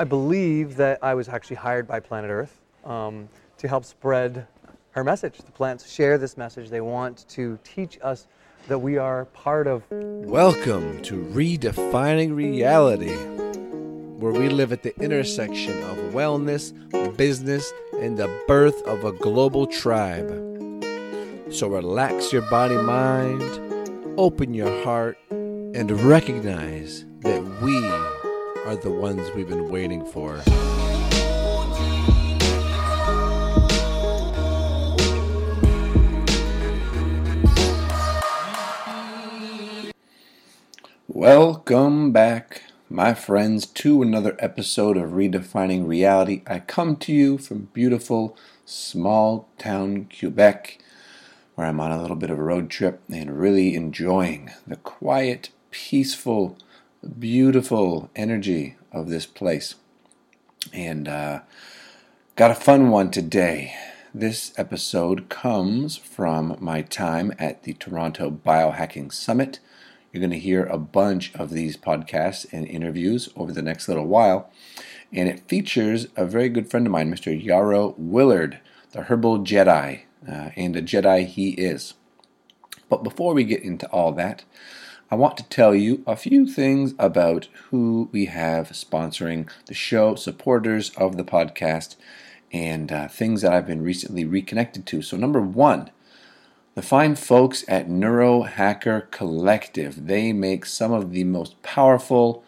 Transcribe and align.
I 0.00 0.04
believe 0.04 0.76
that 0.76 0.98
I 1.02 1.12
was 1.12 1.28
actually 1.28 1.56
hired 1.56 1.86
by 1.86 2.00
Planet 2.00 2.30
Earth 2.30 2.58
um, 2.86 3.28
to 3.58 3.68
help 3.68 3.84
spread 3.84 4.46
her 4.92 5.04
message. 5.04 5.36
The 5.36 5.52
plants 5.52 5.92
share 5.92 6.16
this 6.16 6.38
message. 6.38 6.70
They 6.70 6.80
want 6.80 7.28
to 7.28 7.58
teach 7.64 7.98
us 8.02 8.26
that 8.68 8.78
we 8.78 8.96
are 8.96 9.26
part 9.26 9.66
of. 9.66 9.82
Welcome 9.90 11.02
to 11.02 11.22
Redefining 11.22 12.34
Reality, 12.34 13.14
where 13.14 14.32
we 14.32 14.48
live 14.48 14.72
at 14.72 14.82
the 14.82 14.98
intersection 15.02 15.82
of 15.82 15.98
wellness, 16.14 16.72
business, 17.18 17.70
and 18.00 18.16
the 18.16 18.42
birth 18.48 18.80
of 18.84 19.04
a 19.04 19.12
global 19.12 19.66
tribe. 19.66 20.30
So 21.50 21.68
relax 21.68 22.32
your 22.32 22.48
body 22.48 22.78
mind, 22.78 23.42
open 24.18 24.54
your 24.54 24.82
heart, 24.82 25.18
and 25.28 25.90
recognize 26.00 27.04
that 27.20 27.42
we 27.60 28.19
are 28.66 28.76
the 28.76 28.90
ones 28.90 29.30
we've 29.34 29.48
been 29.48 29.70
waiting 29.70 30.04
for. 30.04 30.42
Welcome 41.08 42.12
back, 42.12 42.64
my 42.90 43.14
friends, 43.14 43.64
to 43.66 44.02
another 44.02 44.36
episode 44.38 44.98
of 44.98 45.12
Redefining 45.12 45.86
Reality. 45.86 46.42
I 46.46 46.58
come 46.58 46.96
to 46.96 47.12
you 47.12 47.38
from 47.38 47.70
beautiful 47.72 48.36
small 48.66 49.48
town 49.58 50.08
Quebec, 50.18 50.78
where 51.54 51.66
I'm 51.66 51.80
on 51.80 51.92
a 51.92 52.00
little 52.00 52.16
bit 52.16 52.30
of 52.30 52.38
a 52.38 52.42
road 52.42 52.68
trip 52.68 53.00
and 53.10 53.40
really 53.40 53.74
enjoying 53.74 54.50
the 54.66 54.76
quiet, 54.76 55.48
peaceful, 55.70 56.58
beautiful 57.06 58.10
energy 58.14 58.76
of 58.92 59.08
this 59.08 59.26
place. 59.26 59.74
And 60.72 61.08
uh, 61.08 61.40
got 62.36 62.50
a 62.50 62.54
fun 62.54 62.90
one 62.90 63.10
today. 63.10 63.74
This 64.12 64.52
episode 64.56 65.28
comes 65.28 65.96
from 65.96 66.56
my 66.60 66.82
time 66.82 67.32
at 67.38 67.62
the 67.62 67.74
Toronto 67.74 68.30
Biohacking 68.30 69.12
Summit 69.12 69.60
you're 70.12 70.20
going 70.20 70.30
to 70.30 70.38
hear 70.38 70.64
a 70.64 70.78
bunch 70.78 71.32
of 71.34 71.50
these 71.50 71.76
podcasts 71.76 72.46
and 72.52 72.66
interviews 72.66 73.28
over 73.36 73.52
the 73.52 73.62
next 73.62 73.88
little 73.88 74.06
while. 74.06 74.50
And 75.12 75.28
it 75.28 75.48
features 75.48 76.08
a 76.16 76.24
very 76.24 76.48
good 76.48 76.70
friend 76.70 76.86
of 76.86 76.92
mine, 76.92 77.12
Mr. 77.12 77.42
Yarrow 77.42 77.94
Willard, 77.96 78.60
the 78.92 79.02
Herbal 79.02 79.40
Jedi, 79.40 80.02
uh, 80.28 80.50
and 80.56 80.76
a 80.76 80.82
Jedi 80.82 81.26
he 81.26 81.50
is. 81.50 81.94
But 82.88 83.04
before 83.04 83.34
we 83.34 83.44
get 83.44 83.62
into 83.62 83.88
all 83.90 84.12
that, 84.12 84.44
I 85.12 85.16
want 85.16 85.36
to 85.38 85.48
tell 85.48 85.74
you 85.74 86.04
a 86.06 86.14
few 86.14 86.46
things 86.46 86.94
about 86.96 87.48
who 87.70 88.08
we 88.12 88.26
have 88.26 88.68
sponsoring 88.68 89.50
the 89.66 89.74
show, 89.74 90.14
supporters 90.14 90.90
of 90.90 91.16
the 91.16 91.24
podcast, 91.24 91.96
and 92.52 92.92
uh, 92.92 93.08
things 93.08 93.42
that 93.42 93.52
I've 93.52 93.66
been 93.66 93.82
recently 93.82 94.24
reconnected 94.24 94.86
to. 94.86 95.02
So, 95.02 95.16
number 95.16 95.40
one, 95.40 95.90
the 96.76 96.82
fine 96.82 97.16
folks 97.16 97.64
at 97.66 97.88
Neurohacker 97.88 99.10
Collective, 99.10 100.06
they 100.06 100.32
make 100.32 100.64
some 100.64 100.92
of 100.92 101.10
the 101.10 101.24
most 101.24 101.60
powerful 101.64 102.44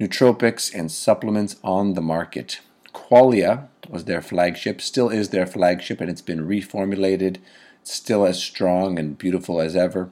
nootropics 0.00 0.74
and 0.74 0.90
supplements 0.90 1.56
on 1.62 1.92
the 1.92 2.00
market. 2.00 2.60
Qualia 2.94 3.68
was 3.86 4.06
their 4.06 4.22
flagship, 4.22 4.80
still 4.80 5.10
is 5.10 5.28
their 5.28 5.46
flagship, 5.46 6.00
and 6.00 6.08
it's 6.08 6.22
been 6.22 6.48
reformulated. 6.48 7.36
Still 7.84 8.24
as 8.24 8.42
strong 8.42 8.98
and 8.98 9.18
beautiful 9.18 9.60
as 9.60 9.76
ever. 9.76 10.08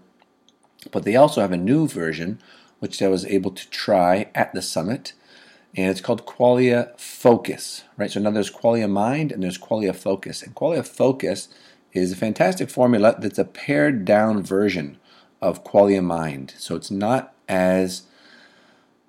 But 0.91 1.05
they 1.05 1.17
also 1.17 1.41
have 1.41 1.53
a 1.53 1.57
new 1.57 1.87
version, 1.87 2.41
which 2.79 3.03
I 3.03 3.09
was 3.09 3.27
able 3.27 3.51
to 3.51 3.69
try 3.71 4.29
at 4.35 4.53
the 4.55 4.63
summit, 4.63 5.13
and 5.77 5.91
it's 5.91 6.01
called 6.01 6.27
Qualia 6.27 6.99
Focus. 6.99 7.85
Right. 7.97 8.11
So 8.11 8.21
now 8.21 8.31
there's 8.31 8.51
Qualia 8.51 8.91
Mind 8.91 9.31
and 9.31 9.43
there's 9.43 9.59
Qualia 9.59 9.95
Focus, 9.95 10.43
and 10.43 10.55
Qualia 10.55 10.87
Focus 10.87 11.49
is 11.93 12.13
a 12.13 12.17
fantastic 12.17 12.71
formula 12.71 13.17
that's 13.19 13.39
a 13.39 13.45
pared 13.45 14.05
down 14.05 14.43
version 14.43 14.99
of 15.41 15.65
Qualia 15.65 16.03
Mind. 16.03 16.55
So 16.59 16.75
it's 16.77 16.91
not 16.91 17.35
as 17.49 18.03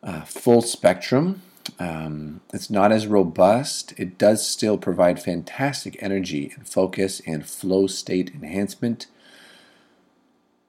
uh, 0.04 0.22
full 0.22 0.62
spectrum. 0.62 1.42
Um, 1.80 2.42
it's 2.54 2.70
not 2.70 2.92
as 2.92 3.08
robust. 3.08 3.94
It 3.98 4.18
does 4.18 4.48
still 4.48 4.78
provide 4.78 5.22
fantastic 5.22 5.96
energy 6.02 6.52
and 6.56 6.68
focus 6.68 7.22
and 7.26 7.46
flow 7.46 7.88
state 7.88 8.32
enhancement. 8.34 9.08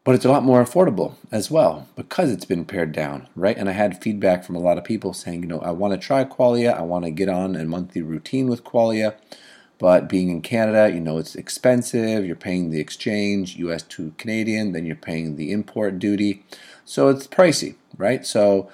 But 0.04 0.16
it's 0.16 0.24
a 0.24 0.30
lot 0.30 0.42
more 0.42 0.64
affordable 0.64 1.14
as 1.30 1.48
well 1.48 1.86
because 1.94 2.32
it's 2.32 2.44
been 2.44 2.64
pared 2.64 2.90
down, 2.90 3.28
right? 3.36 3.56
And 3.56 3.68
I 3.68 3.72
had 3.72 4.02
feedback 4.02 4.42
from 4.42 4.56
a 4.56 4.60
lot 4.60 4.76
of 4.76 4.82
people 4.82 5.12
saying, 5.12 5.42
you 5.42 5.48
know, 5.48 5.60
I 5.60 5.70
want 5.70 5.94
to 5.94 5.98
try 5.98 6.24
Qualia. 6.24 6.76
I 6.76 6.82
want 6.82 7.04
to 7.04 7.10
get 7.12 7.28
on 7.28 7.54
a 7.54 7.64
monthly 7.64 8.02
routine 8.02 8.48
with 8.48 8.64
Qualia. 8.64 9.14
But 9.78 10.08
being 10.08 10.28
in 10.28 10.42
Canada, 10.42 10.92
you 10.92 11.00
know, 11.00 11.18
it's 11.18 11.36
expensive. 11.36 12.24
You're 12.24 12.36
paying 12.36 12.70
the 12.70 12.80
exchange, 12.80 13.56
US 13.56 13.82
to 13.84 14.12
Canadian, 14.18 14.72
then 14.72 14.86
you're 14.86 14.96
paying 14.96 15.36
the 15.36 15.52
import 15.52 15.98
duty. 15.98 16.44
So 16.84 17.08
it's 17.08 17.26
pricey, 17.28 17.76
right? 17.96 18.26
So 18.26 18.70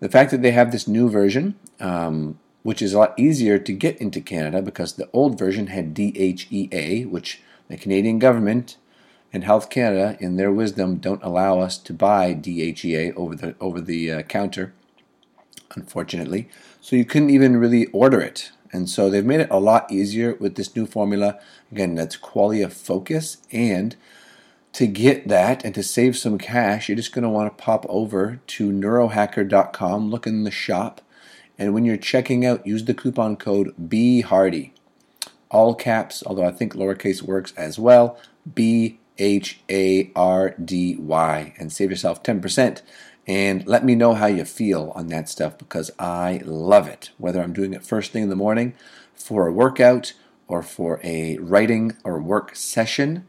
the 0.00 0.08
fact 0.08 0.30
that 0.30 0.42
they 0.42 0.50
have 0.50 0.72
this 0.72 0.88
new 0.88 1.10
version, 1.10 1.56
um, 1.78 2.38
which 2.62 2.82
is 2.82 2.92
a 2.92 2.98
lot 2.98 3.18
easier 3.18 3.58
to 3.58 3.72
get 3.72 3.98
into 3.98 4.20
Canada 4.20 4.62
because 4.62 4.94
the 4.94 5.08
old 5.12 5.38
version 5.38 5.68
had 5.68 5.94
DHEA, 5.94 7.08
which 7.08 7.40
the 7.68 7.76
Canadian 7.76 8.18
government 8.18 8.76
and 9.32 9.44
Health 9.44 9.70
Canada, 9.70 10.16
in 10.20 10.36
their 10.36 10.50
wisdom, 10.50 10.96
don't 10.96 11.22
allow 11.22 11.60
us 11.60 11.78
to 11.78 11.92
buy 11.92 12.34
DHEA 12.34 13.14
over 13.16 13.34
the 13.34 13.54
over 13.60 13.80
the 13.80 14.10
uh, 14.10 14.22
counter, 14.22 14.72
unfortunately. 15.74 16.48
So 16.80 16.96
you 16.96 17.04
couldn't 17.04 17.30
even 17.30 17.56
really 17.56 17.86
order 17.86 18.20
it. 18.20 18.50
And 18.72 18.88
so 18.88 19.10
they've 19.10 19.24
made 19.24 19.40
it 19.40 19.50
a 19.50 19.58
lot 19.58 19.90
easier 19.90 20.34
with 20.36 20.54
this 20.54 20.74
new 20.74 20.86
formula. 20.86 21.38
Again, 21.72 21.94
that's 21.94 22.16
Qualia 22.16 22.70
Focus. 22.70 23.38
And 23.50 23.96
to 24.72 24.86
get 24.86 25.26
that 25.28 25.64
and 25.64 25.74
to 25.74 25.82
save 25.82 26.16
some 26.16 26.38
cash, 26.38 26.88
you're 26.88 26.96
just 26.96 27.12
going 27.12 27.24
to 27.24 27.28
want 27.28 27.56
to 27.56 27.62
pop 27.62 27.84
over 27.88 28.40
to 28.46 28.70
neurohacker.com, 28.70 30.10
look 30.10 30.26
in 30.26 30.44
the 30.44 30.50
shop, 30.52 31.00
and 31.58 31.74
when 31.74 31.84
you're 31.84 31.96
checking 31.96 32.46
out, 32.46 32.66
use 32.66 32.84
the 32.84 32.94
coupon 32.94 33.36
code 33.36 33.74
BHARDY. 33.76 34.70
All 35.50 35.74
caps, 35.74 36.22
although 36.24 36.46
I 36.46 36.52
think 36.52 36.74
lowercase 36.74 37.22
works 37.22 37.52
as 37.56 37.78
well. 37.78 38.16
B 38.54 38.99
H 39.20 39.60
A 39.70 40.10
R 40.16 40.54
D 40.62 40.96
Y, 40.96 41.54
and 41.58 41.72
save 41.72 41.90
yourself 41.90 42.22
10% 42.22 42.82
and 43.30 43.64
let 43.64 43.84
me 43.84 43.94
know 43.94 44.14
how 44.14 44.26
you 44.26 44.44
feel 44.44 44.92
on 44.96 45.06
that 45.08 45.28
stuff 45.28 45.56
because 45.56 45.90
I 46.00 46.40
love 46.44 46.88
it. 46.88 47.10
Whether 47.16 47.40
I'm 47.40 47.52
doing 47.52 47.72
it 47.74 47.84
first 47.84 48.10
thing 48.10 48.24
in 48.24 48.28
the 48.28 48.34
morning 48.34 48.74
for 49.14 49.46
a 49.46 49.52
workout 49.52 50.14
or 50.48 50.64
for 50.64 51.00
a 51.04 51.38
writing 51.38 51.96
or 52.02 52.20
work 52.20 52.56
session, 52.56 53.26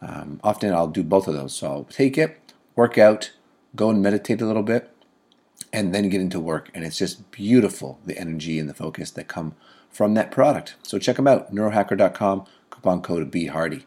um, 0.00 0.40
often 0.42 0.72
I'll 0.72 0.88
do 0.88 1.02
both 1.02 1.28
of 1.28 1.34
those. 1.34 1.54
So 1.54 1.66
I'll 1.66 1.84
take 1.84 2.16
it, 2.16 2.54
work 2.74 2.96
out, 2.96 3.32
go 3.76 3.90
and 3.90 4.02
meditate 4.02 4.40
a 4.40 4.46
little 4.46 4.62
bit, 4.62 4.90
and 5.70 5.94
then 5.94 6.08
get 6.08 6.22
into 6.22 6.40
work. 6.40 6.70
And 6.74 6.82
it's 6.82 6.96
just 6.96 7.30
beautiful 7.30 8.00
the 8.06 8.16
energy 8.18 8.58
and 8.58 8.70
the 8.70 8.74
focus 8.74 9.10
that 9.10 9.28
come 9.28 9.54
from 9.90 10.14
that 10.14 10.30
product. 10.30 10.76
So 10.82 10.98
check 10.98 11.16
them 11.16 11.28
out, 11.28 11.54
neurohacker.com, 11.54 12.46
coupon 12.70 13.02
code 13.02 13.30
BHARDY. 13.30 13.84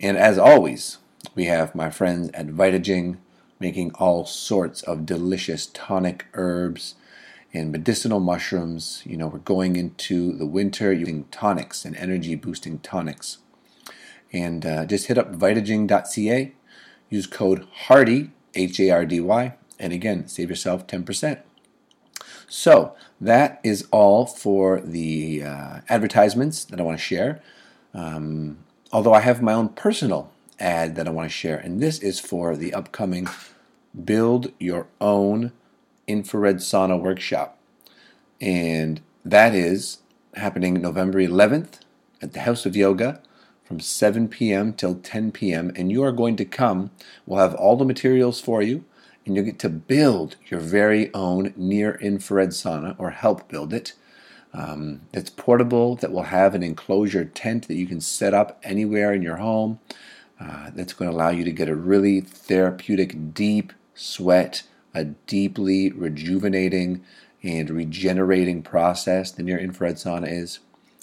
And 0.00 0.16
as 0.16 0.38
always, 0.38 0.98
we 1.34 1.44
have 1.44 1.74
my 1.74 1.90
friends 1.90 2.30
at 2.34 2.48
Vitaging 2.48 3.18
making 3.60 3.92
all 3.94 4.26
sorts 4.26 4.82
of 4.82 5.06
delicious 5.06 5.66
tonic 5.66 6.26
herbs 6.34 6.96
and 7.52 7.70
medicinal 7.70 8.20
mushrooms. 8.20 9.02
You 9.06 9.16
know, 9.16 9.28
we're 9.28 9.38
going 9.38 9.76
into 9.76 10.32
the 10.32 10.46
winter 10.46 10.92
using 10.92 11.24
tonics 11.30 11.84
and 11.84 11.96
energy 11.96 12.34
boosting 12.34 12.80
tonics. 12.80 13.38
And 14.32 14.66
uh, 14.66 14.84
just 14.84 15.06
hit 15.06 15.16
up 15.16 15.32
vitaging.ca, 15.32 16.52
use 17.08 17.26
code 17.26 17.66
HARDY, 17.86 18.30
H 18.54 18.80
A 18.80 18.90
R 18.90 19.04
D 19.06 19.20
Y, 19.20 19.54
and 19.78 19.92
again, 19.92 20.26
save 20.26 20.50
yourself 20.50 20.86
10%. 20.86 21.40
So, 22.48 22.94
that 23.20 23.60
is 23.62 23.86
all 23.90 24.26
for 24.26 24.80
the 24.80 25.42
uh, 25.42 25.80
advertisements 25.88 26.64
that 26.64 26.80
I 26.80 26.82
want 26.82 26.98
to 26.98 27.04
share. 27.04 27.40
Um, 27.92 28.58
although 28.94 29.12
I 29.12 29.20
have 29.20 29.42
my 29.42 29.52
own 29.52 29.70
personal 29.70 30.30
ad 30.60 30.94
that 30.94 31.08
I 31.08 31.10
want 31.10 31.28
to 31.28 31.36
share, 31.36 31.58
and 31.58 31.80
this 31.80 31.98
is 31.98 32.20
for 32.20 32.56
the 32.56 32.72
upcoming 32.72 33.28
Build 34.04 34.52
Your 34.60 34.86
Own 35.00 35.50
Infrared 36.06 36.58
Sauna 36.58 36.98
Workshop. 36.98 37.58
And 38.40 39.00
that 39.24 39.52
is 39.52 39.98
happening 40.34 40.74
November 40.74 41.18
11th 41.18 41.80
at 42.22 42.34
the 42.34 42.40
House 42.40 42.66
of 42.66 42.76
Yoga 42.76 43.20
from 43.64 43.80
7 43.80 44.28
p.m. 44.28 44.72
till 44.72 44.94
10 44.94 45.32
p.m. 45.32 45.72
And 45.74 45.90
you 45.90 46.04
are 46.04 46.12
going 46.12 46.36
to 46.36 46.44
come. 46.44 46.92
We'll 47.26 47.40
have 47.40 47.56
all 47.56 47.76
the 47.76 47.84
materials 47.84 48.40
for 48.40 48.62
you, 48.62 48.84
and 49.26 49.34
you'll 49.34 49.44
get 49.44 49.58
to 49.60 49.68
build 49.68 50.36
your 50.46 50.60
very 50.60 51.12
own 51.12 51.52
near 51.56 51.96
infrared 51.96 52.50
sauna 52.50 52.94
or 52.96 53.10
help 53.10 53.48
build 53.48 53.72
it. 53.72 53.94
Um, 54.54 55.02
it's 55.12 55.30
portable, 55.30 55.96
that 55.96 56.12
will 56.12 56.24
have 56.24 56.54
an 56.54 56.62
enclosure 56.62 57.24
tent 57.24 57.68
that 57.68 57.74
you 57.74 57.86
can 57.86 58.00
set 58.00 58.32
up 58.32 58.60
anywhere 58.62 59.12
in 59.12 59.20
your 59.20 59.36
home. 59.36 59.80
Uh, 60.40 60.70
that's 60.74 60.92
going 60.92 61.10
to 61.10 61.16
allow 61.16 61.30
you 61.30 61.44
to 61.44 61.52
get 61.52 61.68
a 61.68 61.76
really 61.76 62.20
therapeutic, 62.20 63.34
deep 63.34 63.72
sweat, 63.94 64.62
a 64.94 65.04
deeply 65.04 65.90
rejuvenating 65.90 67.04
and 67.42 67.68
regenerating 67.70 68.62
process 68.62 69.30
the 69.30 69.42
near 69.42 69.58
infrared 69.58 69.96
sauna 69.96 70.30
is. 70.30 70.60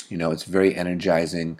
You 0.09 0.17
know, 0.17 0.31
it's 0.31 0.43
very 0.43 0.75
energizing 0.75 1.59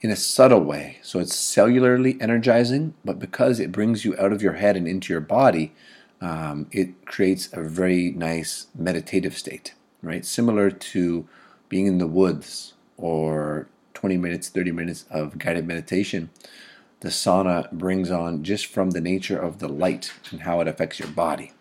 in 0.00 0.10
a 0.10 0.16
subtle 0.16 0.60
way. 0.60 0.98
So 1.02 1.18
it's 1.18 1.36
cellularly 1.36 2.20
energizing, 2.20 2.94
but 3.04 3.18
because 3.18 3.60
it 3.60 3.72
brings 3.72 4.04
you 4.04 4.16
out 4.18 4.32
of 4.32 4.42
your 4.42 4.54
head 4.54 4.76
and 4.76 4.88
into 4.88 5.12
your 5.12 5.20
body, 5.20 5.72
um, 6.20 6.66
it 6.70 7.06
creates 7.06 7.48
a 7.52 7.62
very 7.62 8.10
nice 8.10 8.66
meditative 8.74 9.36
state, 9.36 9.74
right? 10.02 10.24
Similar 10.24 10.70
to 10.70 11.28
being 11.68 11.86
in 11.86 11.98
the 11.98 12.06
woods 12.06 12.74
or 12.96 13.68
20 13.94 14.16
minutes, 14.16 14.48
30 14.48 14.72
minutes 14.72 15.04
of 15.10 15.38
guided 15.38 15.66
meditation. 15.66 16.30
The 17.00 17.08
sauna 17.08 17.70
brings 17.72 18.10
on 18.10 18.42
just 18.42 18.66
from 18.66 18.90
the 18.90 19.00
nature 19.00 19.38
of 19.38 19.58
the 19.58 19.68
light 19.68 20.12
and 20.30 20.42
how 20.42 20.60
it 20.60 20.68
affects 20.68 20.98
your 20.98 21.08
body. 21.08 21.52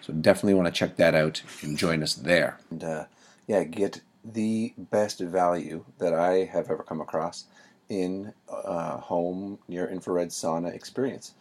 So 0.00 0.12
definitely 0.12 0.54
want 0.54 0.66
to 0.66 0.78
check 0.78 0.96
that 0.96 1.14
out 1.14 1.42
and 1.62 1.76
join 1.76 2.02
us 2.02 2.14
there. 2.14 2.58
And 2.70 2.82
uh, 2.82 3.04
yeah, 3.46 3.64
get 3.64 4.00
the 4.24 4.74
best 4.76 5.20
value 5.20 5.84
that 5.98 6.12
I 6.12 6.44
have 6.44 6.70
ever 6.70 6.82
come 6.82 7.00
across 7.00 7.44
in 7.88 8.32
a 8.48 8.98
home 8.98 9.58
near 9.68 9.88
infrared 9.88 10.28
sauna 10.28 10.72
experience 10.74 11.34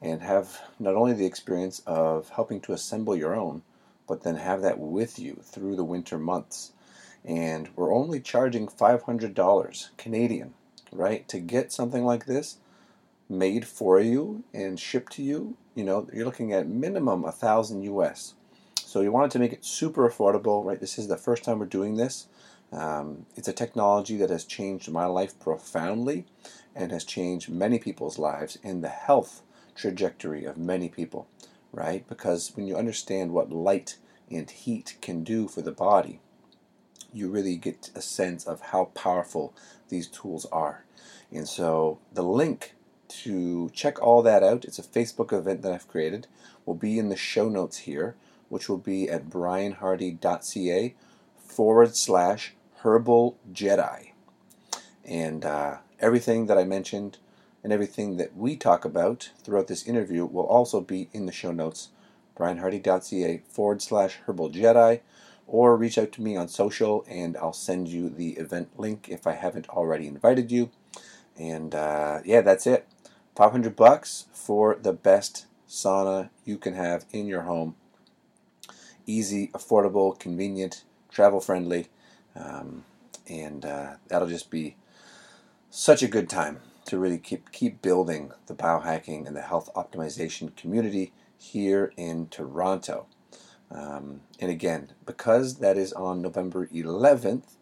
and 0.00 0.22
have 0.22 0.60
not 0.78 0.94
only 0.94 1.12
the 1.12 1.26
experience 1.26 1.82
of 1.86 2.28
helping 2.30 2.60
to 2.62 2.72
assemble 2.72 3.16
your 3.16 3.34
own, 3.34 3.62
but 4.08 4.22
then 4.22 4.36
have 4.36 4.62
that 4.62 4.78
with 4.78 5.18
you 5.18 5.40
through 5.42 5.76
the 5.76 5.84
winter 5.84 6.18
months. 6.18 6.72
And 7.24 7.68
we're 7.76 7.94
only 7.94 8.20
charging 8.20 8.66
$500 8.66 9.88
Canadian, 9.96 10.54
right, 10.90 11.28
to 11.28 11.38
get 11.38 11.72
something 11.72 12.04
like 12.04 12.26
this 12.26 12.58
made 13.28 13.66
for 13.66 14.00
you 14.00 14.42
and 14.54 14.80
shipped 14.80 15.12
to 15.12 15.22
you. 15.22 15.56
You 15.74 15.84
know, 15.84 16.08
you're 16.12 16.24
looking 16.24 16.52
at 16.52 16.66
minimum 16.66 17.24
a 17.24 17.32
thousand 17.32 17.82
US. 17.82 18.34
So 18.76 19.02
you 19.02 19.12
wanted 19.12 19.32
to 19.32 19.38
make 19.38 19.52
it 19.52 19.64
super 19.64 20.08
affordable, 20.08 20.64
right? 20.64 20.80
This 20.80 20.98
is 20.98 21.08
the 21.08 21.18
first 21.18 21.44
time 21.44 21.58
we're 21.58 21.66
doing 21.66 21.96
this. 21.96 22.26
Um, 22.72 23.26
it's 23.36 23.48
a 23.48 23.52
technology 23.52 24.16
that 24.16 24.30
has 24.30 24.44
changed 24.44 24.90
my 24.90 25.06
life 25.06 25.38
profoundly 25.38 26.24
and 26.74 26.92
has 26.92 27.04
changed 27.04 27.48
many 27.50 27.78
people's 27.78 28.18
lives 28.18 28.58
and 28.62 28.82
the 28.82 28.88
health 28.88 29.42
trajectory 29.74 30.44
of 30.44 30.58
many 30.58 30.88
people, 30.88 31.26
right? 31.72 32.06
Because 32.08 32.52
when 32.54 32.66
you 32.66 32.76
understand 32.76 33.32
what 33.32 33.50
light 33.52 33.96
and 34.30 34.50
heat 34.50 34.96
can 35.00 35.24
do 35.24 35.48
for 35.48 35.62
the 35.62 35.72
body, 35.72 36.20
you 37.12 37.30
really 37.30 37.56
get 37.56 37.90
a 37.94 38.02
sense 38.02 38.46
of 38.46 38.60
how 38.60 38.86
powerful 38.86 39.54
these 39.88 40.06
tools 40.06 40.46
are. 40.52 40.84
And 41.30 41.48
so 41.48 41.98
the 42.12 42.22
link 42.22 42.74
to 43.08 43.70
check 43.70 44.00
all 44.02 44.22
that 44.22 44.42
out, 44.42 44.64
it's 44.64 44.78
a 44.78 44.82
Facebook 44.82 45.32
event 45.32 45.62
that 45.62 45.72
I've 45.72 45.88
created, 45.88 46.26
will 46.66 46.74
be 46.74 46.98
in 46.98 47.08
the 47.08 47.16
show 47.16 47.48
notes 47.48 47.78
here, 47.78 48.14
which 48.48 48.68
will 48.68 48.78
be 48.78 49.08
at 49.08 49.30
brianhardy.ca 49.30 50.94
forward 51.38 51.96
slash 51.96 52.54
Herbal 52.82 53.36
Jedi. 53.52 54.12
And 55.04 55.44
uh, 55.44 55.78
everything 56.00 56.46
that 56.46 56.58
I 56.58 56.64
mentioned 56.64 57.18
and 57.62 57.72
everything 57.72 58.16
that 58.16 58.36
we 58.36 58.56
talk 58.56 58.84
about 58.84 59.30
throughout 59.42 59.66
this 59.66 59.86
interview 59.86 60.24
will 60.24 60.46
also 60.46 60.80
be 60.80 61.08
in 61.12 61.26
the 61.26 61.32
show 61.32 61.50
notes, 61.50 61.88
brianhardy.ca 62.36 63.42
forward 63.48 63.82
slash 63.82 64.18
Herbal 64.26 64.50
Jedi, 64.50 65.00
or 65.46 65.76
reach 65.76 65.98
out 65.98 66.12
to 66.12 66.22
me 66.22 66.36
on 66.36 66.48
social 66.48 67.04
and 67.08 67.36
I'll 67.36 67.52
send 67.52 67.88
you 67.88 68.08
the 68.08 68.30
event 68.32 68.78
link 68.78 69.08
if 69.08 69.26
I 69.26 69.32
haven't 69.32 69.68
already 69.70 70.06
invited 70.06 70.52
you. 70.52 70.70
And 71.36 71.74
uh, 71.74 72.20
yeah, 72.24 72.42
that's 72.42 72.66
it. 72.66 72.86
500 73.34 73.74
bucks 73.74 74.26
for 74.32 74.76
the 74.80 74.92
best 74.92 75.46
sauna 75.68 76.30
you 76.44 76.58
can 76.58 76.74
have 76.74 77.06
in 77.12 77.26
your 77.26 77.42
home. 77.42 77.76
Easy, 79.06 79.48
affordable, 79.48 80.18
convenient, 80.18 80.84
travel 81.10 81.40
friendly. 81.40 81.88
Um, 82.36 82.84
and 83.28 83.64
uh, 83.64 83.94
that'll 84.08 84.28
just 84.28 84.50
be 84.50 84.76
such 85.70 86.02
a 86.02 86.08
good 86.08 86.28
time 86.28 86.60
to 86.88 86.98
really 86.98 87.18
keep 87.18 87.52
keep 87.52 87.80
building 87.82 88.32
the 88.46 88.54
biohacking 88.54 89.26
and 89.26 89.36
the 89.36 89.42
health 89.42 89.70
optimization 89.74 90.54
community 90.56 91.12
here 91.38 91.92
in 91.96 92.28
Toronto. 92.28 93.06
Um, 93.70 94.22
and 94.40 94.50
again, 94.50 94.92
because 95.04 95.58
that 95.58 95.76
is 95.76 95.92
on 95.92 96.22
November 96.22 96.66
11th, 96.68 97.56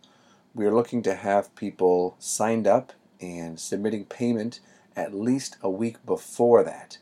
we 0.54 0.64
are 0.64 0.74
looking 0.74 1.02
to 1.02 1.14
have 1.14 1.54
people 1.56 2.16
signed 2.18 2.66
up 2.66 2.92
and 3.20 3.58
submitting 3.58 4.04
payment 4.04 4.60
at 4.94 5.14
least 5.14 5.56
a 5.62 5.68
week 5.68 6.04
before 6.06 6.62
that, 6.62 6.98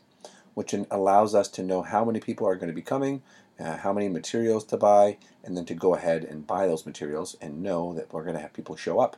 which 0.55 0.73
allows 0.91 1.35
us 1.35 1.47
to 1.49 1.63
know 1.63 1.83
how 1.83 2.03
many 2.03 2.19
people 2.19 2.47
are 2.47 2.55
going 2.55 2.67
to 2.67 2.73
be 2.73 2.81
coming 2.81 3.21
uh, 3.59 3.77
how 3.77 3.93
many 3.93 4.09
materials 4.09 4.63
to 4.65 4.77
buy, 4.77 5.17
and 5.43 5.55
then 5.55 5.65
to 5.65 5.73
go 5.73 5.95
ahead 5.95 6.23
and 6.23 6.47
buy 6.47 6.67
those 6.67 6.85
materials 6.85 7.35
and 7.41 7.61
know 7.61 7.93
that 7.93 8.11
we're 8.11 8.23
going 8.23 8.35
to 8.35 8.41
have 8.41 8.53
people 8.53 8.75
show 8.75 8.99
up. 8.99 9.17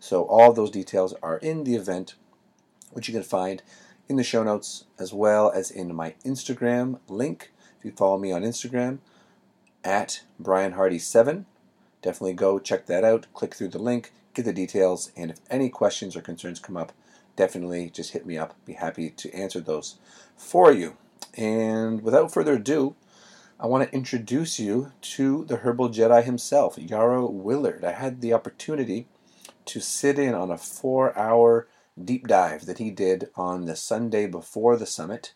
So 0.00 0.24
all 0.24 0.52
those 0.52 0.70
details 0.70 1.14
are 1.22 1.38
in 1.38 1.64
the 1.64 1.74
event, 1.74 2.14
which 2.94 3.08
you 3.08 3.14
can 3.14 3.22
find 3.22 3.62
in 4.08 4.16
the 4.16 4.24
show 4.24 4.42
notes 4.42 4.84
as 4.98 5.12
well 5.12 5.50
as 5.50 5.70
in 5.70 5.94
my 5.94 6.14
Instagram 6.24 6.98
link. 7.08 7.52
If 7.78 7.84
you 7.84 7.92
follow 7.92 8.18
me 8.18 8.32
on 8.32 8.42
Instagram 8.42 8.98
at 9.84 10.22
Brian 10.40 10.72
Hardy 10.72 10.98
7 10.98 11.46
definitely 12.04 12.34
go 12.34 12.58
check 12.58 12.86
that 12.86 13.02
out. 13.02 13.26
Click 13.32 13.54
through 13.54 13.68
the 13.68 13.78
link, 13.78 14.12
get 14.34 14.44
the 14.44 14.52
details, 14.52 15.10
and 15.16 15.30
if 15.30 15.38
any 15.50 15.70
questions 15.70 16.14
or 16.14 16.20
concerns 16.20 16.60
come 16.60 16.76
up, 16.76 16.92
definitely 17.34 17.90
just 17.90 18.12
hit 18.12 18.26
me 18.26 18.36
up. 18.36 18.54
Be 18.66 18.74
happy 18.74 19.08
to 19.08 19.34
answer 19.34 19.58
those 19.58 19.96
for 20.36 20.70
you. 20.70 20.96
And 21.36 22.02
without 22.02 22.32
further 22.32 22.54
ado, 22.54 22.94
I 23.58 23.66
want 23.66 23.88
to 23.88 23.94
introduce 23.94 24.60
you 24.60 24.92
to 25.00 25.46
the 25.46 25.56
Herbal 25.56 25.88
Jedi 25.88 26.22
himself, 26.22 26.76
Yarrow 26.76 27.26
Willard. 27.26 27.84
I 27.84 27.92
had 27.92 28.20
the 28.20 28.34
opportunity 28.34 29.06
to 29.64 29.80
sit 29.80 30.18
in 30.18 30.34
on 30.34 30.50
a 30.50 30.58
four 30.58 31.16
hour 31.18 31.66
deep 32.02 32.26
dive 32.26 32.66
that 32.66 32.78
he 32.78 32.90
did 32.90 33.30
on 33.36 33.66
the 33.66 33.76
Sunday 33.76 34.26
before 34.26 34.76
the 34.76 34.86
summit. 34.86 35.34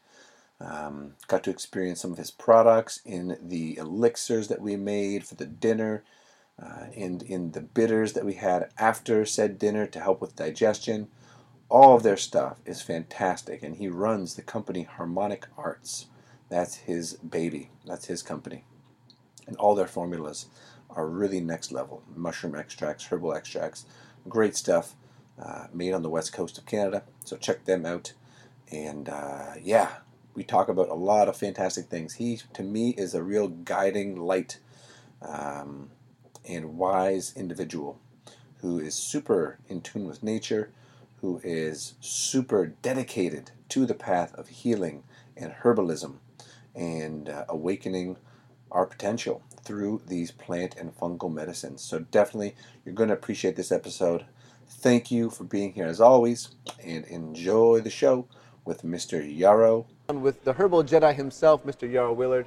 Um, 0.60 1.14
got 1.28 1.44
to 1.44 1.50
experience 1.50 2.00
some 2.00 2.12
of 2.12 2.18
his 2.18 2.32
products 2.32 3.00
in 3.04 3.38
the 3.40 3.76
elixirs 3.76 4.48
that 4.48 4.60
we 4.60 4.76
made 4.76 5.24
for 5.24 5.36
the 5.36 5.46
dinner 5.46 6.02
uh, 6.60 6.86
and 6.96 7.22
in 7.22 7.52
the 7.52 7.60
bitters 7.60 8.14
that 8.14 8.24
we 8.24 8.34
had 8.34 8.70
after 8.76 9.24
said 9.24 9.58
dinner 9.58 9.86
to 9.86 10.00
help 10.00 10.20
with 10.20 10.34
digestion. 10.34 11.08
All 11.68 11.94
of 11.94 12.02
their 12.02 12.16
stuff 12.16 12.58
is 12.64 12.82
fantastic, 12.82 13.62
and 13.62 13.76
he 13.76 13.88
runs 13.88 14.34
the 14.34 14.42
company 14.42 14.82
Harmonic 14.84 15.46
Arts. 15.56 16.06
That's 16.48 16.76
his 16.76 17.14
baby. 17.14 17.70
That's 17.86 18.06
his 18.06 18.22
company. 18.22 18.64
And 19.46 19.56
all 19.56 19.74
their 19.74 19.86
formulas 19.86 20.46
are 20.90 21.06
really 21.06 21.40
next 21.40 21.70
level. 21.70 22.02
Mushroom 22.16 22.56
extracts, 22.56 23.04
herbal 23.04 23.34
extracts, 23.34 23.84
great 24.28 24.56
stuff 24.56 24.96
uh, 25.42 25.66
made 25.72 25.92
on 25.92 26.02
the 26.02 26.10
west 26.10 26.32
coast 26.32 26.58
of 26.58 26.66
Canada. 26.66 27.02
So 27.24 27.36
check 27.36 27.64
them 27.64 27.86
out. 27.86 28.12
And 28.70 29.08
uh, 29.08 29.54
yeah, 29.62 29.88
we 30.34 30.44
talk 30.44 30.68
about 30.68 30.88
a 30.88 30.94
lot 30.94 31.28
of 31.28 31.36
fantastic 31.36 31.86
things. 31.86 32.14
He, 32.14 32.40
to 32.54 32.62
me, 32.62 32.90
is 32.90 33.14
a 33.14 33.22
real 33.22 33.48
guiding 33.48 34.16
light 34.16 34.58
um, 35.22 35.90
and 36.48 36.76
wise 36.76 37.32
individual 37.36 37.98
who 38.60 38.78
is 38.78 38.94
super 38.94 39.58
in 39.68 39.80
tune 39.80 40.06
with 40.06 40.22
nature, 40.22 40.70
who 41.20 41.40
is 41.42 41.94
super 42.00 42.66
dedicated 42.82 43.50
to 43.68 43.86
the 43.86 43.94
path 43.94 44.34
of 44.34 44.48
healing 44.48 45.02
and 45.36 45.52
herbalism 45.62 46.16
and 46.74 47.28
uh, 47.28 47.44
awakening 47.48 48.16
our 48.70 48.86
potential 48.86 49.42
through 49.64 50.02
these 50.06 50.30
plant 50.30 50.76
and 50.76 50.96
fungal 50.96 51.32
medicines. 51.32 51.82
So, 51.82 52.00
definitely, 52.00 52.54
you're 52.84 52.94
going 52.94 53.08
to 53.08 53.14
appreciate 53.14 53.56
this 53.56 53.72
episode. 53.72 54.24
Thank 54.68 55.10
you 55.10 55.30
for 55.30 55.44
being 55.44 55.72
here 55.72 55.86
as 55.86 56.00
always, 56.00 56.50
and 56.84 57.04
enjoy 57.06 57.80
the 57.80 57.90
show 57.90 58.26
with 58.64 58.82
Mr. 58.82 59.18
Yarrow. 59.26 59.86
With 60.08 60.44
the 60.44 60.52
Herbal 60.52 60.84
Jedi 60.84 61.14
himself, 61.14 61.64
Mr. 61.64 61.90
Yarrow 61.90 62.12
Willard. 62.12 62.46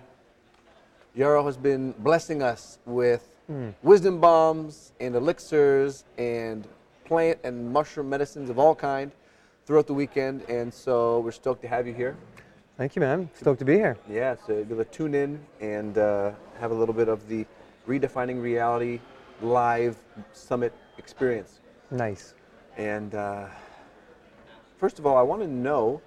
Yarrow 1.15 1.45
has 1.45 1.57
been 1.57 1.91
blessing 1.99 2.41
us 2.41 2.79
with 2.85 3.27
mm. 3.51 3.73
wisdom 3.83 4.21
bombs 4.21 4.93
and 4.99 5.15
elixirs 5.15 6.05
and 6.17 6.67
plant 7.05 7.39
and 7.43 7.73
mushroom 7.73 8.09
medicines 8.09 8.49
of 8.49 8.57
all 8.57 8.75
kind 8.75 9.11
throughout 9.65 9.87
the 9.87 9.93
weekend, 9.93 10.43
and 10.47 10.73
so 10.73 11.19
we're 11.19 11.31
stoked 11.31 11.61
to 11.63 11.67
have 11.67 11.85
you 11.85 11.93
here. 11.93 12.15
Thank 12.77 12.95
you, 12.95 12.99
man. 13.01 13.29
Stoked 13.33 13.59
to 13.59 13.65
be 13.65 13.73
here. 13.73 13.97
Yeah, 14.09 14.35
so 14.47 14.63
be 14.63 14.73
able 14.73 14.85
to 14.85 14.85
tune 14.85 15.15
in 15.15 15.39
and 15.59 15.97
uh, 15.97 16.31
have 16.59 16.71
a 16.71 16.73
little 16.73 16.95
bit 16.95 17.09
of 17.09 17.27
the 17.27 17.45
redefining 17.87 18.41
reality 18.41 18.99
live 19.41 19.97
summit 20.33 20.73
experience. 20.97 21.59
Nice. 21.91 22.33
And 22.77 23.13
uh, 23.13 23.47
first 24.79 24.97
of 24.97 25.05
all, 25.05 25.17
I 25.17 25.21
want 25.21 25.41
to 25.41 25.47
know 25.47 26.01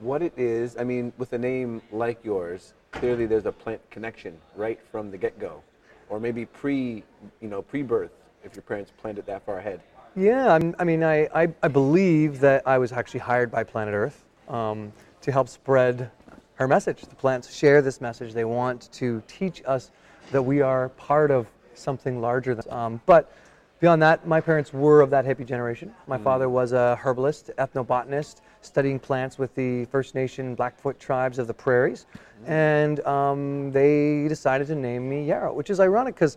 what 0.00 0.22
it 0.22 0.32
is. 0.36 0.76
I 0.76 0.84
mean, 0.84 1.12
with 1.16 1.32
a 1.32 1.38
name 1.38 1.80
like 1.92 2.24
yours, 2.24 2.74
clearly 2.90 3.26
there's 3.26 3.46
a 3.46 3.52
plant 3.52 3.80
connection 3.90 4.36
right 4.56 4.80
from 4.90 5.10
the 5.10 5.16
get-go, 5.16 5.62
or 6.08 6.18
maybe 6.20 6.44
pre, 6.44 7.04
you 7.40 7.48
know, 7.48 7.62
pre-birth 7.62 8.12
if 8.44 8.54
your 8.54 8.62
parents 8.62 8.92
planned 9.00 9.18
it 9.18 9.26
that 9.26 9.46
far 9.46 9.58
ahead. 9.58 9.80
Yeah, 10.16 10.52
I'm, 10.52 10.74
i 10.78 10.84
mean, 10.84 11.04
I, 11.04 11.28
I, 11.34 11.48
I, 11.62 11.68
believe 11.68 12.40
that 12.40 12.66
I 12.66 12.78
was 12.78 12.90
actually 12.90 13.20
hired 13.20 13.50
by 13.50 13.62
Planet 13.62 13.94
Earth. 13.94 14.24
Um, 14.48 14.92
to 15.22 15.32
help 15.32 15.48
spread 15.48 16.10
her 16.54 16.68
message. 16.68 17.02
The 17.02 17.14
plants 17.14 17.54
share 17.54 17.82
this 17.82 18.00
message. 18.00 18.32
They 18.32 18.44
want 18.44 18.90
to 18.92 19.22
teach 19.26 19.62
us 19.66 19.90
that 20.32 20.42
we 20.42 20.60
are 20.60 20.90
part 20.90 21.30
of 21.30 21.46
something 21.74 22.20
larger. 22.20 22.54
Than, 22.54 22.72
um, 22.72 23.00
but 23.06 23.32
beyond 23.80 24.00
that, 24.02 24.26
my 24.26 24.40
parents 24.40 24.72
were 24.72 25.00
of 25.00 25.10
that 25.10 25.24
hippie 25.24 25.46
generation. 25.46 25.92
My 26.06 26.16
hmm. 26.16 26.24
father 26.24 26.48
was 26.48 26.72
a 26.72 26.96
herbalist, 27.02 27.50
ethnobotanist, 27.58 28.42
studying 28.60 28.98
plants 28.98 29.38
with 29.38 29.54
the 29.54 29.86
First 29.86 30.14
Nation 30.14 30.54
Blackfoot 30.54 31.00
tribes 31.00 31.38
of 31.38 31.46
the 31.46 31.54
prairies. 31.54 32.06
Hmm. 32.44 32.52
And 32.52 33.00
um, 33.06 33.72
they 33.72 34.28
decided 34.28 34.66
to 34.68 34.74
name 34.74 35.08
me 35.08 35.24
Yarrow, 35.24 35.52
which 35.52 35.70
is 35.70 35.80
ironic 35.80 36.14
because 36.14 36.36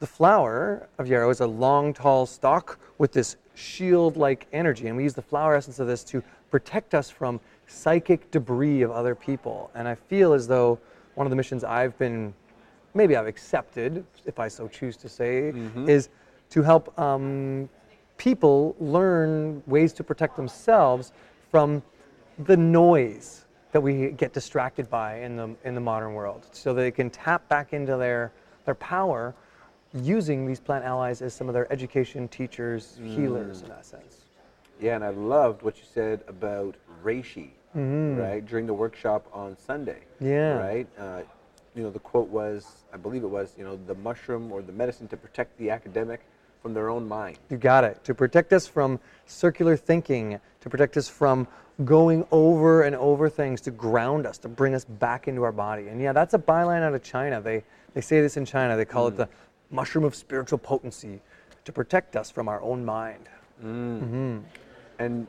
the 0.00 0.06
flower 0.06 0.88
of 0.98 1.06
yarrow 1.06 1.28
is 1.28 1.40
a 1.40 1.46
long, 1.46 1.92
tall 1.92 2.24
stalk 2.24 2.78
with 2.96 3.12
this 3.12 3.36
shield 3.54 4.16
like 4.16 4.46
energy. 4.52 4.88
And 4.88 4.96
we 4.96 5.02
use 5.02 5.14
the 5.14 5.22
flower 5.22 5.54
essence 5.54 5.78
of 5.78 5.86
this 5.86 6.02
to 6.04 6.22
protect 6.50 6.94
us 6.94 7.10
from 7.10 7.38
psychic 7.66 8.30
debris 8.30 8.82
of 8.82 8.90
other 8.90 9.14
people. 9.14 9.70
And 9.74 9.86
I 9.86 9.94
feel 9.94 10.32
as 10.32 10.48
though 10.48 10.78
one 11.14 11.26
of 11.26 11.30
the 11.30 11.36
missions 11.36 11.64
I've 11.64 11.96
been, 11.98 12.32
maybe 12.94 13.14
I've 13.14 13.26
accepted, 13.26 14.04
if 14.24 14.38
I 14.38 14.48
so 14.48 14.66
choose 14.68 14.96
to 14.96 15.08
say, 15.08 15.52
mm-hmm. 15.54 15.88
is 15.88 16.08
to 16.50 16.62
help 16.62 16.98
um, 16.98 17.68
people 18.16 18.76
learn 18.78 19.62
ways 19.66 19.92
to 19.94 20.04
protect 20.04 20.36
themselves 20.36 21.12
from 21.50 21.82
the 22.38 22.56
noise 22.56 23.44
that 23.72 23.80
we 23.80 24.10
get 24.10 24.32
distracted 24.32 24.90
by 24.90 25.20
in 25.20 25.36
the 25.36 25.54
in 25.64 25.74
the 25.74 25.80
modern 25.80 26.14
world, 26.14 26.46
so 26.52 26.74
they 26.74 26.90
can 26.90 27.08
tap 27.08 27.48
back 27.48 27.72
into 27.72 27.96
their 27.96 28.32
their 28.64 28.74
power 28.74 29.34
using 29.94 30.46
these 30.46 30.60
plant 30.60 30.84
allies 30.84 31.22
as 31.22 31.34
some 31.34 31.48
of 31.48 31.54
their 31.54 31.72
education 31.72 32.28
teachers, 32.28 32.98
healers 33.02 33.62
in 33.62 33.68
that 33.68 33.84
sense. 33.86 34.26
Yeah, 34.80 34.94
and 34.94 35.04
I 35.04 35.10
loved 35.10 35.62
what 35.62 35.76
you 35.76 35.84
said 35.92 36.22
about 36.26 36.74
reishi, 37.04 37.50
right? 37.74 38.44
During 38.44 38.66
the 38.66 38.74
workshop 38.74 39.26
on 39.32 39.56
Sunday. 39.56 39.98
Mm-hmm. 40.22 40.26
Yeah. 40.26 40.52
Right. 40.58 40.88
Uh, 40.98 41.22
you 41.74 41.82
know, 41.82 41.90
the 41.90 41.98
quote 42.00 42.28
was, 42.28 42.84
I 42.92 42.96
believe 42.96 43.22
it 43.22 43.28
was, 43.28 43.54
you 43.56 43.64
know, 43.64 43.78
the 43.86 43.94
mushroom 43.94 44.50
or 44.50 44.62
the 44.62 44.72
medicine 44.72 45.06
to 45.08 45.16
protect 45.16 45.56
the 45.58 45.70
academic 45.70 46.20
from 46.62 46.74
their 46.74 46.88
own 46.88 47.08
mind. 47.08 47.38
You 47.48 47.56
got 47.56 47.84
it. 47.84 48.02
To 48.04 48.14
protect 48.14 48.52
us 48.52 48.66
from 48.66 49.00
circular 49.26 49.76
thinking, 49.76 50.40
to 50.60 50.70
protect 50.70 50.96
us 50.96 51.08
from 51.08 51.46
going 51.84 52.26
over 52.30 52.82
and 52.82 52.94
over 52.96 53.28
things, 53.30 53.60
to 53.62 53.70
ground 53.70 54.26
us, 54.26 54.38
to 54.38 54.48
bring 54.48 54.74
us 54.74 54.84
back 54.84 55.28
into 55.28 55.42
our 55.42 55.52
body. 55.52 55.88
And 55.88 56.00
yeah, 56.00 56.12
that's 56.12 56.34
a 56.34 56.38
byline 56.38 56.82
out 56.82 56.94
of 56.94 57.02
China. 57.02 57.40
They 57.40 57.64
they 57.94 58.00
say 58.00 58.20
this 58.20 58.36
in 58.36 58.44
China. 58.44 58.76
They 58.76 58.84
call 58.84 59.08
it 59.08 59.16
the 59.16 59.28
mushroom 59.70 60.04
of 60.04 60.14
spiritual 60.14 60.58
potency, 60.58 61.20
to 61.64 61.72
protect 61.72 62.16
us 62.16 62.30
from 62.30 62.48
our 62.48 62.60
own 62.62 62.84
mind. 62.84 63.28
Mm. 63.62 64.00
Mm-hmm. 64.00 64.38
And 64.98 65.26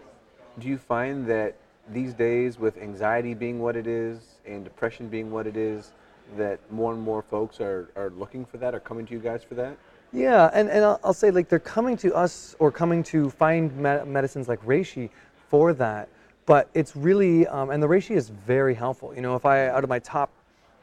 do 0.60 0.68
you 0.68 0.78
find 0.78 1.26
that 1.28 1.56
these 1.90 2.14
days, 2.14 2.60
with 2.60 2.78
anxiety 2.78 3.34
being 3.34 3.60
what 3.60 3.76
it 3.76 3.88
is 3.88 4.40
and 4.46 4.64
depression 4.64 5.08
being 5.08 5.32
what 5.32 5.48
it 5.48 5.58
is, 5.58 5.94
that 6.38 6.60
more 6.72 6.94
and 6.94 7.02
more 7.02 7.22
folks 7.22 7.60
are, 7.60 7.90
are 7.96 8.12
looking 8.12 8.46
for 8.46 8.58
that, 8.58 8.74
are 8.74 8.80
coming 8.80 9.06
to 9.06 9.14
you 9.14 9.20
guys 9.20 9.44
for 9.44 9.56
that? 9.56 9.78
Yeah, 10.14 10.50
and, 10.54 10.70
and 10.70 10.84
I'll, 10.84 11.00
I'll 11.04 11.14
say 11.14 11.32
like 11.32 11.48
they're 11.48 11.60
coming 11.60 11.96
to 11.98 12.14
us 12.14 12.56
or 12.60 12.72
coming 12.72 13.02
to 13.04 13.30
find 13.30 13.76
me- 13.76 14.04
medicines 14.06 14.48
like 14.48 14.64
reishi 14.66 15.10
for 15.50 15.74
that. 15.74 16.10
But 16.46 16.70
it's 16.74 16.96
really, 16.96 17.48
um, 17.48 17.70
and 17.70 17.82
the 17.82 17.88
reishi 17.88 18.16
is 18.16 18.30
very 18.30 18.74
helpful. 18.74 19.14
You 19.16 19.22
know, 19.22 19.36
if 19.36 19.46
I 19.46 19.70
out 19.70 19.84
of 19.84 19.90
my 19.90 20.00
top 20.00 20.32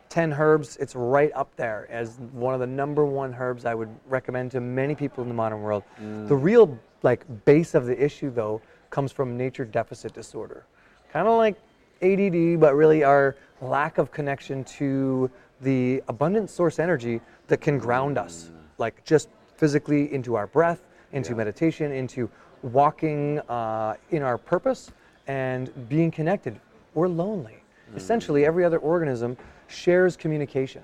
10 0.09 0.33
herbs, 0.33 0.77
it's 0.79 0.95
right 0.95 1.31
up 1.35 1.55
there 1.57 1.87
as 1.91 2.19
one 2.33 2.55
of 2.55 2.61
the 2.61 2.67
number 2.67 3.05
one 3.05 3.35
herbs 3.35 3.67
I 3.67 3.75
would 3.75 3.91
recommend 4.07 4.53
to 4.53 4.61
many 4.61 4.95
people 4.95 5.23
in 5.23 5.29
the 5.29 5.35
modern 5.35 5.61
world. 5.61 5.83
The 6.27 6.37
real 6.37 6.79
like 7.03 7.25
base 7.45 7.75
of 7.75 7.87
the 7.87 8.03
issue 8.03 8.31
though 8.31 8.63
comes 8.91 9.13
from 9.13 9.37
nature 9.37 9.65
deficit 9.67 10.15
disorder. 10.15 10.65
Kind 11.13 11.29
of 11.29 11.37
like 11.37 11.57
ADD, 12.01 12.61
but 12.61 12.75
really 12.75 13.05
our 13.05 13.37
lack 13.61 13.99
of 13.99 14.11
connection 14.11 14.65
to 14.65 15.31
the 15.61 16.03
abundant 16.09 16.49
source 16.49 16.79
energy 16.79 17.21
that 17.49 17.61
can 17.61 17.79
ground 17.79 18.17
us, 18.17 18.51
like 18.79 19.05
just 19.05 19.29
physically 19.57 20.13
into 20.13 20.35
our 20.35 20.47
breath, 20.47 20.87
into 21.13 21.35
meditation, 21.35 21.93
into 21.93 22.31
walking 22.63 23.41
uh, 23.49 23.97
in 24.11 24.23
our 24.23 24.39
purpose 24.39 24.91
and 25.27 25.89
being 25.89 26.11
connected. 26.11 26.59
We're 26.95 27.09
lonely. 27.09 27.63
Essentially, 27.97 28.45
every 28.45 28.65
other 28.65 28.79
organism 28.79 29.37
shares 29.67 30.17
communication 30.17 30.83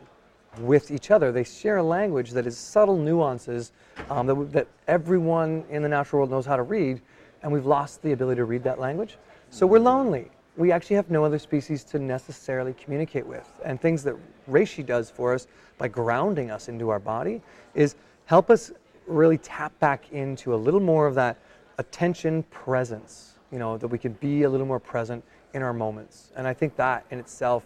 with 0.61 0.91
each 0.91 1.11
other. 1.11 1.33
They 1.33 1.45
share 1.45 1.79
a 1.79 1.83
language 1.83 2.31
that 2.31 2.47
is 2.47 2.57
subtle 2.57 2.97
nuances 2.97 3.73
um, 4.09 4.27
that, 4.27 4.53
that 4.53 4.69
everyone 4.89 5.65
in 5.71 5.83
the 5.83 5.89
natural 5.89 6.21
world 6.21 6.31
knows 6.31 6.47
how 6.47 6.57
to 6.57 6.63
read, 6.63 7.01
and 7.43 7.53
we've 7.53 7.67
lost 7.67 8.03
the 8.03 8.13
ability 8.13 8.39
to 8.39 8.45
read 8.45 8.63
that 8.65 8.79
language. 8.79 9.17
So 9.51 9.67
we're 9.67 9.81
lonely. 9.81 10.31
We 10.57 10.73
actually 10.73 10.97
have 10.97 11.11
no 11.11 11.25
other 11.25 11.39
species 11.39 11.85
to 11.85 11.99
necessarily 11.99 12.75
communicate 12.75 13.27
with. 13.27 13.51
And 13.65 13.81
things 13.81 14.03
that 14.05 14.17
reishi 14.49 14.85
does 14.85 15.11
for 15.11 15.35
us 15.35 15.47
by 15.79 15.89
grounding 15.89 16.51
us 16.51 16.69
into 16.69 16.91
our 16.91 17.01
body 17.01 17.41
is 17.75 17.97
help 18.27 18.51
us 18.51 18.73
really 19.07 19.39
tap 19.39 19.79
back 19.81 20.11
into 20.13 20.55
a 20.55 20.57
little 20.57 20.81
more 20.81 21.07
of 21.07 21.15
that 21.15 21.39
attention 21.79 22.43
presence, 22.45 23.35
you 23.51 23.59
know, 23.59 23.77
that 23.77 23.89
we 23.89 23.99
can 23.99 24.13
be 24.15 24.45
a 24.45 24.51
little 24.51 24.67
more 24.67 24.81
present 24.81 25.23
in 25.53 25.63
our 25.63 25.73
moments. 25.73 26.33
And 26.37 26.47
I 26.47 26.55
think 26.55 26.77
that 26.77 27.05
in 27.11 27.19
itself 27.19 27.65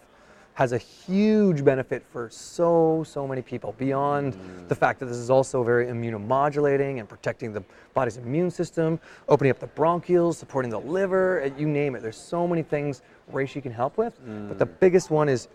has 0.59 0.73
a 0.73 0.77
huge 0.77 1.63
benefit 1.63 2.03
for 2.11 2.29
so 2.29 3.01
so 3.07 3.25
many 3.25 3.41
people 3.41 3.73
beyond 3.77 4.37
the 4.67 4.75
fact 4.75 4.99
that 4.99 5.05
this 5.05 5.15
is 5.15 5.29
also 5.29 5.63
very 5.63 5.85
immunomodulating 5.85 6.99
and 6.99 7.07
protecting 7.07 7.53
the 7.53 7.63
body's 7.93 8.17
immune 8.17 8.51
system 8.51 8.99
opening 9.29 9.51
up 9.51 9.59
the 9.59 9.67
bronchioles 9.67 10.35
supporting 10.35 10.69
the 10.69 10.79
liver 10.79 11.49
you 11.57 11.65
name 11.65 11.95
it. 11.95 12.01
There's 12.01 12.17
so 12.17 12.45
many 12.45 12.61
things 12.61 13.03
reishi 13.31 13.63
can 13.63 13.71
help 13.71 13.97
with. 13.97 14.19
But 14.49 14.59
the 14.59 14.65
mm. 14.65 14.79
biggest 14.81 15.09
one 15.09 15.29
is 15.29 15.47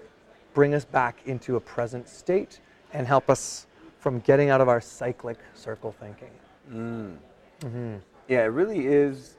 bring 0.54 0.72
us 0.72 0.84
back 0.84 1.18
into 1.26 1.56
a 1.56 1.60
present 1.60 2.08
state 2.08 2.60
and 2.92 3.06
help 3.06 3.28
us 3.28 3.66
from 3.98 4.20
getting 4.20 4.50
out 4.50 4.60
of 4.60 4.68
our 4.68 4.80
cyclic 4.80 5.38
circle 5.52 5.94
thinking. 6.00 6.30
Mm. 6.72 7.16
Mm-hmm. 7.60 7.96
Yeah, 8.28 8.44
it 8.44 8.48
really 8.48 8.86
is 8.86 9.36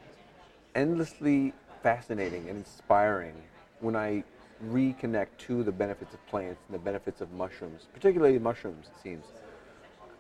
endlessly 0.76 1.54
fascinating 1.82 2.50
and 2.50 2.58
inspiring 2.58 3.34
when 3.80 3.96
I 3.96 4.24
reconnect 4.70 5.28
to 5.38 5.64
the 5.64 5.72
benefits 5.72 6.14
of 6.14 6.26
plants 6.28 6.62
and 6.68 6.76
the 6.76 6.84
benefits 6.84 7.22
of 7.22 7.32
mushrooms, 7.32 7.88
particularly 7.94 8.40
mushrooms, 8.40 8.88
it 8.88 9.02
seems. 9.02 9.26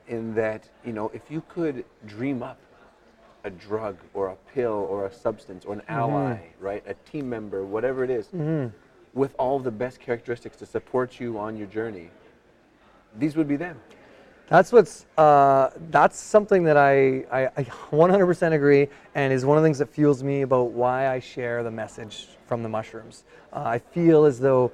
In 0.08 0.36
that, 0.36 0.70
you 0.86 0.94
know, 0.94 1.10
if 1.14 1.32
you 1.32 1.42
could 1.50 1.84
dream 2.06 2.44
up 2.44 2.60
a 3.44 3.50
drug 3.50 3.98
or 4.14 4.28
a 4.30 4.36
pill 4.54 4.88
or 4.90 5.06
a 5.06 5.14
substance 5.14 5.66
or 5.66 5.74
an 5.74 5.80
mm-hmm. 5.82 5.94
ally, 5.94 6.38
right, 6.60 6.84
a 6.88 6.94
team 7.10 7.30
member, 7.30 7.66
whatever 7.66 8.04
it 8.04 8.10
is, 8.10 8.28
mm-hmm. 8.28 8.68
With 9.16 9.34
all 9.40 9.58
the 9.58 9.72
best 9.72 10.00
characteristics 10.00 10.58
to 10.58 10.66
support 10.66 11.20
you 11.20 11.40
on 11.40 11.58
your 11.58 11.68
journey, 11.68 12.12
these 13.18 13.36
would 13.36 13.48
be 13.48 13.56
them. 13.56 13.80
That's 14.48 14.72
what's 14.72 15.08
uh, 15.18 15.72
that's 15.90 16.20
something 16.20 16.64
that 16.66 16.78
I, 16.78 17.26
I, 17.32 17.50
I 17.58 17.64
100% 17.64 18.54
agree 18.54 18.88
and 19.16 19.34
is 19.34 19.44
one 19.44 19.58
of 19.58 19.64
the 19.64 19.66
things 19.66 19.80
that 19.80 19.90
fuels 19.90 20.22
me 20.22 20.44
about 20.44 20.72
why 20.72 21.08
I 21.08 21.20
share 21.20 21.64
the 21.64 21.72
message 21.72 22.28
from 22.46 22.62
the 22.62 22.70
mushrooms. 22.70 23.24
Uh, 23.52 23.64
I 23.66 23.80
feel 23.80 24.26
as 24.26 24.40
though, 24.40 24.72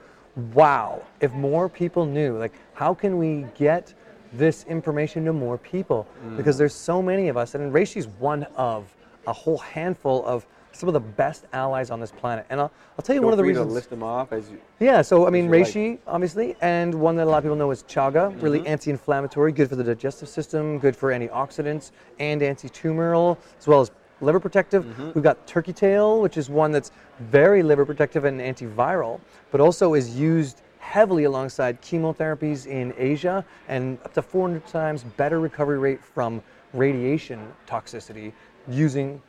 wow, 0.54 1.02
if 1.22 1.32
more 1.32 1.70
people 1.70 2.06
knew, 2.06 2.38
like 2.38 2.54
how 2.74 2.94
can 2.94 3.18
we 3.18 3.46
get 3.56 3.94
this 4.34 4.66
information 4.66 5.24
to 5.26 5.34
more 5.34 5.58
people? 5.58 6.06
Because 6.36 6.58
there's 6.58 6.74
so 6.74 7.02
many 7.02 7.30
of 7.30 7.38
us, 7.38 7.56
and 7.56 7.72
Reishi's 7.72 8.08
one 8.08 8.44
of 8.56 8.94
a 9.28 9.34
whole 9.34 9.58
handful 9.58 10.26
of 10.26 10.46
some 10.74 10.90
of 10.90 10.94
the 10.94 11.00
best 11.00 11.46
allies 11.54 11.92
on 11.92 12.00
this 12.00 12.12
planet. 12.12 12.46
And 12.50 12.60
I'll, 12.60 12.72
I'll 12.98 13.04
tell 13.04 13.14
you 13.16 13.22
Feel 13.22 13.26
one 13.28 13.34
of 13.34 13.38
the 13.38 13.44
free 13.44 13.50
reasons. 13.50 13.68
to 13.68 13.74
list 13.74 13.90
them 13.90 14.04
off 14.04 14.32
as 14.32 14.50
you. 14.50 14.60
Yeah, 14.80 15.02
so 15.02 15.28
I 15.28 15.30
mean, 15.30 15.46
you 15.46 15.52
like. 15.52 15.68
reishi, 15.68 16.00
obviously, 16.08 16.56
and 16.62 16.94
one 16.96 17.16
that 17.18 17.24
a 17.24 17.30
lot 17.30 17.38
of 17.40 17.44
people 17.44 17.58
know 17.58 17.72
is 17.72 17.84
chaga, 17.84 18.40
really 18.42 18.60
Mm-hmm. 18.60 18.68
anti-inflammatory, 18.68 19.52
good 19.52 19.70
for 19.70 19.76
the 19.76 19.84
digestive 19.84 20.30
system, 20.30 20.80
good 20.80 20.96
for 20.96 21.12
antioxidants 21.12 21.92
and 22.20 22.42
anti-tumoral, 22.42 23.38
as 23.60 23.68
well 23.68 23.82
as 23.82 23.92
liver 24.22 24.40
protective. 24.40 24.86
Mm-hmm. 24.86 25.12
We've 25.16 25.24
got 25.24 25.46
turkey 25.48 25.74
tail, 25.74 26.22
which 26.22 26.38
is 26.38 26.50
one 26.50 26.72
that's 26.72 26.92
very 27.20 27.64
liver 27.64 27.86
protective 27.86 28.24
and 28.26 28.40
antiviral, 28.40 29.20
but 29.52 29.62
also 29.62 29.94
is 29.96 30.16
used 30.18 30.62
heavily 30.80 31.24
alongside 31.26 31.82
chemotherapies 31.82 32.66
in 32.68 32.94
Asia 32.98 33.46
and 33.68 33.98
up 34.04 34.14
to 34.14 34.22
400 34.22 34.66
times 34.68 35.04
better 35.16 35.40
recovery 35.40 35.80
rate 35.80 36.04
from 36.04 36.42
radiation 36.74 37.52
toxicity 37.68 38.32
using 38.68 39.22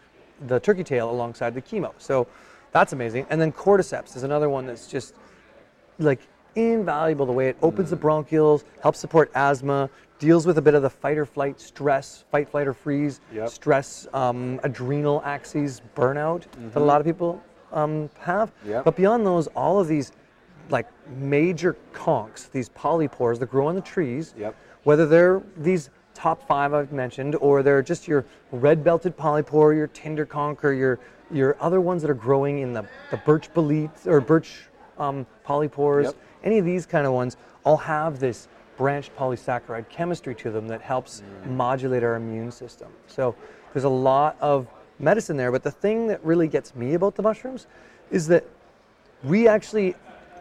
the 0.46 0.61
turkey 0.61 0.84
tail 0.84 1.11
alongside 1.11 1.54
the 1.54 1.62
chemo. 1.62 1.92
So 1.99 2.26
that's 2.72 2.92
amazing. 2.92 3.26
And 3.30 3.40
then 3.40 3.52
cordyceps 3.52 4.16
is 4.16 4.22
another 4.22 4.49
one 4.49 4.66
that's 4.66 4.87
just 4.87 5.14
like 5.99 6.20
invaluable 6.54 7.26
the 7.26 7.32
way 7.32 7.49
it 7.49 7.56
opens 7.62 7.90
the 7.90 7.96
bronchioles, 7.96 8.64
helps 8.82 8.99
support 8.99 9.30
asthma, 9.34 9.88
deals 10.18 10.46
with 10.46 10.58
a 10.58 10.62
bit 10.62 10.75
of 10.75 10.82
the 10.82 10.90
fight 10.90 11.18
or 11.18 11.26
flight 11.26 11.61
stress, 11.61 12.25
fight, 12.30 12.49
flight, 12.49 12.66
or 12.66 12.72
freeze, 12.75 13.20
Yep. 13.32 13.49
stress, 13.49 14.06
um, 14.12 14.61
adrenal 14.62 15.22
axes, 15.25 15.80
burnout 15.96 16.44
that 16.72 16.80
a 16.80 16.84
lot 16.84 17.00
of 17.00 17.06
people 17.06 17.42
um, 17.72 18.11
have. 18.20 18.52
Yep. 18.66 18.84
But 18.84 18.96
beyond 18.96 19.26
those, 19.26 19.46
all 19.49 19.80
of 19.80 19.88
these 19.88 20.12
like 20.68 20.87
major 21.16 21.76
conks, 21.92 22.50
these 22.50 22.68
polypores 22.68 23.38
that 23.40 23.46
grow 23.50 23.66
on 23.66 23.75
the 23.75 23.80
trees, 23.80 24.34
Yep. 24.37 24.54
whether 24.84 25.06
they're 25.06 25.42
these 25.56 25.90
top 26.14 26.47
five 26.47 26.75
I've 26.75 26.92
mentioned, 26.92 27.37
or 27.37 27.62
they're 27.62 27.83
just 27.83 28.07
your 28.09 28.25
red 28.50 28.85
belted 28.85 29.16
polypore, 29.16 29.75
your 29.75 29.87
tinder 29.88 30.26
conk, 30.26 30.64
or 30.64 30.73
your 30.73 30.99
your 31.31 31.57
other 31.61 31.81
ones 31.81 32.02
that 32.02 32.11
are 32.11 32.14
growing 32.14 32.59
in 32.59 32.73
the, 32.75 32.85
the 33.11 33.16
birch 33.16 33.52
bolete 33.54 34.07
or 34.07 34.21
birch 34.21 34.64
um, 34.99 35.26
polypores, 35.47 36.04
Yep. 36.04 36.16
any 36.45 36.59
of 36.59 36.64
these 36.66 36.85
kind 36.85 37.07
of 37.07 37.14
ones 37.14 37.37
all 37.64 37.78
have 37.78 38.19
this 38.21 38.49
branched 38.76 39.16
polysaccharide 39.16 39.88
chemistry 39.88 40.35
to 40.35 40.50
them 40.50 40.69
that 40.69 40.83
helps 40.83 41.23
modulate 41.47 42.02
our 42.02 42.16
immune 42.16 42.50
system. 42.50 42.88
So 43.07 43.35
there's 43.73 43.85
a 43.85 43.88
lot 43.88 44.37
of 44.40 44.66
medicine 44.99 45.37
there, 45.37 45.50
but 45.50 45.62
the 45.62 45.71
thing 45.71 46.07
that 46.09 46.23
really 46.25 46.49
gets 46.49 46.75
me 46.75 46.95
about 46.95 47.14
the 47.14 47.23
mushrooms 47.23 47.66
is 48.11 48.26
that 48.28 48.45
we 49.25 49.49
actually, 49.49 49.95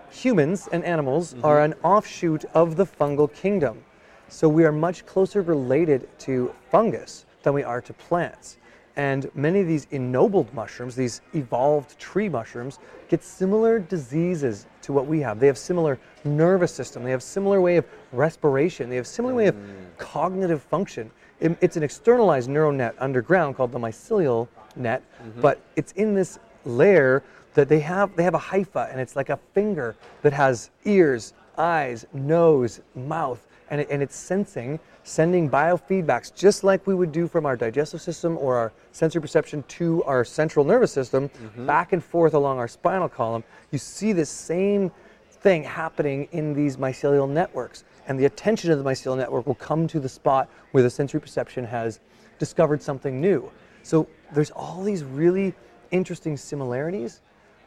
humans 0.09 0.67
and 0.71 0.83
animals, 0.83 1.35
are 1.43 1.61
an 1.61 1.73
offshoot 1.83 2.43
of 2.53 2.75
the 2.75 2.85
fungal 2.85 3.31
kingdom. 3.33 3.83
So 4.31 4.47
we 4.47 4.63
are 4.63 4.71
much 4.71 5.05
closer 5.05 5.41
related 5.41 6.07
to 6.19 6.55
fungus 6.71 7.25
than 7.43 7.53
we 7.53 7.63
are 7.63 7.81
to 7.81 7.93
plants. 7.93 8.57
And 8.95 9.29
many 9.35 9.59
of 9.59 9.67
these 9.67 9.87
ennobled 9.91 10.53
mushrooms, 10.53 10.95
these 10.95 11.21
evolved 11.33 11.99
tree 11.99 12.29
mushrooms, 12.29 12.79
get 13.09 13.23
similar 13.23 13.77
diseases 13.77 14.67
to 14.83 14.93
what 14.93 15.05
we 15.05 15.19
have. 15.19 15.39
They 15.39 15.47
have 15.47 15.57
similar 15.57 15.99
nervous 16.23 16.73
system. 16.73 17.03
They 17.03 17.11
have 17.11 17.21
similar 17.21 17.59
way 17.59 17.75
of 17.75 17.85
respiration. 18.13 18.89
They 18.89 18.95
have 18.95 19.05
similar 19.05 19.35
way 19.35 19.47
of 19.47 19.55
mm. 19.55 19.97
cognitive 19.97 20.61
function. 20.61 21.11
It- 21.41 21.57
it's 21.59 21.75
an 21.75 21.83
externalized 21.83 22.49
neural 22.49 22.71
net 22.71 22.95
underground 22.99 23.57
called 23.57 23.73
the 23.73 23.79
mycelial 23.79 24.47
net, 24.77 25.03
mm-hmm. 25.21 25.41
but 25.41 25.59
it's 25.75 25.91
in 25.93 26.15
this 26.15 26.39
layer 26.63 27.21
that 27.53 27.67
they 27.67 27.81
have. 27.81 28.15
They 28.15 28.23
have 28.23 28.35
a 28.35 28.39
hypha, 28.39 28.89
and 28.91 29.01
it's 29.01 29.17
like 29.17 29.29
a 29.29 29.39
finger 29.53 29.95
that 30.21 30.31
has 30.31 30.69
ears, 30.85 31.33
eyes, 31.57 32.05
nose, 32.13 32.79
mouth, 32.95 33.45
and, 33.71 33.81
it, 33.81 33.87
and 33.89 34.03
it's 34.03 34.15
sensing, 34.15 34.79
sending 35.03 35.49
biofeedbacks 35.49 36.35
just 36.35 36.63
like 36.63 36.85
we 36.85 36.93
would 36.93 37.11
do 37.11 37.27
from 37.27 37.45
our 37.45 37.55
digestive 37.55 38.01
system 38.01 38.37
or 38.37 38.57
our 38.57 38.71
sensory 38.91 39.21
perception 39.21 39.63
to 39.69 40.03
our 40.03 40.23
central 40.23 40.63
nervous 40.63 40.91
system, 40.91 41.31
back 41.65 41.93
and 41.93 42.03
forth 42.03 42.33
along 42.33 42.59
our 42.59 42.67
spinal 42.67 43.09
column. 43.09 43.43
You 43.71 43.79
see 43.79 44.11
this 44.11 44.29
same 44.29 44.91
thing 45.31 45.63
happening 45.63 46.27
in 46.33 46.53
these 46.53 46.77
mycelial 46.77 47.27
networks, 47.27 47.85
and 48.07 48.19
the 48.19 48.25
attention 48.25 48.71
of 48.71 48.77
the 48.77 48.83
mycelial 48.83 49.17
network 49.17 49.47
will 49.47 49.55
come 49.55 49.87
to 49.87 49.99
the 49.99 50.09
spot 50.09 50.49
where 50.71 50.83
the 50.83 50.89
sensory 50.89 51.21
perception 51.21 51.63
has 51.63 52.01
discovered 52.37 52.81
something 52.81 53.21
new. 53.21 53.49
So 53.83 54.07
there's 54.33 54.51
all 54.51 54.83
these 54.83 55.03
really 55.03 55.55
interesting 55.91 56.35
similarities 56.35 57.21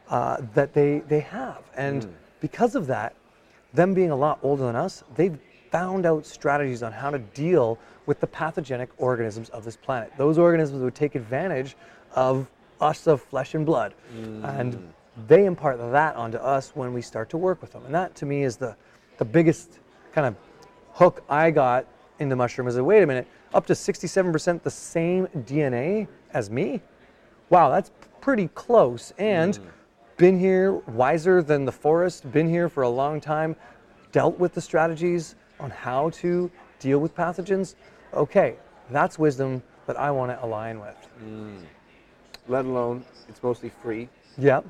uh, 0.09 0.37
that 0.53 0.73
they, 0.73 0.99
they 0.99 1.21
have. 1.21 1.63
And 1.75 2.15
because 2.39 2.75
of 2.75 2.85
that, 2.87 3.15
them 3.73 3.93
being 3.93 4.11
a 4.11 4.15
lot 4.15 4.39
older 4.43 4.63
than 4.63 4.75
us, 4.75 5.03
they've 5.15 5.37
found 5.75 6.05
out 6.05 6.25
strategies 6.25 6.81
on 6.83 6.93
how 6.93 7.09
to 7.09 7.19
deal 7.19 7.77
with 8.05 8.21
the 8.21 8.27
pathogenic 8.27 8.89
organisms 8.97 9.49
of 9.49 9.65
this 9.65 9.75
planet. 9.75 10.09
Those 10.17 10.37
organisms 10.37 10.81
would 10.81 10.95
take 10.95 11.15
advantage 11.15 11.75
of 12.13 12.49
us 12.79 13.07
of 13.07 13.21
flesh 13.21 13.55
and 13.55 13.65
blood. 13.65 13.93
And 14.57 14.73
mm. 14.73 14.87
they 15.27 15.43
impart 15.43 15.77
that 15.79 16.15
onto 16.15 16.37
us 16.37 16.71
when 16.75 16.93
we 16.93 17.01
start 17.01 17.29
to 17.31 17.37
work 17.37 17.61
with 17.61 17.73
them. 17.73 17.83
And 17.83 17.93
that 17.93 18.15
to 18.15 18.25
me 18.25 18.43
is 18.43 18.55
the, 18.55 18.73
the 19.17 19.25
biggest 19.25 19.79
kind 20.13 20.25
of 20.25 20.35
hook 20.93 21.25
I 21.27 21.51
got 21.51 21.85
into 22.19 22.37
mushroom 22.37 22.69
is 22.69 22.75
that 22.75 22.83
wait 22.85 23.03
a 23.03 23.05
minute, 23.05 23.27
up 23.53 23.65
to 23.65 23.73
67% 23.73 24.63
the 24.63 24.71
same 24.71 25.27
DNA 25.39 26.07
as 26.31 26.49
me? 26.49 26.79
Wow, 27.49 27.69
that's 27.69 27.91
pretty 28.21 28.47
close. 28.55 29.11
And 29.17 29.55
mm. 29.55 29.67
been 30.15 30.39
here 30.39 30.71
wiser 30.71 31.43
than 31.43 31.65
the 31.65 31.73
forest, 31.73 32.31
been 32.31 32.47
here 32.47 32.69
for 32.69 32.83
a 32.83 32.89
long 32.89 33.19
time, 33.19 33.57
dealt 34.13 34.39
with 34.39 34.53
the 34.53 34.61
strategies 34.61 35.35
on 35.59 35.69
how 35.69 36.09
to 36.11 36.51
deal 36.79 36.99
with 36.99 37.15
pathogens. 37.15 37.75
Okay, 38.13 38.55
that's 38.89 39.17
wisdom 39.19 39.61
that 39.87 39.97
I 39.97 40.11
want 40.11 40.31
to 40.31 40.43
align 40.43 40.79
with. 40.79 40.95
Mm. 41.23 41.61
Let 42.47 42.65
alone 42.65 43.03
it's 43.27 43.41
mostly 43.41 43.69
free. 43.69 44.09
Yep. 44.37 44.65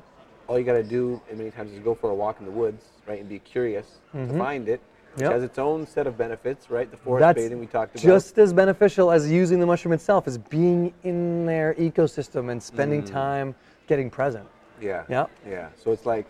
All 0.48 0.58
you 0.58 0.64
got 0.64 0.74
to 0.74 0.82
do, 0.82 1.20
and 1.28 1.38
many 1.38 1.50
times, 1.50 1.72
is 1.72 1.80
go 1.80 1.94
for 1.94 2.10
a 2.10 2.14
walk 2.14 2.38
in 2.38 2.46
the 2.46 2.52
woods, 2.52 2.84
right, 3.06 3.18
and 3.20 3.28
be 3.28 3.40
curious 3.40 3.98
to 4.12 4.18
mm-hmm. 4.18 4.38
find 4.38 4.68
it. 4.68 4.80
Which 5.14 5.22
Yep. 5.22 5.32
has 5.32 5.42
its 5.42 5.58
own 5.58 5.86
set 5.86 6.06
of 6.06 6.18
benefits, 6.18 6.70
right? 6.70 6.90
The 6.90 6.96
forest 6.98 7.22
That's 7.22 7.36
bathing 7.36 7.58
we 7.58 7.66
talked 7.66 7.94
about. 7.94 8.04
just 8.04 8.38
as 8.38 8.52
beneficial 8.52 9.10
as 9.10 9.30
using 9.30 9.58
the 9.58 9.64
mushroom 9.64 9.94
itself, 9.94 10.28
is 10.28 10.36
being 10.36 10.92
in 11.04 11.46
their 11.46 11.72
ecosystem 11.74 12.50
and 12.50 12.62
spending 12.62 13.02
mm. 13.02 13.10
time 13.10 13.54
getting 13.86 14.10
present. 14.10 14.46
Yeah. 14.78 15.04
Yep. 15.08 15.30
Yeah. 15.48 15.68
So 15.82 15.90
it's 15.90 16.04
like 16.04 16.26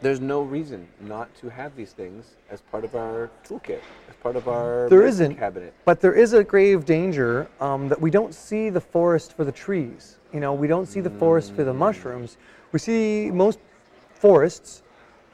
there's 0.00 0.20
no 0.20 0.42
reason 0.42 0.86
not 1.00 1.34
to 1.36 1.48
have 1.48 1.74
these 1.76 1.92
things 1.92 2.36
as 2.50 2.60
part 2.60 2.84
of 2.84 2.94
our 2.94 3.30
toolkit, 3.44 3.80
as 4.08 4.16
part 4.22 4.36
of 4.36 4.48
our 4.48 4.88
There 4.88 5.06
isn't, 5.06 5.36
cabinet. 5.36 5.74
but 5.84 6.00
there 6.00 6.14
is 6.14 6.32
a 6.32 6.44
grave 6.44 6.84
danger 6.84 7.48
um, 7.60 7.88
that 7.88 8.00
we 8.00 8.10
don't 8.10 8.34
see 8.34 8.70
the 8.70 8.80
forest 8.80 9.36
for 9.36 9.44
the 9.44 9.52
trees. 9.52 10.16
You 10.32 10.40
know, 10.40 10.54
we 10.54 10.68
don't 10.68 10.86
see 10.86 11.00
the 11.00 11.10
forest 11.10 11.54
for 11.54 11.64
the 11.64 11.72
mushrooms. 11.74 12.36
We 12.72 12.78
see 12.78 13.30
most 13.32 13.58
forests 14.14 14.82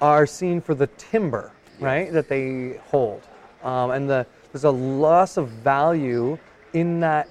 are 0.01 0.27
seen 0.27 0.61
for 0.61 0.75
the 0.75 0.87
timber, 0.99 1.53
right, 1.81 2.13
that 2.13 2.29
they 2.29 2.81
hold, 2.87 3.23
um, 3.63 3.91
and 3.91 4.09
the, 4.09 4.27
there's 4.53 4.65
a 4.65 4.71
loss 4.71 5.37
of 5.37 5.49
value 5.49 6.39
in 6.73 7.01
that 7.01 7.29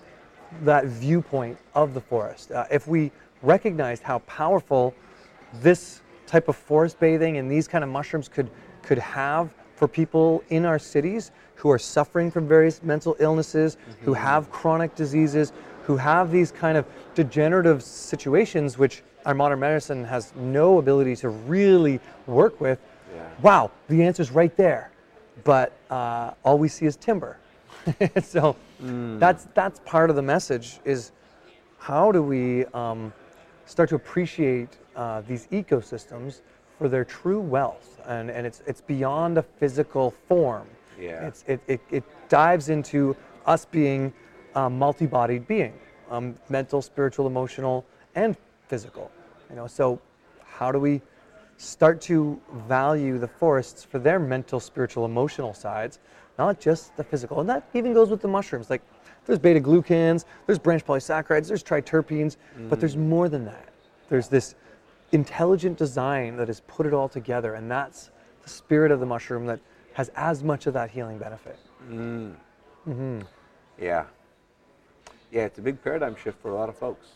that 0.62 0.86
viewpoint 0.86 1.58
of 1.74 1.96
the 1.96 2.02
forest. 2.02 2.52
Uh, 2.52 2.66
if 2.70 2.88
we 2.88 3.12
recognized 3.42 4.04
how 4.04 4.20
powerful 4.20 4.94
this 5.62 6.02
type 6.26 6.48
of 6.48 6.56
forest 6.56 7.00
bathing 7.00 7.38
and 7.38 7.50
these 7.50 7.68
kind 7.68 7.84
of 7.84 7.90
mushrooms 7.90 8.28
could 8.28 8.50
could 8.82 9.00
have 9.00 9.54
for 9.76 9.88
people 9.88 10.44
in 10.50 10.66
our 10.66 10.78
cities 10.78 11.32
who 11.56 11.70
are 11.70 11.80
suffering 11.80 12.30
from 12.30 12.48
various 12.48 12.84
mental 12.84 13.16
illnesses, 13.20 13.78
who 14.02 14.14
have 14.14 14.50
chronic 14.52 14.96
diseases, 14.96 15.54
who 15.84 15.98
have 15.98 16.32
these 16.32 16.52
kind 16.52 16.78
of 16.78 16.86
degenerative 17.16 17.82
situations 17.82 18.78
which 18.78 19.04
our 19.26 19.34
modern 19.34 19.60
medicine 19.60 20.04
has 20.04 20.34
no 20.36 20.78
ability 20.78 21.16
to 21.16 21.30
really 21.30 22.00
work 22.28 22.60
with. 22.60 22.80
Yeah. 23.16 23.30
Wow, 23.42 23.72
the 23.88 24.04
answer's 24.04 24.32
right 24.32 24.56
there, 24.56 24.92
but 25.44 25.74
uh, 25.90 26.32
all 26.44 26.58
we 26.58 26.68
see 26.68 26.86
is 26.86 26.96
timber. 26.96 27.38
so 28.22 28.56
that's 28.80 29.48
that's 29.54 29.80
part 29.86 30.10
of 30.10 30.16
the 30.16 30.22
message 30.22 30.80
is 30.86 31.12
how 31.78 32.12
do 32.12 32.22
we 32.22 32.66
um, 32.68 33.12
start 33.66 33.90
to 33.90 33.96
appreciate 33.96 34.78
uh, 34.96 35.22
these 35.22 35.48
ecosystems 35.48 36.42
for 36.78 36.88
their 36.88 37.06
true 37.06 37.40
wealth 37.40 38.02
and, 38.08 38.30
and 38.30 38.46
it's 38.46 38.62
it's 38.66 38.82
beyond 38.82 39.38
a 39.38 39.44
physical 39.44 40.12
form. 40.28 40.68
Yeah. 41.00 41.28
it's 41.28 41.44
it, 41.48 41.60
it, 41.68 41.82
it 41.90 42.04
dives 42.30 42.70
into 42.70 43.16
us 43.46 43.66
being 43.66 44.14
a 44.56 44.70
multi-bodied 44.70 45.48
being 45.48 45.74
um, 46.12 46.36
mental 46.50 46.82
spiritual 46.82 47.26
emotional 47.26 47.86
and 48.16 48.38
physical 48.68 49.12
you 49.54 49.56
know? 49.56 49.68
So 49.68 50.02
how 50.44 50.72
do 50.72 50.80
we 50.80 51.02
start 51.58 52.02
to 52.02 52.42
value 52.68 53.20
the 53.20 53.28
forests 53.28 53.84
for 53.84 54.00
their 54.00 54.20
mental 54.20 54.60
spiritual 54.60 55.06
emotional 55.06 55.54
sides 55.54 56.00
not 56.40 56.60
just 56.60 56.96
the 56.98 57.04
physical? 57.04 57.40
And 57.40 57.50
that 57.50 57.70
even 57.74 57.94
goes 57.94 58.10
with 58.10 58.22
the 58.22 58.28
mushrooms. 58.28 58.70
Like 58.70 58.82
there's 59.26 59.40
beta 59.40 59.60
glucans 59.60 60.26
there's 60.48 60.60
branch 60.60 60.86
polysaccharides 60.86 61.48
there's 61.48 61.64
triterpenes 61.64 62.36
but 62.70 62.80
there's 62.80 62.98
more 62.98 63.30
than 63.30 63.46
that. 63.46 63.70
There's 64.10 64.28
this 64.28 64.56
intelligent 65.14 65.78
design 65.78 66.36
that 66.38 66.48
has 66.48 66.62
put 66.62 66.86
it 66.86 66.94
all 66.94 67.08
together 67.08 67.54
and 67.54 67.70
that's 67.70 68.10
the 68.42 68.50
spirit 68.50 68.92
of 68.92 69.00
the 69.00 69.06
mushroom 69.06 69.46
that 69.46 69.60
has 69.94 70.10
as 70.16 70.44
much 70.44 70.66
of 70.68 70.74
that 70.74 70.90
healing 70.90 71.18
benefit 71.18 71.58
Mm-hmm. 71.90 73.22
Yeah. 73.80 74.06
Yeah, 75.32 75.46
it's 75.46 75.58
a 75.60 75.62
big 75.62 75.82
paradigm 75.84 76.16
shift 76.22 76.42
for 76.42 76.50
a 76.52 76.56
lot 76.56 76.70
of 76.70 76.78
folks, 76.78 77.08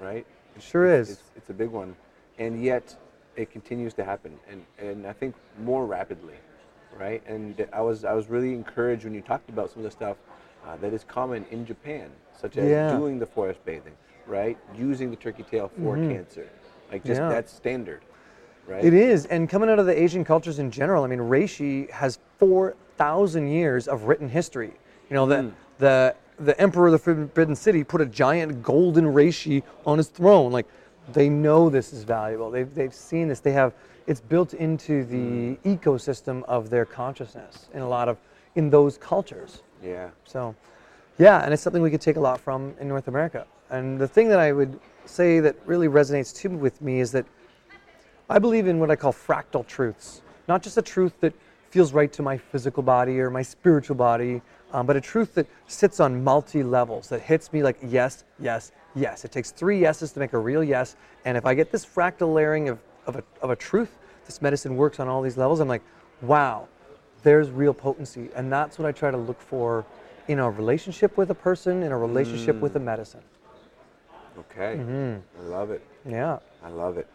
right? 0.00 0.26
It 0.56 0.62
sure 0.62 0.86
it's, 0.86 1.10
is. 1.10 1.16
It's, 1.16 1.30
it's 1.36 1.50
a 1.50 1.54
big 1.54 1.70
one, 1.70 1.96
and 2.38 2.62
yet 2.62 2.96
it 3.36 3.50
continues 3.50 3.94
to 3.94 4.04
happen, 4.04 4.38
and, 4.50 4.64
and 4.78 5.06
I 5.06 5.12
think 5.12 5.34
more 5.60 5.86
rapidly, 5.86 6.34
right? 6.98 7.22
And 7.26 7.66
I 7.72 7.80
was 7.80 8.04
I 8.04 8.12
was 8.12 8.28
really 8.28 8.52
encouraged 8.52 9.04
when 9.04 9.14
you 9.14 9.22
talked 9.22 9.48
about 9.48 9.70
some 9.70 9.78
of 9.78 9.84
the 9.84 9.90
stuff 9.90 10.16
uh, 10.66 10.76
that 10.76 10.92
is 10.92 11.04
common 11.04 11.46
in 11.50 11.64
Japan, 11.64 12.10
such 12.38 12.56
as 12.58 12.68
Yeah. 12.68 12.90
doing 12.98 13.18
the 13.18 13.26
forest 13.26 13.64
bathing, 13.64 13.96
right? 14.26 14.58
Using 14.76 15.10
the 15.10 15.16
turkey 15.16 15.42
tail 15.44 15.70
for 15.82 15.96
cancer, 15.96 16.48
like 16.92 17.04
just. 17.04 17.20
Yeah. 17.20 17.28
that's 17.28 17.52
standard, 17.52 18.02
right? 18.66 18.84
It 18.84 18.94
is, 18.94 19.26
and 19.26 19.48
coming 19.48 19.68
out 19.68 19.78
of 19.78 19.86
the 19.86 20.00
Asian 20.00 20.24
cultures 20.24 20.58
in 20.58 20.70
general, 20.70 21.04
I 21.04 21.08
mean, 21.08 21.18
reishi 21.18 21.90
has 21.90 22.18
four 22.38 22.76
thousand 22.96 23.48
years 23.48 23.88
of 23.88 24.04
written 24.04 24.28
history. 24.28 24.72
You 25.10 25.14
know, 25.14 25.26
the 25.26 25.42
hmm. 25.42 25.48
the 25.78 26.14
the 26.38 26.60
emperor 26.60 26.86
of 26.86 26.92
the 26.92 26.98
Forbidden 26.98 27.56
City 27.56 27.84
put 27.84 28.00
a 28.00 28.06
giant 28.06 28.62
golden 28.62 29.06
reishi 29.06 29.62
on 29.86 29.98
his 29.98 30.08
throne. 30.08 30.52
Like, 30.52 30.66
they 31.12 31.28
know 31.28 31.70
this 31.70 31.92
is 31.92 32.04
valuable. 32.04 32.50
They've 32.50 32.72
they've 32.72 32.94
seen 32.94 33.28
this. 33.28 33.40
They 33.40 33.52
have 33.52 33.72
it's 34.06 34.20
built 34.20 34.54
into 34.54 35.04
the 35.04 35.54
hmm. 35.54 35.68
ecosystem 35.68 36.42
of 36.44 36.70
their 36.70 36.84
consciousness 36.84 37.68
in 37.72 37.82
a 37.82 37.88
lot 37.88 38.08
of 38.08 38.18
in 38.54 38.70
those 38.70 38.98
cultures. 38.98 39.62
Yeah. 39.82 40.10
So, 40.24 40.54
yeah, 41.18 41.42
and 41.42 41.52
it's 41.52 41.62
something 41.62 41.82
we 41.82 41.90
could 41.90 42.00
take 42.00 42.16
a 42.16 42.20
lot 42.20 42.40
from 42.40 42.74
in 42.80 42.88
North 42.88 43.08
America. 43.08 43.46
And 43.70 43.98
the 43.98 44.08
thing 44.08 44.28
that 44.28 44.38
I 44.38 44.52
would 44.52 44.78
say 45.04 45.40
that 45.40 45.56
really 45.66 45.88
resonates 45.88 46.34
too 46.34 46.50
with 46.50 46.80
me 46.80 47.00
is 47.00 47.12
that 47.12 47.26
I 48.28 48.38
believe 48.38 48.66
in 48.66 48.78
what 48.78 48.90
I 48.90 48.96
call 48.96 49.12
fractal 49.12 49.66
truths, 49.66 50.22
not 50.48 50.62
just 50.62 50.78
a 50.78 50.82
truth 50.82 51.12
that 51.20 51.34
feels 51.70 51.92
right 51.92 52.12
to 52.12 52.22
my 52.22 52.36
physical 52.36 52.82
body 52.82 53.18
or 53.20 53.30
my 53.30 53.42
spiritual 53.42 53.96
body, 53.96 54.42
um, 54.72 54.86
but 54.86 54.96
a 54.96 55.00
truth 55.00 55.34
that 55.34 55.46
sits 55.66 56.00
on 56.00 56.22
multi 56.22 56.62
levels, 56.62 57.08
that 57.08 57.20
hits 57.20 57.52
me 57.52 57.62
like 57.62 57.76
yes, 57.82 58.24
yes, 58.38 58.72
yes. 58.94 59.24
It 59.24 59.32
takes 59.32 59.50
three 59.50 59.78
yeses 59.78 60.12
to 60.12 60.20
make 60.20 60.32
a 60.32 60.38
real 60.38 60.64
yes. 60.64 60.96
And 61.24 61.36
if 61.36 61.46
I 61.46 61.54
get 61.54 61.70
this 61.70 61.84
fractal 61.84 62.32
layering 62.32 62.68
of, 62.68 62.78
of, 63.06 63.16
a, 63.16 63.24
of 63.42 63.50
a 63.50 63.56
truth, 63.56 63.98
this 64.24 64.40
medicine 64.40 64.76
works 64.76 65.00
on 65.00 65.08
all 65.08 65.20
these 65.20 65.36
levels, 65.36 65.60
I'm 65.60 65.68
like, 65.68 65.82
wow, 66.22 66.68
there's 67.22 67.50
real 67.50 67.74
potency. 67.74 68.30
And 68.34 68.52
that's 68.52 68.78
what 68.78 68.86
I 68.86 68.92
try 68.92 69.10
to 69.10 69.16
look 69.16 69.40
for 69.40 69.84
in 70.28 70.38
a 70.38 70.50
relationship 70.50 71.16
with 71.16 71.30
a 71.30 71.34
person, 71.34 71.82
in 71.82 71.92
a 71.92 71.98
relationship 71.98 72.56
with 72.60 72.76
a 72.76 72.80
medicine. 72.80 73.22
Okay. 74.38 74.80
I 75.38 75.42
love 75.42 75.70
it. 75.70 75.82
Yeah. 76.08 76.38
I 76.64 76.68
love 76.68 76.96
it. 76.98 77.06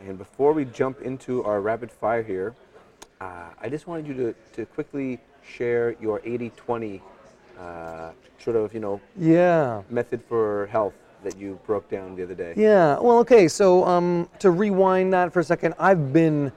And 0.00 0.18
before 0.18 0.52
we 0.52 0.64
jump 0.64 1.00
into 1.02 1.44
our 1.44 1.60
rapid 1.60 1.90
fire 1.90 2.22
here, 2.22 2.54
uh, 3.20 3.50
I 3.60 3.68
just 3.68 3.86
wanted 3.86 4.06
you 4.06 4.14
to, 4.14 4.34
to 4.54 4.66
quickly 4.66 5.20
share 5.46 5.94
your 6.00 6.20
80-20 6.20 7.00
uh, 7.58 8.10
sort 8.38 8.56
of, 8.56 8.74
you 8.74 8.80
know, 8.80 9.00
Yeah. 9.16 9.82
method 9.90 10.22
for 10.28 10.66
health 10.72 10.94
that 11.22 11.36
you 11.36 11.58
broke 11.66 11.88
down 11.88 12.16
the 12.16 12.24
other 12.24 12.34
day. 12.34 12.54
Yeah. 12.56 12.98
Well, 12.98 13.18
okay. 13.18 13.46
So 13.46 13.84
um, 13.84 14.28
to 14.40 14.50
rewind 14.50 15.12
that 15.12 15.32
for 15.32 15.38
a 15.40 15.44
second, 15.44 15.74
I've 15.78 16.12
been 16.12 16.50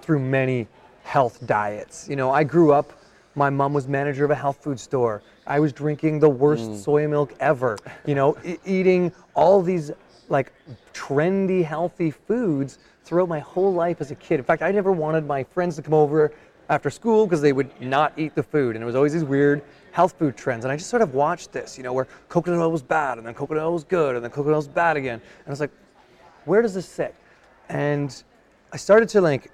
through 0.00 0.18
many 0.18 0.66
health 1.04 1.38
diets. 1.46 2.08
You 2.08 2.16
know, 2.16 2.30
I 2.30 2.42
grew 2.42 2.72
up. 2.72 2.92
My 3.34 3.48
mom 3.50 3.72
was 3.72 3.88
manager 3.88 4.24
of 4.24 4.30
a 4.30 4.34
health 4.34 4.62
food 4.62 4.78
store. 4.78 5.22
I 5.46 5.58
was 5.58 5.72
drinking 5.72 6.20
the 6.20 6.28
worst 6.28 6.64
mm. 6.64 6.76
soy 6.76 7.08
milk 7.08 7.34
ever. 7.40 7.78
You 8.06 8.14
know, 8.14 8.36
e- 8.44 8.58
eating 8.64 9.12
all 9.34 9.62
these 9.62 9.90
like 10.28 10.52
trendy, 10.92 11.64
healthy 11.64 12.10
foods 12.10 12.78
throughout 13.04 13.28
my 13.28 13.40
whole 13.40 13.72
life 13.72 14.00
as 14.00 14.10
a 14.10 14.14
kid. 14.14 14.38
In 14.38 14.44
fact, 14.44 14.62
I 14.62 14.70
never 14.70 14.92
wanted 14.92 15.26
my 15.26 15.44
friends 15.44 15.76
to 15.76 15.82
come 15.82 15.94
over 15.94 16.32
after 16.68 16.90
school 16.90 17.26
because 17.26 17.40
they 17.40 17.52
would 17.52 17.70
not 17.80 18.12
eat 18.16 18.34
the 18.34 18.42
food, 18.42 18.76
and 18.76 18.82
it 18.82 18.86
was 18.86 18.94
always 18.94 19.12
these 19.12 19.24
weird 19.24 19.62
health 19.90 20.14
food 20.18 20.36
trends. 20.36 20.64
And 20.64 20.72
I 20.72 20.76
just 20.76 20.88
sort 20.88 21.02
of 21.02 21.14
watched 21.14 21.52
this, 21.52 21.76
you 21.76 21.84
know, 21.84 21.92
where 21.92 22.06
coconut 22.28 22.60
oil 22.60 22.70
was 22.70 22.82
bad, 22.82 23.18
and 23.18 23.26
then 23.26 23.34
coconut 23.34 23.62
oil 23.62 23.72
was 23.72 23.84
good, 23.84 24.14
and 24.14 24.24
then 24.24 24.30
coconut 24.30 24.54
oil 24.54 24.58
was 24.58 24.68
bad 24.68 24.96
again. 24.96 25.20
And 25.20 25.46
I 25.46 25.50
was 25.50 25.60
like, 25.60 25.72
where 26.44 26.62
does 26.62 26.74
this 26.74 26.88
sit? 26.88 27.14
And 27.68 28.22
I 28.72 28.76
started 28.76 29.08
to 29.10 29.20
like 29.20 29.50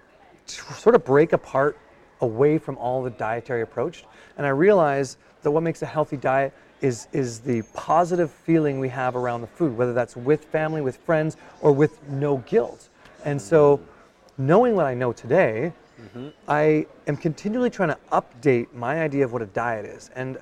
sort 0.46 0.94
of 0.94 1.04
break 1.04 1.32
apart 1.32 1.78
away 2.20 2.58
from 2.58 2.76
all 2.78 3.02
the 3.02 3.10
dietary 3.10 3.62
approach, 3.62 4.04
and 4.36 4.46
I 4.46 4.50
realized 4.50 5.18
that 5.42 5.50
what 5.50 5.62
makes 5.62 5.82
a 5.82 5.86
healthy 5.86 6.16
diet 6.16 6.52
is 6.80 7.08
is 7.12 7.40
the 7.40 7.62
positive 7.74 8.30
feeling 8.30 8.78
we 8.78 8.88
have 8.88 9.16
around 9.16 9.40
the 9.40 9.46
food, 9.46 9.76
whether 9.76 9.92
that's 9.92 10.16
with 10.16 10.44
family, 10.44 10.80
with 10.80 10.96
friends, 10.98 11.36
or 11.60 11.72
with 11.72 12.02
no 12.08 12.38
guilt. 12.38 12.88
And 13.24 13.40
so, 13.40 13.80
knowing 14.36 14.74
what 14.74 14.86
I 14.86 14.94
know 14.94 15.12
today, 15.12 15.72
mm-hmm. 16.00 16.28
I 16.46 16.86
am 17.06 17.16
continually 17.16 17.70
trying 17.70 17.88
to 17.90 17.98
update 18.12 18.72
my 18.74 19.00
idea 19.02 19.24
of 19.24 19.32
what 19.32 19.42
a 19.42 19.46
diet 19.46 19.84
is. 19.84 20.10
And 20.14 20.38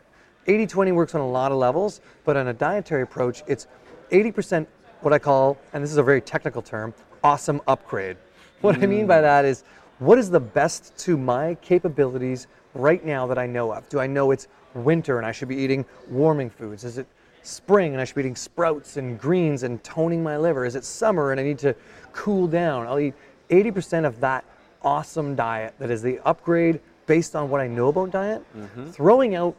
80 0.47 0.67
20 0.67 0.93
works 0.93 1.15
on 1.15 1.21
a 1.21 1.29
lot 1.29 1.53
of 1.53 1.59
levels, 1.59 2.01
but 2.25 2.37
on 2.37 2.49
a 2.49 2.53
dietary 2.53 3.03
approach, 3.03 3.43
it's 3.47 3.67
80% 4.11 4.67
what 5.01 5.13
I 5.13 5.19
call, 5.19 5.59
and 5.73 5.83
this 5.83 5.91
is 5.91 5.99
a 5.99 6.03
very 6.03 6.21
technical 6.21 6.63
term, 6.63 6.95
awesome 7.23 7.61
upgrade. 7.67 8.17
What 8.61 8.83
I 8.83 8.87
mean 8.87 9.07
by 9.07 9.19
mm. 9.19 9.23
that 9.23 9.45
is 9.45 9.65
what 9.99 10.19
is 10.19 10.31
the 10.31 10.41
best 10.41 10.97
to 10.99 11.17
my 11.17 11.55
capabilities 11.63 12.47
right 12.75 13.05
now 13.05 13.27
that 13.27 13.39
I 13.39 13.47
know 13.47 13.73
of? 13.73 13.89
Do 13.89 13.99
I 13.99 14.07
know 14.07 14.31
it's 14.31 14.49
winter 14.75 15.19
and 15.19 15.27
I 15.27 15.33
should 15.33 15.49
be 15.49 15.57
eating 15.57 15.85
warming 16.11 16.51
foods? 16.51 16.85
Is 16.85 16.99
it 16.99 17.07
spring 17.43 17.93
and 17.93 18.01
I 18.01 18.05
should 18.05 18.17
be 18.17 18.23
eating 18.23 18.37
sprouts 18.37 18.97
and 18.97 19.19
greens 19.19 19.63
and 19.63 19.83
toning 19.83 20.23
my 20.23 20.37
liver? 20.37 20.65
Is 20.65 20.77
it 20.77 20.85
summer 20.85 21.31
and 21.31 21.41
I 21.41 21.45
need 21.45 21.59
to 21.61 21.75
cool 22.13 22.47
down? 22.47 22.87
I'll 22.87 22.99
eat 22.99 23.15
80% 23.51 24.05
of 24.05 24.21
that 24.21 24.45
awesome 24.83 25.35
diet 25.35 25.75
that 25.79 25.91
is 25.91 26.03
the 26.03 26.21
upgrade 26.25 26.81
based 27.07 27.37
on 27.37 27.49
what 27.49 27.61
I 27.61 27.69
know 27.69 27.89
about 27.89 28.11
diet, 28.11 28.45
mm-hmm. 28.57 28.91
throwing 28.91 29.35
out 29.35 29.57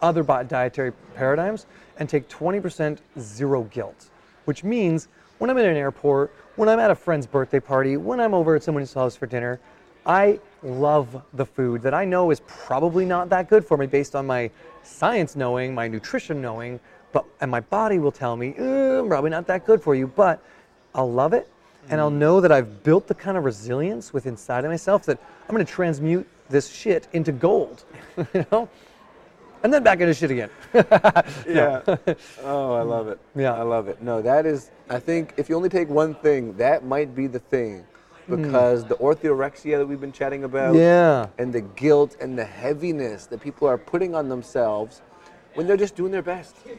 other 0.00 0.22
dietary 0.22 0.92
paradigms 1.14 1.66
and 1.98 2.08
take 2.08 2.28
20% 2.28 2.98
zero 3.18 3.62
guilt, 3.64 4.10
which 4.44 4.64
means 4.64 5.08
when 5.38 5.50
I'm 5.50 5.58
in 5.58 5.66
an 5.66 5.76
airport, 5.76 6.34
when 6.58 6.68
I'm 6.68 6.80
at 6.80 6.90
a 6.90 6.94
friend's 6.96 7.24
birthday 7.24 7.60
party, 7.60 7.96
when 7.96 8.18
I'm 8.18 8.34
over 8.34 8.56
at 8.56 8.64
someone's 8.64 8.92
house 8.92 9.14
for 9.14 9.26
dinner, 9.26 9.60
I 10.04 10.40
love 10.64 11.22
the 11.34 11.46
food 11.46 11.82
that 11.82 11.94
I 11.94 12.04
know 12.04 12.32
is 12.32 12.40
probably 12.48 13.04
not 13.04 13.28
that 13.28 13.48
good 13.48 13.64
for 13.64 13.76
me 13.76 13.86
based 13.86 14.16
on 14.16 14.26
my 14.26 14.50
science 14.82 15.36
knowing, 15.36 15.72
my 15.72 15.86
nutrition 15.86 16.42
knowing, 16.42 16.80
but 17.12 17.24
and 17.40 17.48
my 17.48 17.60
body 17.60 18.00
will 18.00 18.10
tell 18.10 18.36
me, 18.36 18.56
"Uh, 18.58 19.04
probably 19.04 19.30
not 19.30 19.46
that 19.46 19.66
good 19.66 19.80
for 19.80 19.94
you, 19.94 20.08
but 20.08 20.42
I'll 20.96 21.12
love 21.12 21.32
it 21.32 21.48
and 21.90 22.00
I'll 22.00 22.10
know 22.10 22.40
that 22.40 22.50
I've 22.50 22.82
built 22.82 23.06
the 23.06 23.14
kind 23.14 23.36
of 23.36 23.44
resilience 23.44 24.12
within 24.12 24.32
inside 24.32 24.64
of 24.64 24.70
myself 24.72 25.06
that 25.06 25.20
I'm 25.48 25.54
going 25.54 25.64
to 25.64 25.72
transmute 25.72 26.26
this 26.50 26.68
shit 26.68 27.06
into 27.12 27.30
gold, 27.30 27.84
you 28.34 28.44
know? 28.50 28.68
And 29.62 29.72
then 29.72 29.82
back 29.82 30.00
into 30.00 30.14
shit 30.14 30.30
again. 30.30 30.50
Yeah. 31.48 31.82
oh, 32.42 32.74
I 32.74 32.82
love 32.82 33.08
it. 33.08 33.18
Yeah. 33.34 33.54
I 33.54 33.62
love 33.62 33.88
it. 33.88 34.02
No, 34.02 34.20
that 34.22 34.46
is, 34.46 34.70
I 34.90 34.98
think 34.98 35.34
if 35.36 35.48
you 35.48 35.56
only 35.56 35.68
take 35.68 35.88
one 35.88 36.14
thing, 36.14 36.56
that 36.58 36.84
might 36.84 37.14
be 37.14 37.26
the 37.26 37.38
thing. 37.40 37.84
Because 38.28 38.84
the 38.84 38.94
orthorexia 38.96 39.78
that 39.78 39.86
we've 39.86 40.00
been 40.02 40.12
chatting 40.12 40.44
about, 40.44 40.74
Hmm. 40.74 40.80
Yeah. 40.80 41.26
and 41.38 41.50
the 41.52 41.62
guilt 41.62 42.16
and 42.20 42.38
the 42.38 42.44
heaviness 42.44 43.24
that 43.26 43.40
people 43.40 43.66
are 43.66 43.78
putting 43.78 44.14
on 44.14 44.28
themselves 44.28 45.00
when 45.54 45.66
they're 45.66 45.78
just 45.78 45.96
doing 45.96 46.12
their 46.12 46.20
best. 46.22 46.54
You're 46.66 46.76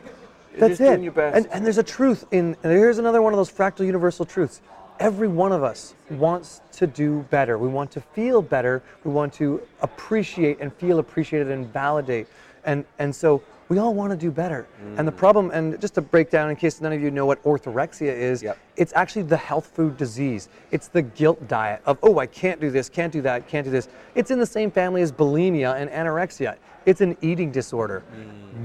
That's 0.60 0.70
just 0.78 0.82
it. 0.82 0.86
doing 0.86 1.04
your 1.04 1.12
best. 1.14 1.36
And, 1.36 1.48
and 1.52 1.66
there's 1.66 1.80
a 1.80 1.84
truth 1.84 2.24
in, 2.32 2.56
and 2.64 2.72
here's 2.72 3.00
another 3.00 3.22
one 3.24 3.34
of 3.34 3.38
those 3.38 3.52
fractal 3.52 3.84
universal 3.86 4.26
truths. 4.26 4.62
Every 5.00 5.28
one 5.28 5.52
of 5.52 5.64
us 5.64 5.96
wants 6.12 6.62
to 6.74 6.86
do 6.86 7.26
better. 7.32 7.58
We 7.58 7.68
want 7.70 7.90
to 7.92 8.02
feel 8.02 8.42
better. 8.44 8.84
We 9.04 9.12
want 9.12 9.34
to 9.36 9.62
appreciate 9.82 10.60
and 10.60 10.72
feel 10.74 11.00
appreciated 11.00 11.50
and 11.52 11.66
validate. 11.74 12.28
And, 12.66 12.86
and 13.00 13.16
so 13.16 13.42
we 13.70 13.78
all 13.78 13.94
want 13.94 14.12
to 14.12 14.18
do 14.18 14.32
better. 14.32 14.66
And 14.82 15.00
Mm. 15.00 15.06
the 15.06 15.12
problem, 15.12 15.52
and 15.54 15.80
just 15.80 15.94
to 15.96 16.02
break 16.02 16.30
down 16.32 16.50
in 16.50 16.56
case 16.56 16.82
none 16.82 16.92
of 16.92 17.00
you 17.02 17.12
know 17.12 17.26
what 17.26 17.42
orthorexia 17.44 18.12
is, 18.12 18.42
Yep. 18.42 18.58
it's 18.78 18.94
actually 18.96 19.22
the 19.24 19.38
health 19.38 19.68
food 19.76 19.96
disease. 19.98 20.50
It's 20.72 20.88
the 20.88 21.04
guilt 21.04 21.48
diet 21.48 21.82
of, 21.86 21.98
oh, 22.02 22.18
I 22.18 22.26
can't 22.26 22.60
do 22.60 22.72
this, 22.72 22.90
can't 22.90 23.14
do 23.14 23.22
that, 23.22 23.48
can't 23.48 23.66
do 23.66 23.72
this. 23.72 23.88
It's 24.16 24.32
in 24.32 24.40
the 24.40 24.46
same 24.46 24.72
family 24.72 25.02
as 25.04 25.12
bulimia 25.12 25.76
and 25.76 25.90
anorexia. 25.92 26.56
It's 26.86 27.02
an 27.02 27.16
eating 27.22 27.52
disorder. 27.52 28.02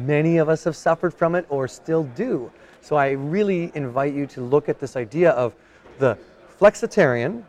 Many 0.07 0.39
of 0.39 0.49
us 0.49 0.65
have 0.65 0.75
suffered 0.77 1.13
from 1.13 1.35
it 1.35 1.45
or 1.51 1.69
still 1.69 2.05
do. 2.17 2.51
So 2.81 2.97
I 2.97 3.11
really 3.11 3.71
invite 3.75 4.15
you 4.15 4.27
to 4.29 4.41
look 4.41 4.69
at 4.71 4.79
this 4.81 4.97
idea 4.97 5.31
of 5.33 5.55
the 5.99 6.17
flexitarian, 6.61 7.43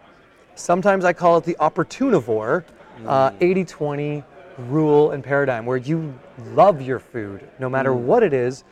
sometimes 0.55 1.05
I 1.05 1.13
call 1.13 1.38
it 1.38 1.43
the 1.45 1.55
opportunivore, 1.60 2.63
uh, 3.08 3.31
80 3.39 3.63
20 3.65 4.23
rule 4.69 5.12
and 5.12 5.23
paradigm, 5.23 5.65
where 5.65 5.77
you 5.77 6.13
love 6.54 6.82
your 6.82 7.00
food 7.00 7.48
no 7.60 7.69
matter 7.69 7.91
mm. 7.91 8.00
what 8.00 8.24
it 8.24 8.34
is. 8.34 8.63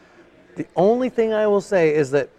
The 0.56 0.67
only 0.76 1.10
thing 1.10 1.34
I 1.34 1.47
will 1.47 1.62
say 1.62 1.95
is 1.95 2.12
that 2.12 2.30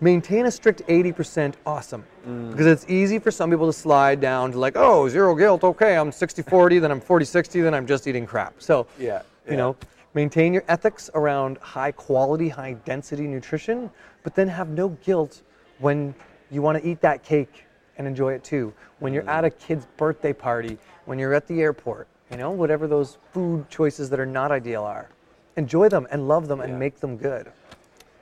maintain 0.00 0.46
a 0.46 0.50
strict 0.50 0.82
80% 0.86 1.54
awesome. 1.66 2.04
Mm. 2.26 2.50
Because 2.50 2.66
it's 2.66 2.86
easy 2.88 3.18
for 3.18 3.30
some 3.30 3.50
people 3.50 3.66
to 3.66 3.72
slide 3.72 4.20
down 4.20 4.52
to 4.52 4.58
like 4.58 4.74
oh 4.76 5.08
zero 5.08 5.34
guilt 5.34 5.64
okay 5.64 5.96
i'm 5.96 6.12
60 6.12 6.42
40 6.42 6.78
then 6.78 6.90
i'm 6.90 7.00
40 7.00 7.24
60 7.24 7.60
then 7.60 7.74
i'm 7.74 7.86
just 7.86 8.06
eating 8.06 8.26
crap. 8.26 8.54
So 8.58 8.86
Yeah, 8.98 9.22
you 9.48 9.56
know 9.56 9.76
maintain 10.14 10.52
your 10.52 10.64
ethics 10.68 11.10
around 11.14 11.58
high 11.58 11.92
quality 11.92 12.48
high 12.48 12.72
density 12.84 13.26
nutrition 13.26 13.90
but 14.22 14.34
then 14.34 14.48
have 14.48 14.68
no 14.68 14.88
guilt 15.04 15.42
when 15.78 16.14
you 16.50 16.62
want 16.62 16.80
to 16.82 16.88
eat 16.88 17.00
that 17.00 17.22
cake 17.22 17.64
and 17.98 18.06
enjoy 18.06 18.32
it 18.32 18.44
too. 18.44 18.72
When 19.00 19.12
you're 19.12 19.28
at 19.28 19.44
mm. 19.44 19.48
a 19.48 19.50
kid's 19.50 19.86
birthday 19.96 20.32
party 20.32 20.78
when 21.04 21.18
you're 21.18 21.34
at 21.34 21.46
the 21.46 21.60
airport 21.60 22.08
you 22.30 22.36
know 22.36 22.50
whatever 22.50 22.86
those 22.86 23.18
food 23.32 23.68
choices 23.70 24.10
that 24.10 24.20
are 24.20 24.26
not 24.26 24.50
ideal 24.50 24.84
are 24.84 25.08
enjoy 25.56 25.88
them 25.88 26.06
and 26.10 26.28
love 26.28 26.48
them 26.48 26.58
Yeah. 26.60 26.66
and 26.66 26.78
make 26.78 27.00
them 27.00 27.16
good 27.16 27.50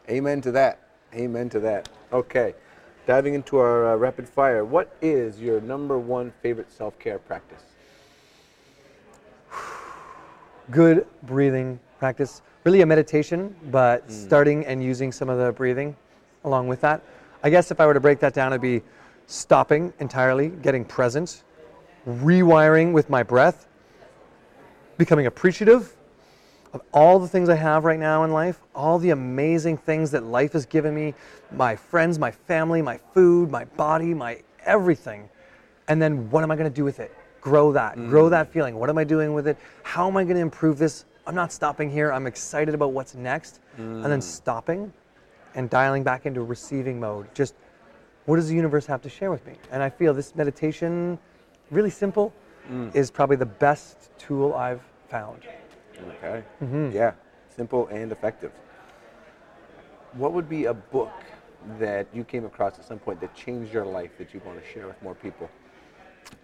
Amen 0.08 0.40
to 0.42 0.52
that. 0.52 0.78
Amen 1.14 1.48
to 1.48 1.58
that. 1.60 1.88
Okay. 2.12 2.54
Diving 3.06 3.34
into 3.34 3.56
our 3.58 3.88
uh, 3.88 3.96
rapid 3.96 4.28
fire, 4.28 4.64
what 4.64 4.94
is 5.02 5.40
your 5.40 5.60
number 5.60 5.98
one 5.98 6.32
favorite 6.42 6.70
self 6.70 6.96
care 7.00 7.18
practice? 7.18 7.62
good 10.70 11.06
breathing 11.24 11.80
practice. 11.98 12.42
Really 12.64 12.82
a 12.82 12.86
meditation, 12.86 13.54
but 13.70 14.10
starting 14.10 14.64
and 14.66 14.82
using 14.82 15.10
some 15.12 15.28
of 15.28 15.38
the 15.38 15.52
breathing 15.52 15.96
along 16.44 16.68
with 16.68 16.80
that. 16.82 17.02
I 17.42 17.50
guess 17.50 17.70
if 17.70 17.80
I 17.80 17.86
were 17.86 17.94
to 17.94 18.00
break 18.00 18.18
that 18.20 18.34
down, 18.34 18.52
it'd 18.52 18.60
be 18.62 18.82
stopping 19.26 19.92
entirely, 19.98 20.48
getting 20.48 20.84
present, 20.84 21.42
rewiring 22.08 22.92
with 22.92 23.10
my 23.10 23.22
breath, 23.24 23.66
becoming 24.98 25.26
appreciative 25.26 25.94
of 26.72 26.82
all 26.92 27.18
the 27.18 27.28
things 27.28 27.48
I 27.48 27.54
have 27.54 27.84
right 27.84 27.98
now 27.98 28.24
in 28.24 28.32
life, 28.32 28.60
all 28.74 28.98
the 28.98 29.10
amazing 29.10 29.78
things 29.78 30.10
that 30.10 30.24
life 30.24 30.52
has 30.52 30.66
given 30.66 30.94
me 30.94 31.14
my 31.52 31.76
friends, 31.76 32.18
my 32.18 32.30
family, 32.30 32.82
my 32.82 32.98
food, 33.14 33.50
my 33.50 33.64
body, 33.64 34.12
my 34.14 34.42
everything. 34.64 35.28
And 35.88 36.00
then 36.02 36.30
what 36.30 36.42
am 36.42 36.50
I 36.50 36.56
going 36.56 36.68
to 36.68 36.74
do 36.74 36.84
with 36.84 37.00
it? 37.00 37.14
Grow 37.40 37.72
that, 37.72 37.94
grow 37.94 38.26
mm. 38.26 38.30
that 38.30 38.52
feeling. 38.52 38.76
What 38.76 38.90
am 38.90 38.98
I 38.98 39.04
doing 39.04 39.32
with 39.32 39.46
it? 39.46 39.56
How 39.84 40.08
am 40.08 40.16
I 40.16 40.24
going 40.24 40.36
to 40.36 40.42
improve 40.42 40.78
this? 40.78 41.04
I'm 41.26 41.34
not 41.34 41.52
stopping 41.52 41.90
here. 41.90 42.12
I'm 42.12 42.26
excited 42.26 42.74
about 42.74 42.92
what's 42.92 43.14
next. 43.14 43.60
And 44.04 44.04
then 44.04 44.20
mm. 44.20 44.22
stopping 44.22 44.92
and 45.54 45.70
dialing 45.70 46.02
back 46.02 46.26
into 46.26 46.42
receiving 46.42 46.98
mode. 47.00 47.32
Just 47.34 47.54
what 48.26 48.36
does 48.36 48.48
the 48.48 48.54
universe 48.54 48.86
have 48.86 49.00
to 49.02 49.08
share 49.08 49.30
with 49.30 49.46
me? 49.46 49.54
And 49.70 49.82
I 49.82 49.88
feel 49.88 50.12
this 50.12 50.34
meditation, 50.34 51.18
really 51.70 51.90
simple, 51.90 52.32
is 52.94 53.10
probably 53.10 53.36
the 53.36 53.46
best 53.46 54.10
tool 54.18 54.54
I've 54.54 54.82
found. 55.08 55.42
Okay. 56.22 56.42
Yeah. 56.92 57.12
Simple 57.54 57.86
and 57.88 58.12
effective. 58.12 58.52
What 60.12 60.32
would 60.32 60.48
be 60.48 60.66
a 60.66 60.74
book 60.74 61.12
that 61.78 62.06
you 62.12 62.24
came 62.24 62.44
across 62.44 62.78
at 62.78 62.84
some 62.84 62.98
point 62.98 63.20
that 63.20 63.34
changed 63.34 63.72
your 63.72 63.84
life 63.84 64.10
that 64.18 64.32
you 64.32 64.40
want 64.44 64.62
to 64.62 64.72
share 64.72 64.86
with 64.86 65.02
more 65.02 65.14
people? 65.14 65.48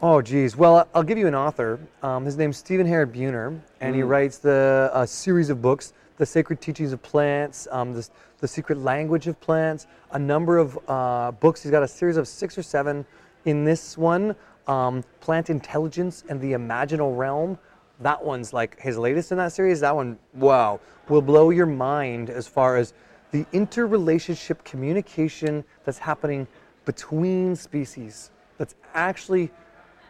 Oh, 0.00 0.22
geez. 0.22 0.56
Well, 0.56 0.88
I'll 0.94 1.02
give 1.02 1.18
you 1.18 1.26
an 1.26 1.34
author. 1.34 1.78
Um, 2.02 2.24
his 2.24 2.36
name's 2.36 2.56
Stephen 2.56 2.86
Harrod 2.86 3.12
Buhner, 3.12 3.58
and 3.80 3.94
he 3.94 4.02
writes 4.02 4.38
the 4.38 4.90
a 4.94 5.06
series 5.06 5.50
of 5.50 5.60
books, 5.60 5.92
"The 6.18 6.26
Sacred 6.26 6.60
Teachings 6.60 6.92
of 6.92 7.02
Plants," 7.02 7.66
um, 7.70 7.92
the, 7.92 8.08
"The 8.38 8.48
Secret 8.48 8.78
Language 8.78 9.26
of 9.26 9.40
Plants," 9.40 9.86
a 10.12 10.18
number 10.18 10.58
of 10.58 10.78
uh, 10.88 11.32
books. 11.32 11.62
He's 11.62 11.72
got 11.72 11.82
a 11.82 11.88
series 11.88 12.16
of 12.16 12.28
six 12.28 12.56
or 12.56 12.62
seven. 12.62 13.04
In 13.44 13.64
this 13.64 13.98
one, 13.98 14.36
um, 14.66 15.04
"Plant 15.20 15.50
Intelligence 15.50 16.24
and 16.28 16.40
the 16.40 16.52
Imaginal 16.52 17.16
Realm." 17.16 17.58
That 18.00 18.24
one's 18.24 18.52
like 18.52 18.80
his 18.80 18.98
latest 18.98 19.32
in 19.32 19.38
that 19.38 19.52
series. 19.52 19.80
That 19.80 19.94
one, 19.94 20.18
wow, 20.34 20.80
will 21.08 21.22
blow 21.22 21.50
your 21.50 21.66
mind 21.66 22.30
as 22.30 22.48
far 22.48 22.76
as 22.76 22.94
the 23.30 23.46
interrelationship 23.52 24.62
communication 24.64 25.64
that's 25.84 25.98
happening 25.98 26.46
between 26.84 27.56
species. 27.56 28.30
That's 28.58 28.74
actually 28.94 29.50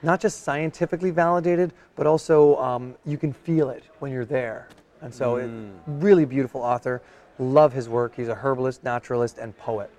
not 0.02 0.20
just 0.20 0.42
scientifically 0.42 1.10
validated, 1.10 1.72
but 1.96 2.06
also 2.06 2.56
um, 2.56 2.94
you 3.04 3.16
can 3.16 3.32
feel 3.32 3.70
it 3.70 3.84
when 4.00 4.10
you're 4.10 4.24
there. 4.24 4.68
And 5.00 5.12
so, 5.12 5.36
it, 5.36 5.50
really 5.86 6.24
beautiful 6.24 6.60
author. 6.60 7.02
Love 7.38 7.72
his 7.72 7.88
work. 7.88 8.14
He's 8.14 8.28
a 8.28 8.34
herbalist, 8.34 8.84
naturalist, 8.84 9.38
and 9.38 9.56
poet. 9.56 9.90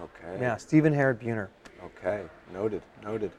Okay. 0.00 0.40
Yeah, 0.40 0.56
Stephen 0.56 0.92
Harrod 0.92 1.20
Buhner. 1.20 1.48
Okay. 1.84 2.22
Noted. 2.52 2.82
Noted. 3.02 3.30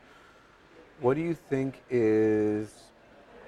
What 0.99 1.15
do 1.15 1.21
you 1.21 1.35
think 1.35 1.81
is? 1.89 2.73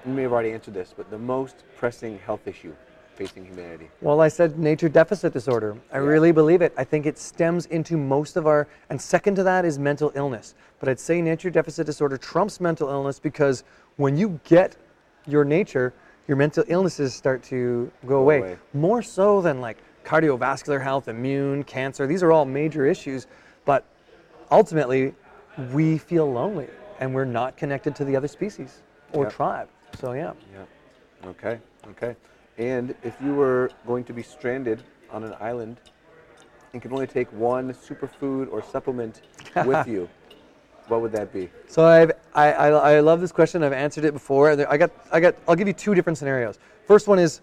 You 0.06 0.14
may 0.14 0.22
have 0.24 0.32
already 0.32 0.52
answered 0.52 0.76
this, 0.76 0.94
but 0.96 1.10
the 1.10 1.18
most 1.18 1.64
pressing 1.76 2.20
health 2.20 2.48
issue 2.48 2.74
facing 3.16 3.44
humanity. 3.44 3.90
Well, 4.02 4.22
I 4.22 4.30
said 4.30 4.58
nature 4.58 4.88
deficit 4.88 5.34
disorder. 5.34 5.76
I 5.92 5.98
really 5.98 6.32
believe 6.32 6.62
it. 6.62 6.74
I 6.78 6.86
think 6.86 7.06
it 7.06 7.18
stems 7.18 7.66
into 7.66 7.98
most 7.98 8.38
of 8.38 8.48
our, 8.48 8.68
and 8.90 9.02
second 9.02 9.36
to 9.36 9.44
that 9.44 9.66
is 9.66 9.78
mental 9.78 10.14
illness. 10.16 10.56
But 10.80 10.88
I'd 10.88 11.00
say 11.02 11.22
nature 11.22 11.50
deficit 11.50 11.86
disorder 11.86 12.18
trumps 12.18 12.62
mental 12.62 12.88
illness 12.88 13.20
because 13.20 13.66
when 13.98 14.16
you 14.16 14.40
get 14.46 14.78
your 15.28 15.44
nature, 15.44 15.92
your 16.28 16.38
mental 16.38 16.64
illnesses 16.68 17.14
start 17.14 17.44
to 17.44 17.92
go 18.06 18.20
away. 18.20 18.38
away. 18.38 18.58
More 18.74 19.02
so 19.02 19.42
than 19.42 19.60
like 19.60 19.78
cardiovascular 20.06 20.82
health, 20.82 21.10
immune, 21.10 21.64
cancer. 21.66 22.08
These 22.08 22.24
are 22.24 22.32
all 22.32 22.46
major 22.46 22.86
issues. 22.86 23.28
But 23.66 23.84
ultimately, 24.50 25.14
we 25.74 25.98
feel 25.98 26.32
lonely 26.32 26.68
and 27.00 27.14
we're 27.14 27.26
not 27.26 27.58
connected 27.58 27.96
to 27.96 28.06
the 28.06 28.16
other 28.16 28.28
species 28.28 28.84
or 29.14 29.24
Yep. 29.24 29.34
tribe. 29.34 29.70
So, 30.00 30.12
yeah. 30.12 30.34
Yeah. 30.54 31.30
Okay. 31.30 31.60
Okay. 31.88 32.16
And 32.58 32.94
if 33.04 33.16
you 33.22 33.34
were 33.34 33.72
going 33.88 34.04
to 34.04 34.14
be 34.14 34.22
stranded 34.22 34.84
on 35.12 35.24
an 35.24 35.34
island 35.40 35.80
and 36.74 36.82
could 36.82 36.92
only 36.92 37.08
take 37.08 37.32
one 37.34 37.74
superfood 37.74 38.52
or 38.52 38.62
supplement 38.62 39.22
with 39.66 39.88
you, 39.94 40.08
what 40.88 41.02
would 41.02 41.12
that 41.14 41.32
be? 41.32 41.50
So 41.68 41.86
I've, 41.86 42.12
I, 42.36 42.52
I, 42.52 42.70
I 42.70 43.00
love 43.00 43.22
this 43.22 43.32
question. 43.32 43.64
I've 43.64 43.74
answered 43.74 44.06
it 44.06 44.14
before. 44.14 44.50
I 44.52 44.78
got, 44.78 44.92
I 45.12 45.20
got, 45.20 45.36
I'll 45.48 45.56
give 45.56 45.68
you 45.68 45.74
two 45.74 45.96
different 45.96 46.18
scenarios. 46.18 46.60
First 46.86 47.08
one 47.08 47.20
is, 47.20 47.42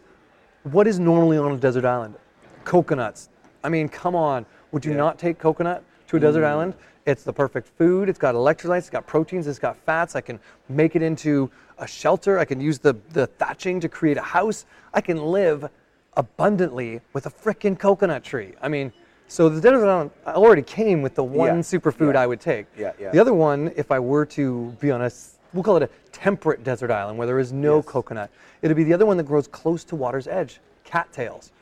what 0.64 0.86
is 0.86 0.98
normally 0.98 1.38
on 1.38 1.52
a 1.52 1.56
desert 1.56 1.84
island? 1.84 2.16
Coconuts. 2.64 3.28
I 3.64 3.68
mean, 3.68 3.88
come 3.88 4.14
on. 4.14 4.44
Would 4.72 4.84
you 4.84 4.92
Yeah. 4.92 4.98
not 4.98 5.18
take 5.18 5.38
coconut 5.38 5.82
to 6.08 6.16
a 6.16 6.20
desert 6.20 6.42
mm. 6.42 6.48
island? 6.48 6.74
It's 7.06 7.22
the 7.22 7.32
perfect 7.32 7.68
food. 7.78 8.08
It's 8.08 8.18
got 8.18 8.34
electrolytes. 8.34 8.78
It's 8.78 8.90
got 8.90 9.06
proteins. 9.06 9.46
It's 9.46 9.60
got 9.60 9.76
fats. 9.76 10.16
I 10.16 10.20
can 10.20 10.40
make 10.68 10.96
it 10.96 11.02
into 11.02 11.48
a 11.78 11.86
shelter. 11.86 12.38
I 12.40 12.44
can 12.44 12.60
use 12.60 12.80
the, 12.80 12.96
the 13.10 13.28
thatching 13.28 13.78
to 13.80 13.88
create 13.88 14.16
a 14.16 14.22
house. 14.22 14.66
I 14.92 15.00
can 15.00 15.22
live 15.22 15.70
abundantly 16.16 17.00
with 17.12 17.26
a 17.26 17.30
frickin' 17.30 17.78
coconut 17.78 18.24
tree. 18.24 18.54
I 18.60 18.66
mean, 18.68 18.92
so 19.28 19.48
the 19.48 19.60
desert 19.60 19.86
island 19.86 20.10
already 20.26 20.62
came 20.62 21.00
with 21.00 21.14
the 21.14 21.22
one 21.22 21.46
Yeah. 21.48 21.62
superfood 21.62 22.14
Yeah. 22.14 22.22
I 22.22 22.26
would 22.26 22.40
take. 22.40 22.66
Yeah, 22.76 22.92
yeah. 22.98 23.10
The 23.10 23.20
other 23.20 23.34
one, 23.34 23.72
if 23.76 23.92
I 23.92 24.00
were 24.00 24.26
to 24.26 24.74
be 24.80 24.90
on 24.90 25.02
a, 25.02 25.10
we'll 25.52 25.62
call 25.62 25.76
it 25.76 25.82
a 25.84 25.90
temperate 26.10 26.64
desert 26.64 26.90
island 26.90 27.18
where 27.18 27.26
there 27.26 27.38
is 27.38 27.52
no 27.52 27.76
Yes. 27.76 27.84
coconut, 27.86 28.30
it'd 28.62 28.76
be 28.76 28.84
the 28.84 28.94
other 28.94 29.06
one 29.06 29.16
that 29.18 29.24
grows 29.26 29.46
close 29.46 29.84
to 29.84 29.96
water's 29.96 30.26
edge, 30.26 30.60
cattails. 30.82 31.52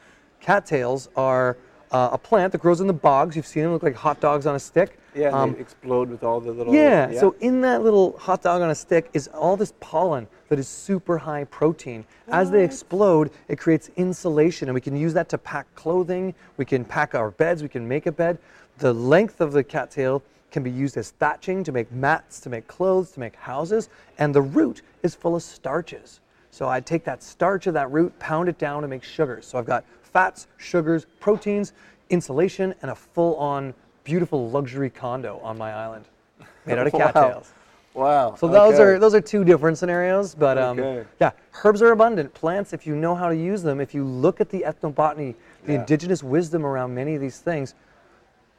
Cattails 0.41 1.11
are 1.17 1.59
uh, 1.91 2.11
a 2.13 2.19
plant 2.19 2.53
that 2.53 2.59
grows 2.63 2.81
in 2.81 2.87
the 2.87 2.93
bogs. 2.95 3.37
You've 3.37 3.47
seen 3.47 3.63
them 3.65 3.73
look 3.73 3.83
like 3.83 3.95
hot 3.95 4.21
dogs 4.21 4.47
on 4.47 4.55
a 4.55 4.59
stick. 4.59 4.99
Yeah, 5.15 5.29
Um, 5.29 5.53
they 5.55 5.61
explode 5.61 6.09
with 6.11 6.25
all 6.25 6.41
the 6.41 6.53
little. 6.53 6.75
yeah, 6.75 7.13
so 7.19 7.37
in 7.41 7.61
that 7.61 7.83
little 7.83 8.17
hot 8.19 8.43
dog 8.43 8.63
on 8.63 8.71
a 8.71 8.75
stick 8.75 9.11
is 9.13 9.29
all 9.29 9.57
this 9.57 9.73
pollen 9.81 10.27
that 10.49 10.59
is 10.59 10.67
super 10.69 11.19
high 11.19 11.45
protein. 11.45 12.05
As 12.29 12.51
they 12.51 12.65
explode, 12.65 13.31
it 13.49 13.57
creates 13.59 13.91
insulation, 13.97 14.69
and 14.69 14.75
we 14.75 14.81
can 14.81 14.97
use 14.97 15.15
that 15.15 15.29
to 15.29 15.39
pack 15.39 15.73
clothing. 15.75 16.35
We 16.57 16.65
can 16.65 16.85
pack 16.85 17.15
our 17.15 17.31
beds. 17.31 17.63
We 17.63 17.69
can 17.69 17.87
make 17.87 18.07
a 18.07 18.13
bed. 18.13 18.39
The 18.79 18.93
length 18.93 19.41
of 19.41 19.53
the 19.53 19.63
cattail 19.63 20.23
can 20.51 20.63
be 20.63 20.71
used 20.71 20.97
as 20.97 21.11
thatching 21.13 21.65
to 21.65 21.73
make 21.73 21.91
mats, 21.93 22.41
to 22.41 22.49
make 22.51 22.67
clothes, 22.67 23.13
to 23.13 23.21
make 23.21 23.37
houses, 23.37 23.89
and 24.19 24.35
the 24.35 24.43
root 24.43 24.83
is 25.03 25.15
full 25.15 25.35
of 25.37 25.43
starches. 25.43 26.21
So 26.51 26.69
I 26.69 26.81
take 26.81 27.05
that 27.05 27.23
starch 27.23 27.67
of 27.67 27.75
that 27.75 27.91
root, 27.91 28.17
pound 28.19 28.49
it 28.49 28.59
down 28.59 28.85
and 28.85 28.91
make 28.91 29.03
sugars. 29.03 29.47
So 29.47 29.59
I've 29.59 29.65
got 29.65 29.85
fats, 30.03 30.47
sugars, 30.59 31.07
proteins, 31.19 31.73
insulation, 32.11 32.75
and 32.83 32.91
a 32.93 32.95
full-on 32.95 33.75
beautiful 34.05 34.51
luxury 34.51 34.91
condo 34.91 35.41
on 35.43 35.59
my 35.59 35.73
island 35.73 36.05
made 36.67 36.79
out 36.79 36.87
of 36.87 36.93
Wow. 36.93 37.13
cattails. 37.13 37.53
Wow. 37.95 38.35
So 38.37 38.49
those 38.49 38.75
okay. 38.75 38.83
are 38.83 38.99
those 38.99 39.15
are 39.15 39.21
two 39.21 39.45
different 39.45 39.79
scenarios, 39.79 40.35
but 40.35 40.59
um, 40.59 40.79
Okay. 40.81 41.09
yeah, 41.21 41.31
herbs 41.65 41.81
are 41.81 41.93
abundant. 41.93 42.35
Plants, 42.35 42.73
if 42.73 42.87
you 42.87 42.97
know 42.97 43.15
how 43.15 43.29
to 43.29 43.37
use 43.37 43.63
them, 43.63 43.81
if 43.81 43.95
you 43.95 44.05
look 44.05 44.41
at 44.41 44.51
the 44.51 44.65
ethnobotany, 44.67 45.35
the 45.65 45.73
Yeah. 45.73 45.81
indigenous 45.81 46.23
wisdom 46.23 46.67
around 46.67 46.95
many 46.95 47.15
of 47.15 47.21
these 47.21 47.39
things, 47.39 47.75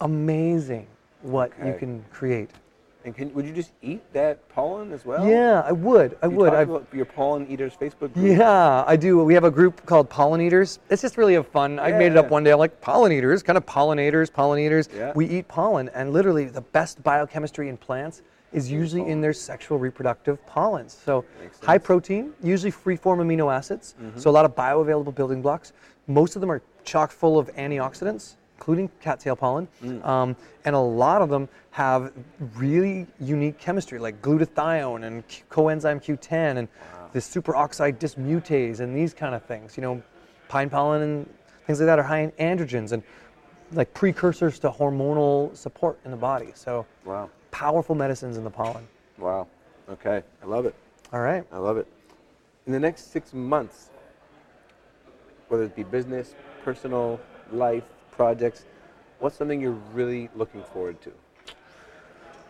amazing 0.02 0.88
what 1.22 1.52
you 1.64 1.74
can 1.78 2.06
create. 2.12 2.50
And 3.06 3.16
can, 3.16 3.32
would 3.36 3.46
you 3.46 3.54
just 3.54 3.72
eat 3.84 4.02
that 4.14 4.50
pollen 4.50 4.92
as 4.92 5.06
well? 5.06 5.30
Yeah, 5.30 5.62
I 5.64 5.72
would. 5.72 6.18
I 6.24 6.26
You 6.26 6.32
would. 6.38 6.54
I've, 6.56 6.70
about 6.70 6.88
your 6.92 7.06
pollen 7.06 7.48
eaters 7.48 7.74
Facebook 7.80 8.12
group. 8.14 8.40
Yeah, 8.40 8.84
I 8.88 8.96
do. 8.96 9.24
We 9.24 9.36
have 9.36 9.44
a 9.44 9.52
group 9.52 9.86
called 9.86 10.10
Pollen 10.10 10.42
Eaters. 10.42 10.80
It's 10.90 11.04
just 11.04 11.16
really 11.16 11.36
a 11.36 11.44
fun. 11.44 11.80
I 11.80 11.92
made 11.92 12.14
it 12.14 12.18
up 12.18 12.32
one 12.32 12.44
day. 12.44 12.52
I'm 12.52 12.58
like 12.58 12.82
pollen 12.82 13.12
eaters, 13.12 13.44
kind 13.44 13.58
of 13.58 13.66
pollinators, 13.68 14.32
pollinators. 14.32 14.90
Yeah. 14.92 15.14
We 15.16 15.28
eat 15.28 15.48
pollen, 15.48 15.90
and 15.90 16.14
literally 16.14 16.46
the 16.46 16.62
best 16.62 17.04
biochemistry 17.04 17.70
in 17.70 17.78
plants 17.78 18.24
is 18.52 18.72
usually 18.72 19.08
in 19.08 19.22
their 19.22 19.34
sexual 19.34 19.78
reproductive 19.78 20.44
pollens. 20.48 20.94
So 20.94 21.26
high 21.62 21.78
protein, 21.78 22.34
usually 22.42 22.72
free 22.72 22.96
form 22.96 23.20
amino 23.20 23.54
acids. 23.54 23.94
Mm-hmm. 24.02 24.18
So 24.18 24.32
a 24.32 24.32
lot 24.32 24.46
of 24.46 24.56
bioavailable 24.56 25.14
building 25.14 25.44
blocks. 25.44 25.74
Most 26.08 26.36
of 26.36 26.42
them 26.42 26.50
are 26.50 26.64
chock 26.84 27.12
full 27.12 27.38
of 27.38 27.54
antioxidants, 27.56 28.38
including 28.58 28.90
cattail 29.02 29.36
pollen, 29.36 29.68
um, 30.04 30.36
and 30.64 30.76
a 30.76 30.80
lot 30.80 31.22
of 31.22 31.30
them 31.30 31.48
have 31.72 32.12
really 32.56 33.06
unique 33.20 33.58
chemistry, 33.58 34.00
like 34.00 34.22
glutathione 34.22 35.04
and 35.04 35.28
Q- 35.28 35.44
coenzyme 35.52 36.02
Q10 36.04 36.58
and 36.58 36.68
the 37.14 37.20
superoxide 37.20 37.98
dismutase 37.98 38.80
and 38.80 38.96
these 38.96 39.14
kind 39.14 39.36
of 39.36 39.44
things. 39.44 39.76
You 39.78 39.82
know, 39.82 40.04
pine 40.48 40.70
pollen 40.70 41.02
and 41.02 41.34
things 41.68 41.80
like 41.80 41.88
that 41.88 42.00
are 42.00 42.04
high 42.04 42.20
in 42.20 42.32
androgens 42.32 42.92
and 42.92 43.04
like 43.74 43.94
precursors 43.94 44.60
to 44.60 44.70
hormonal 44.70 45.56
support 45.56 46.00
in 46.06 46.12
the 46.12 46.18
body. 46.18 46.52
So 46.54 46.86
Wow. 47.04 47.30
powerful 47.52 47.96
medicines 47.96 48.38
in 48.38 48.44
the 48.44 48.50
pollen. 48.50 48.88
Wow. 49.18 49.48
Okay. 49.90 50.24
I 50.42 50.46
love 50.46 50.66
it. 50.66 50.76
All 51.12 51.20
right. 51.20 51.44
I 51.52 51.58
love 51.58 51.78
it. 51.78 51.88
In 52.68 52.74
the 52.74 52.80
next 52.80 53.12
six 53.12 53.34
months, 53.34 53.90
whether 55.50 55.64
it 55.64 55.76
be 55.76 55.84
business, 55.84 56.36
personal, 56.64 57.20
life, 57.52 57.84
projects, 58.16 58.66
what's 59.20 59.36
something 59.36 59.62
you're 59.62 59.80
really 59.94 60.30
looking 60.36 60.64
forward 60.64 61.02
to? 61.02 61.12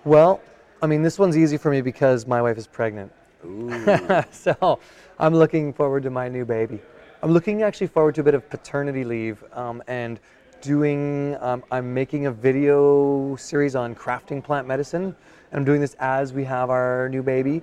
Well, 0.04 0.42
I 0.82 0.88
mean, 0.88 1.02
this 1.02 1.18
one's 1.18 1.38
easy 1.38 1.58
for 1.58 1.72
me 1.72 1.82
because 1.82 2.28
my 2.28 2.42
wife 2.42 2.58
is 2.58 2.68
pregnant. 2.68 3.12
Ooh. 3.46 3.72
so 4.32 4.80
I'm 5.20 5.34
looking 5.34 5.74
forward 5.74 6.04
to 6.04 6.10
my 6.10 6.30
new 6.30 6.46
baby. 6.46 6.80
I'm 7.24 7.32
looking 7.32 7.64
actually 7.64 7.88
forward 7.88 8.16
to 8.16 8.22
a 8.22 8.24
bit 8.24 8.36
of 8.36 8.48
paternity 8.50 9.04
leave 9.04 9.44
um, 9.54 9.82
and 9.88 10.20
doing, 10.62 11.38
um, 11.42 11.64
I'm 11.72 11.94
making 11.94 12.26
a 12.26 12.32
video 12.32 13.36
series 13.36 13.76
on 13.76 13.96
crafting 13.96 14.44
plant 14.44 14.68
medicine. 14.68 15.16
And 15.52 15.60
I'm 15.60 15.64
doing 15.64 15.80
this 15.80 15.96
as 16.00 16.34
we 16.34 16.44
have 16.44 16.70
our 16.70 17.08
new 17.10 17.24
baby. 17.24 17.62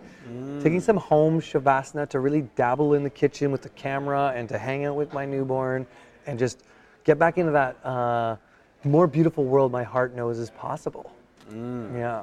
Taking 0.62 0.80
some 0.80 0.96
home 0.96 1.40
shavasana 1.40 2.08
to 2.10 2.20
really 2.20 2.42
dabble 2.56 2.94
in 2.94 3.02
the 3.02 3.10
kitchen 3.10 3.52
with 3.52 3.62
the 3.62 3.68
camera 3.70 4.32
and 4.34 4.48
to 4.48 4.58
hang 4.58 4.84
out 4.84 4.96
with 4.96 5.12
my 5.12 5.26
newborn 5.26 5.86
and 6.26 6.38
just 6.38 6.62
get 7.04 7.18
back 7.18 7.38
into 7.38 7.52
that 7.52 7.84
uh, 7.84 8.36
more 8.84 9.06
beautiful 9.06 9.44
world 9.44 9.70
my 9.72 9.82
heart 9.82 10.14
knows 10.14 10.38
is 10.38 10.50
possible. 10.50 11.12
Yeah. 11.50 12.22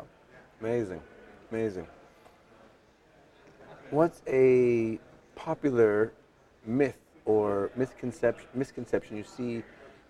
Amazing. 0.62 1.02
Amazing. 1.52 1.88
What's 3.92 4.22
a 4.28 5.00
popular 5.36 6.12
myth 6.65 6.98
or 7.26 7.72
misconception, 7.76 8.48
misconception 8.54 9.18
you 9.18 9.24
see 9.24 9.63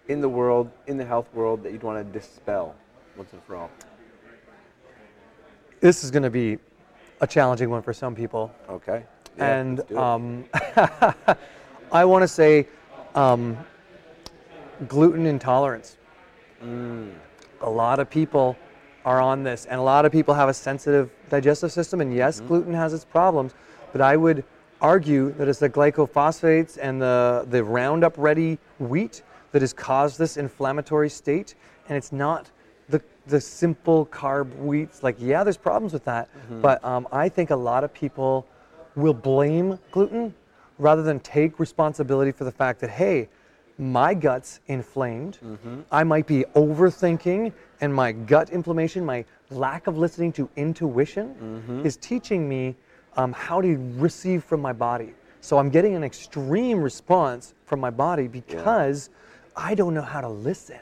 in 0.07 0.21
the 0.21 0.29
world, 0.29 0.71
in 0.87 0.97
the 0.97 1.05
health 1.05 1.29
world, 1.33 1.63
that 1.63 1.71
you'd 1.71 1.83
want 1.83 2.05
to 2.05 2.19
dispel 2.19 2.75
once 3.15 3.31
and 3.33 3.43
for 3.43 3.55
all? 3.55 3.69
This 5.79 6.03
is 6.03 6.11
going 6.11 6.23
to 6.23 6.29
be 6.29 6.57
a 7.21 7.27
challenging 7.27 7.69
one 7.69 7.81
for 7.81 7.93
some 7.93 8.15
people. 8.15 8.53
Okay. 8.69 9.03
Yeah, 9.37 9.59
and 9.59 9.77
let's 9.77 9.89
do 9.89 9.95
it. 9.95 10.01
um, 10.01 10.45
I 11.91 12.05
want 12.05 12.23
to 12.23 12.27
say 12.27 12.67
um, 13.15 13.57
gluten 14.87 15.25
intolerance. 15.25 15.97
Mm. 16.63 17.13
A 17.61 17.69
lot 17.69 17.99
of 17.99 18.09
people 18.09 18.57
are 19.05 19.21
on 19.21 19.43
this, 19.43 19.65
and 19.65 19.79
a 19.79 19.83
lot 19.83 20.05
of 20.05 20.11
people 20.11 20.33
have 20.33 20.49
a 20.49 20.53
sensitive 20.53 21.09
digestive 21.29 21.71
system, 21.71 22.01
and 22.01 22.13
yes, 22.13 22.39
gluten 22.41 22.73
has 22.73 22.93
its 22.93 23.05
problems, 23.05 23.53
but 23.91 24.01
I 24.01 24.17
would 24.17 24.43
argue 24.81 25.31
that 25.33 25.47
it's 25.47 25.59
the 25.59 25.69
glycophosphates 25.69 26.77
and 26.81 27.01
the, 27.01 27.45
the 27.49 27.63
Roundup 27.63 28.13
ready 28.17 28.57
wheat 28.79 29.23
that 29.51 29.61
has 29.61 29.73
caused 29.73 30.17
this 30.19 30.37
inflammatory 30.37 31.09
state, 31.09 31.55
and 31.87 31.97
it's 31.97 32.11
not 32.11 32.51
the, 32.87 33.01
the 33.27 33.41
simple 33.41 34.05
carb 34.05 34.53
wheats. 34.55 35.03
Like, 35.03 35.15
yeah, 35.19 35.43
there's 35.43 35.57
problems 35.57 35.91
with 35.93 36.05
that, 36.05 36.29
but 36.61 36.83
um, 36.83 37.07
I 37.11 37.29
think 37.29 37.49
a 37.49 37.55
lot 37.55 37.83
of 37.83 37.93
people 37.93 38.45
will 38.95 39.13
blame 39.13 39.79
gluten 39.91 40.33
rather 40.77 41.03
than 41.03 41.19
take 41.19 41.59
responsibility 41.59 42.31
for 42.31 42.43
the 42.43 42.51
fact 42.51 42.79
that, 42.79 42.89
hey, 42.89 43.27
my 43.79 44.13
gut's 44.13 44.59
inflamed. 44.67 45.39
Mm-hmm. 45.43 45.81
I 45.91 46.03
might 46.03 46.27
be 46.27 46.43
overthinking, 46.55 47.53
and 47.81 47.93
my 47.93 48.11
gut 48.11 48.49
inflammation, 48.49 49.05
my 49.05 49.23
lack 49.49 49.87
of 49.87 49.97
listening 49.97 50.33
to 50.33 50.49
intuition, 50.57 51.33
mm-hmm. 51.35 51.85
is 51.85 51.95
teaching 51.97 52.47
me 52.47 52.75
um, 53.15 53.31
how 53.31 53.61
to 53.61 53.77
receive 53.95 54.43
from 54.43 54.61
my 54.61 54.73
body. 54.73 55.13
So 55.41 55.57
I'm 55.57 55.69
getting 55.69 55.95
an 55.95 56.03
extreme 56.03 56.81
response 56.81 57.53
from 57.65 57.79
my 57.79 57.89
body 57.89 58.27
because 58.27 59.09
I 59.55 59.75
don't 59.75 59.93
know 59.93 60.01
how 60.01 60.19
to 60.21 60.29
listen, 60.29 60.81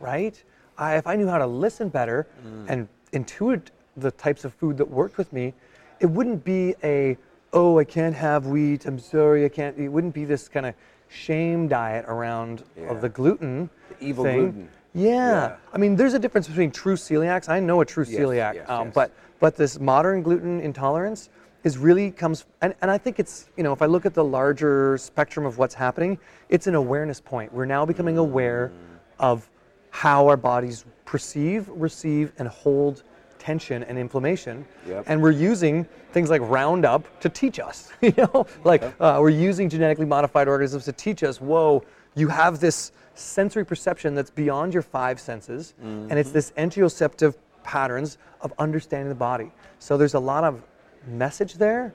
right? 0.00 0.42
I, 0.76 0.96
if 0.96 1.06
I 1.06 1.14
knew 1.14 1.28
how 1.28 1.38
to 1.38 1.46
listen 1.46 1.88
better 1.88 2.26
mm. 2.44 2.66
and 2.68 2.88
intuit 3.12 3.68
the 3.96 4.10
types 4.10 4.44
of 4.44 4.52
food 4.52 4.76
that 4.78 4.90
worked 4.90 5.16
with 5.16 5.32
me, 5.32 5.54
it 6.00 6.06
wouldn't 6.06 6.44
be 6.44 6.74
a, 6.82 7.16
oh, 7.52 7.78
I 7.78 7.84
can't 7.84 8.14
have 8.14 8.46
wheat, 8.46 8.84
I'm 8.84 8.98
sorry, 8.98 9.44
I 9.44 9.48
can't, 9.48 9.78
it 9.78 9.88
wouldn't 9.88 10.12
be 10.12 10.24
this 10.24 10.48
kind 10.48 10.66
of 10.66 10.74
shame 11.08 11.68
diet 11.68 12.04
around 12.08 12.64
of 12.88 13.00
the 13.00 13.08
gluten. 13.08 13.70
The 13.88 14.04
evil 14.06 14.24
thing. 14.24 14.38
gluten. 14.40 14.68
Yeah. 14.94 15.12
Yeah. 15.12 15.56
I 15.72 15.78
mean, 15.78 15.96
there's 15.96 16.14
a 16.14 16.18
difference 16.18 16.48
between 16.48 16.70
true 16.70 16.96
celiacs. 16.96 17.48
I 17.48 17.60
know 17.60 17.80
a 17.80 17.84
true 17.84 18.04
Yes, 18.08 18.18
celiac, 18.20 18.54
yes, 18.54 18.68
um, 18.68 18.86
yes. 18.86 18.94
but 18.94 19.12
but 19.38 19.56
this 19.56 19.78
modern 19.78 20.22
gluten 20.22 20.60
intolerance 20.60 21.28
is 21.64 21.76
really 21.76 22.10
comes, 22.10 22.46
and, 22.62 22.74
and 22.80 22.90
I 22.90 22.96
think 22.96 23.18
it's 23.18 23.50
you 23.56 23.62
know 23.62 23.72
if 23.72 23.82
I 23.82 23.86
look 23.86 24.06
at 24.06 24.14
the 24.14 24.24
larger 24.24 24.96
spectrum 24.98 25.44
of 25.44 25.58
what's 25.58 25.74
happening, 25.74 26.18
it's 26.48 26.66
an 26.66 26.74
awareness 26.74 27.20
point. 27.20 27.52
We're 27.52 27.66
now 27.66 27.84
becoming 27.84 28.16
aware 28.18 28.72
of 29.18 29.48
how 29.90 30.26
our 30.28 30.36
bodies 30.36 30.84
perceive, 31.04 31.68
receive, 31.68 32.32
and 32.38 32.48
hold 32.48 33.02
tension 33.46 33.84
and 33.84 33.96
inflammation, 33.96 34.66
Yep. 34.88 35.04
and 35.06 35.22
we're 35.22 35.30
using 35.52 35.84
things 36.12 36.30
like 36.30 36.40
Roundup 36.42 37.02
to 37.20 37.28
teach 37.28 37.60
us. 37.60 37.92
You 38.02 38.12
know, 38.18 38.46
like 38.64 38.82
uh, 39.00 39.18
we're 39.20 39.38
using 39.50 39.68
genetically 39.68 40.04
modified 40.06 40.48
organisms 40.48 40.84
to 40.86 40.92
teach 40.92 41.22
us. 41.22 41.40
Whoa, 41.40 41.84
you 42.16 42.26
have 42.28 42.58
this 42.58 42.90
sensory 43.14 43.64
perception 43.64 44.14
that's 44.16 44.30
beyond 44.30 44.74
your 44.74 44.82
five 44.82 45.20
senses, 45.20 45.74
and 45.80 46.12
it's 46.20 46.32
this 46.32 46.50
interoceptive 46.58 47.34
patterns 47.62 48.18
of 48.40 48.52
understanding 48.58 49.08
the 49.08 49.14
body. 49.30 49.50
So 49.78 49.96
there's 49.96 50.14
a 50.14 50.24
lot 50.32 50.42
of 50.44 50.62
message 51.06 51.54
there 51.54 51.94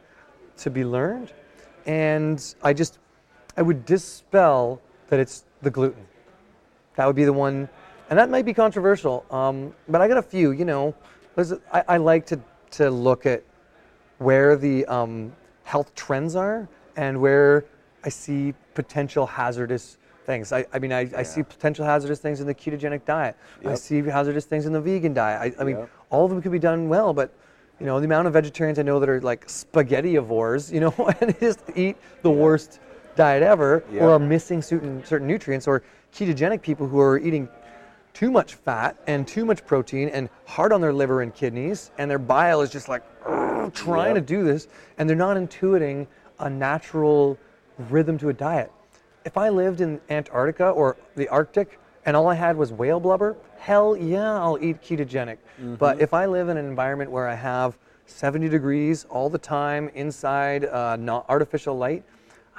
to 0.64 0.70
be 0.70 0.84
learned, 0.86 1.34
and 1.86 2.38
I 2.64 2.72
just 2.74 3.00
I 3.58 3.62
would 3.62 3.86
dispel 3.86 4.82
that 5.10 5.20
it's 5.20 5.44
the 5.62 5.70
gluten. 5.70 6.06
That 6.96 7.06
would 7.08 7.16
be 7.24 7.26
the 7.26 7.34
one, 7.48 7.68
and 8.10 8.18
that 8.20 8.30
might 8.30 8.46
be 8.46 8.54
controversial. 8.54 9.26
Um, 9.32 9.74
but 9.90 10.00
I 10.02 10.08
got 10.08 10.18
a 10.18 10.28
few. 10.36 10.52
You 10.52 10.66
know, 10.66 10.94
I, 11.38 11.84
I 11.88 11.98
like 11.98 12.26
to 12.28 12.40
to 12.72 12.90
look 12.90 13.26
at 13.26 13.44
where 14.20 14.56
the 14.56 14.86
um, 14.86 15.34
health 15.64 15.94
trends 15.96 16.36
are 16.36 16.68
and 16.96 17.20
where 17.20 17.66
I 18.04 18.10
see 18.10 18.54
potential 18.74 19.26
hazardous 19.26 19.98
things. 20.26 20.54
I, 20.54 20.66
I 20.72 20.80
mean, 20.80 20.94
I, 20.94 21.10
I 21.18 21.24
see 21.24 21.44
potential 21.44 21.84
hazardous 21.86 22.20
things 22.20 22.40
in 22.40 22.48
the 22.48 22.54
ketogenic 22.56 23.04
diet. 23.06 23.36
I 23.66 23.76
see 23.76 24.02
hazardous 24.02 24.46
things 24.46 24.66
in 24.66 24.74
the 24.74 24.80
vegan 24.82 25.14
diet. 25.14 25.56
I, 25.58 25.62
I 25.62 25.66
mean, 25.66 25.78
Yep. 25.80 25.90
all 26.12 26.26
of 26.26 26.32
them 26.32 26.42
could 26.42 26.52
be 26.52 26.60
done 26.60 26.88
well, 26.88 27.14
but 27.14 27.34
you 27.80 27.86
know, 27.86 28.00
the 28.00 28.06
amount 28.06 28.28
of 28.28 28.34
vegetarians 28.34 28.78
I 28.80 28.84
know 28.84 29.00
that 29.00 29.10
are 29.10 29.20
like 29.22 29.48
spaghettiivores, 29.48 30.72
you 30.72 30.80
know, 30.80 30.94
and 31.22 31.38
just 31.40 31.64
eat 31.76 31.98
the 32.22 32.32
worst 32.32 32.80
diet 33.16 33.44
ever, 33.44 33.84
Yep. 33.92 34.02
or 34.02 34.12
are 34.12 34.20
missing 34.20 34.62
certain 34.62 35.04
certain 35.04 35.28
nutrients, 35.28 35.68
or 35.68 35.82
ketogenic 36.14 36.62
people 36.62 36.88
who 36.88 37.00
are 37.00 37.18
eating 37.18 37.50
too 38.14 38.32
much 38.32 38.56
fat 38.56 38.98
and 39.08 39.28
too 39.28 39.46
much 39.46 39.66
protein 39.66 40.10
and 40.10 40.30
hard 40.46 40.74
on 40.74 40.82
their 40.82 40.94
liver 40.94 41.22
and 41.22 41.34
kidneys, 41.34 41.92
and 41.98 42.10
their 42.10 42.20
bile 42.20 42.62
is 42.62 42.70
just 42.70 42.90
like 42.90 43.04
trying 43.74 44.16
Yep. 44.16 44.28
to 44.28 44.34
do 44.36 44.44
this, 44.44 44.68
and 44.98 45.10
they're 45.10 45.16
not 45.18 45.38
intuiting 45.38 46.08
a 46.40 46.50
natural 46.50 47.38
rhythm 47.90 48.18
to 48.18 48.30
a 48.30 48.34
diet. 48.34 48.72
If 49.26 49.38
I 49.38 49.50
lived 49.50 49.82
in 49.82 50.02
Antarctica 50.10 50.70
or 50.70 50.98
the 51.16 51.28
Arctic 51.30 51.80
and 52.06 52.18
all 52.18 52.28
I 52.28 52.34
had 52.34 52.58
was 52.58 52.74
whale 52.74 53.00
blubber, 53.00 53.38
hell 53.60 53.96
yeah, 53.96 54.34
I'll 54.40 54.58
eat 54.60 54.82
ketogenic. 54.82 55.38
But 55.78 56.02
if 56.02 56.14
I 56.14 56.26
live 56.26 56.50
in 56.50 56.58
an 56.58 56.66
environment 56.66 57.12
where 57.12 57.28
I 57.28 57.36
have 57.36 57.78
70 58.08 58.50
degrees 58.50 59.06
all 59.10 59.30
the 59.30 59.38
time 59.38 59.90
inside 59.94 60.66
uh, 60.66 60.96
not 60.96 61.26
artificial 61.30 61.78
light, 61.78 62.04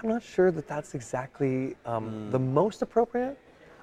I'm 0.00 0.08
not 0.08 0.22
sure 0.22 0.50
that 0.52 0.66
that's 0.68 0.94
exactly 0.94 1.76
um, 1.84 2.30
the 2.30 2.38
most 2.38 2.82
appropriate. 2.82 3.36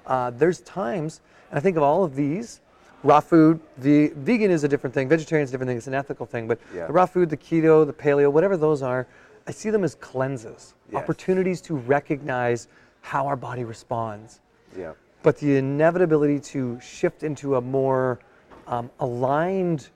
Uh, 0.06 0.30
there's 0.30 0.60
times, 0.60 1.20
and 1.50 1.58
I 1.58 1.60
think 1.60 1.76
of 1.76 1.82
all 1.82 2.04
of 2.04 2.14
these, 2.16 2.60
raw 3.02 3.20
food, 3.20 3.60
the 3.78 4.08
vegan 4.16 4.50
is 4.50 4.64
a 4.64 4.68
different 4.68 4.92
thing, 4.94 5.08
vegetarian 5.08 5.44
is 5.44 5.50
a 5.50 5.52
different 5.52 5.68
thing, 5.68 5.76
it's 5.78 5.86
an 5.86 5.94
ethical 5.94 6.26
thing, 6.26 6.46
but 6.46 6.58
Yeah. 6.74 6.86
the 6.86 6.92
raw 6.92 7.06
food, 7.06 7.30
the 7.30 7.36
keto, 7.36 7.86
the 7.86 7.92
paleo, 7.92 8.30
whatever 8.30 8.56
those 8.56 8.82
are, 8.82 9.06
I 9.46 9.52
see 9.52 9.70
them 9.70 9.84
as 9.84 9.94
cleanses, 9.94 10.74
Yes. 10.92 11.02
opportunities 11.02 11.60
to 11.62 11.76
recognize 11.76 12.68
how 13.02 13.26
our 13.26 13.36
body 13.36 13.64
responds. 13.64 14.40
Yeah. 14.76 14.92
But 15.22 15.38
the 15.38 15.56
inevitability 15.56 16.40
to 16.40 16.78
shift 16.80 17.22
into 17.22 17.56
a 17.56 17.60
more 17.60 18.18
um, 18.66 18.90
aligned, 19.00 19.88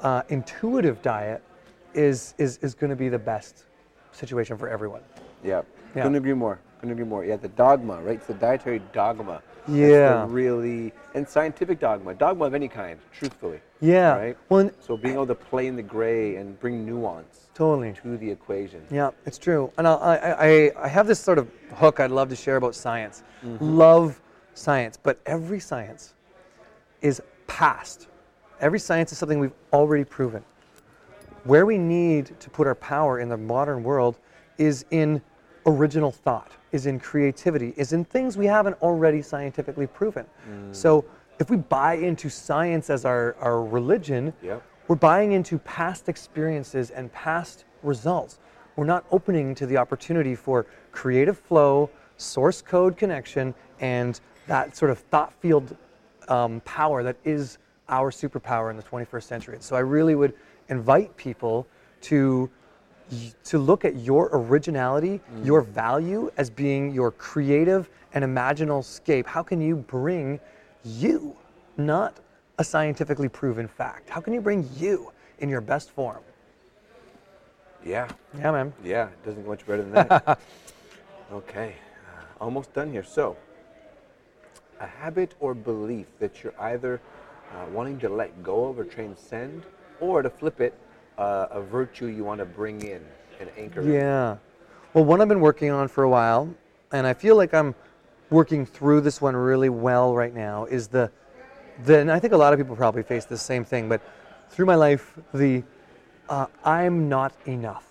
uh, 0.00 0.22
intuitive 0.28 1.00
diet 1.00 1.42
is, 1.94 2.34
is, 2.38 2.58
is 2.58 2.74
going 2.74 2.90
to 2.90 2.96
be 2.96 3.08
the 3.08 3.18
best 3.18 3.64
situation 4.12 4.58
for 4.58 4.68
everyone. 4.68 5.00
Yeah. 5.42 5.62
Yeah. 5.94 6.02
Couldn't 6.02 6.16
agree 6.16 6.34
more. 6.34 6.60
Couldn't 6.80 6.92
agree 6.94 7.04
more. 7.04 7.26
Yeah, 7.26 7.36
the 7.36 7.48
dogma, 7.48 8.00
right? 8.00 8.16
It's 8.16 8.26
the 8.26 8.32
dietary 8.34 8.80
dogma. 8.94 9.42
Yeah. 9.68 10.26
really 10.28 10.92
and 11.14 11.28
scientific 11.28 11.78
dogma, 11.78 12.14
dogma 12.14 12.46
of 12.46 12.54
any 12.54 12.68
kind, 12.68 12.98
truthfully. 13.12 13.60
Yeah. 13.80 14.16
Right. 14.16 14.38
Well, 14.48 14.70
so 14.80 14.96
being 14.96 15.14
able 15.14 15.26
to 15.26 15.34
play 15.34 15.66
in 15.66 15.76
the 15.76 15.82
gray 15.82 16.36
and 16.36 16.58
bring 16.58 16.86
nuance 16.86 17.50
Totally. 17.54 17.92
to 18.02 18.16
the 18.16 18.30
equation. 18.30 18.82
Yeah, 18.90 19.10
it's 19.26 19.36
true. 19.36 19.70
And 19.76 19.86
I, 19.86 19.92
I, 19.92 20.46
I, 20.48 20.70
I 20.84 20.88
have 20.88 21.06
this 21.06 21.20
sort 21.20 21.36
of 21.36 21.50
hook 21.74 22.00
I'd 22.00 22.10
love 22.10 22.30
to 22.30 22.36
share 22.36 22.56
about 22.56 22.74
science. 22.74 23.22
Mm-hmm. 23.44 23.62
Love 23.76 24.20
science, 24.54 24.98
but 25.02 25.20
every 25.26 25.60
science 25.60 26.14
is 27.02 27.20
past. 27.46 28.08
Every 28.60 28.78
science 28.78 29.12
is 29.12 29.18
something 29.18 29.38
we've 29.38 29.52
already 29.72 30.04
proven. 30.04 30.42
Where 31.44 31.66
we 31.66 31.76
need 31.76 32.38
to 32.40 32.48
put 32.50 32.66
our 32.66 32.74
power 32.74 33.20
in 33.20 33.28
the 33.28 33.36
modern 33.36 33.82
world 33.82 34.18
is 34.58 34.84
in 34.90 35.22
original 35.66 36.10
thought, 36.10 36.52
is 36.72 36.86
in 36.86 36.98
creativity, 37.00 37.74
is 37.76 37.92
in 37.92 38.04
things 38.04 38.36
we 38.36 38.46
haven't 38.46 38.74
already 38.82 39.22
scientifically 39.22 39.86
proven. 39.86 40.26
So 40.72 41.04
if 41.38 41.50
we 41.50 41.56
buy 41.56 41.94
into 41.94 42.28
science 42.28 42.90
as 42.90 43.04
our, 43.04 43.34
our 43.40 43.62
religion, 43.64 44.32
Yep. 44.42 44.62
we're 44.88 44.96
buying 44.96 45.32
into 45.32 45.58
past 45.58 46.08
experiences 46.08 46.90
and 46.90 47.12
past 47.12 47.64
results. 47.82 48.38
We're 48.76 48.84
not 48.84 49.04
opening 49.10 49.54
to 49.56 49.66
the 49.66 49.76
opportunity 49.76 50.34
for 50.34 50.66
creative 50.92 51.38
flow, 51.38 51.90
source 52.16 52.62
code 52.62 52.96
connection, 52.96 53.54
and 53.80 54.20
that 54.46 54.76
sort 54.76 54.90
of 54.90 54.98
thought 54.98 55.32
field 55.40 55.76
um, 56.28 56.60
power 56.64 57.02
that 57.02 57.16
is 57.24 57.58
our 57.88 58.10
superpower 58.10 58.70
in 58.70 58.76
the 58.76 58.82
21st 58.82 59.22
century. 59.24 59.54
And 59.54 59.62
so 59.62 59.76
I 59.76 59.80
really 59.80 60.14
would 60.14 60.34
invite 60.68 61.16
people 61.16 61.66
to 62.02 62.48
to 63.44 63.58
look 63.58 63.84
at 63.84 63.96
your 63.96 64.30
originality, 64.32 65.20
your 65.42 65.60
value 65.60 66.30
as 66.36 66.50
being 66.50 66.92
your 66.92 67.10
creative 67.10 67.88
and 68.14 68.24
imaginal 68.24 68.84
scape. 68.84 69.26
How 69.26 69.42
can 69.42 69.60
you 69.60 69.76
bring 69.76 70.40
you, 70.84 71.36
not 71.76 72.18
a 72.58 72.64
scientifically 72.64 73.28
proven 73.28 73.68
fact? 73.68 74.10
How 74.10 74.20
can 74.20 74.32
you 74.32 74.40
bring 74.40 74.68
you 74.76 75.12
in 75.38 75.48
your 75.48 75.60
best 75.60 75.90
form? 75.90 76.22
Yeah. 77.84 78.08
Yeah, 78.36 78.50
man. 78.50 78.72
Yeah. 78.84 79.06
It 79.06 79.24
doesn't 79.24 79.42
get 79.42 79.48
much 79.48 79.66
better 79.66 79.82
than 79.82 79.92
that. 79.92 80.40
okay. 81.32 81.74
Uh, 82.14 82.44
almost 82.44 82.72
done 82.74 82.90
here. 82.92 83.04
So, 83.04 83.36
a 84.80 84.86
habit 84.86 85.34
or 85.40 85.54
belief 85.54 86.06
that 86.18 86.42
you're 86.42 86.58
either 86.60 87.00
uh, 87.52 87.66
wanting 87.72 87.98
to 88.00 88.08
let 88.08 88.42
go 88.42 88.66
of 88.66 88.78
or 88.78 88.84
transcend, 88.84 89.64
or 90.00 90.22
to 90.22 90.30
flip 90.30 90.60
it, 90.60 90.74
uh, 91.20 91.46
a 91.50 91.60
virtue 91.60 92.06
you 92.06 92.24
want 92.24 92.38
to 92.38 92.46
bring 92.46 92.80
in 92.82 93.02
and 93.38 93.50
anchor. 93.56 93.82
Yeah. 93.82 94.38
Well, 94.94 95.04
one 95.04 95.20
I've 95.20 95.28
been 95.28 95.40
working 95.40 95.70
on 95.70 95.86
for 95.86 96.02
a 96.02 96.08
while, 96.08 96.52
and 96.92 97.06
I 97.06 97.12
feel 97.12 97.36
like 97.36 97.54
I'm 97.54 97.74
working 98.30 98.64
through 98.64 99.02
this 99.02 99.20
one 99.20 99.36
really 99.36 99.68
well 99.68 100.14
right 100.14 100.34
now, 100.34 100.64
is 100.64 100.88
the, 100.88 101.10
the 101.84 101.98
and 101.98 102.10
I 102.10 102.18
think 102.18 102.32
a 102.32 102.36
lot 102.36 102.52
of 102.52 102.58
people 102.58 102.74
probably 102.74 103.02
face 103.02 103.26
the 103.26 103.36
same 103.36 103.64
thing, 103.64 103.88
but 103.88 104.00
through 104.48 104.66
my 104.66 104.74
life, 104.74 105.18
the 105.34 105.62
uh, 106.28 106.46
I'm 106.64 107.08
not 107.08 107.34
enough. 107.46 107.84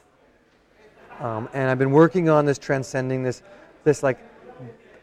Um, 1.19 1.49
and 1.53 1.69
I've 1.69 1.77
been 1.77 1.91
working 1.91 2.29
on 2.29 2.45
this 2.45 2.57
transcending 2.57 3.23
this, 3.23 3.43
this 3.83 4.01
like 4.01 4.17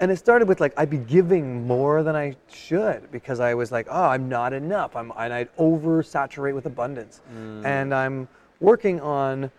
and 0.00 0.10
it 0.10 0.16
started 0.16 0.48
with 0.48 0.60
like 0.60 0.72
I'd 0.76 0.90
be 0.90 0.98
giving 0.98 1.66
more 1.66 2.02
than 2.02 2.16
I 2.16 2.36
should 2.52 3.10
because 3.10 3.40
I 3.40 3.54
was 3.54 3.72
like, 3.72 3.86
oh, 3.90 4.04
I'm 4.04 4.28
not 4.28 4.52
enough. 4.52 4.96
I'm 4.96 5.12
and 5.16 5.32
I'd 5.32 5.54
oversaturate 5.56 6.54
with 6.54 6.66
abundance, 6.66 7.20
and 7.66 7.94
I'm 7.94 8.28
working 8.60 9.00
on 9.00 9.50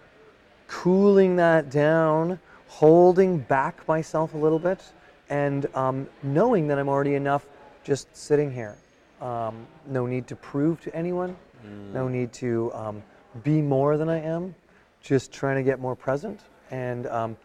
cooling 0.67 1.35
that 1.37 1.69
down, 1.69 2.39
holding 2.67 3.39
back 3.39 3.87
myself 3.87 4.33
a 4.33 4.37
little 4.37 4.59
bit, 4.59 4.83
and 5.29 5.65
um, 5.75 6.07
knowing 6.23 6.67
that 6.67 6.77
I'm 6.77 6.89
already 6.89 7.15
enough 7.15 7.47
just 7.83 8.13
sitting 8.15 8.51
here. 8.51 8.77
Um, 9.21 9.65
no 9.87 10.05
need 10.05 10.27
to 10.27 10.35
prove 10.35 10.79
to 10.81 10.95
anyone, 10.95 11.35
no 11.93 12.07
need 12.07 12.31
to 12.33 12.71
um, 12.73 13.01
be 13.43 13.61
more 13.61 13.97
than 13.97 14.09
I 14.09 14.19
am, 14.19 14.53
just 15.01 15.31
trying 15.31 15.55
to 15.55 15.63
get 15.63 15.79
more 15.79 15.95
present. 15.95 16.41
And 16.69 17.07
um, 17.07 17.37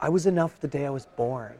I 0.00 0.08
was 0.08 0.26
enough 0.26 0.58
the 0.60 0.68
day 0.68 0.86
I 0.86 0.90
was 0.90 1.06
born. 1.06 1.52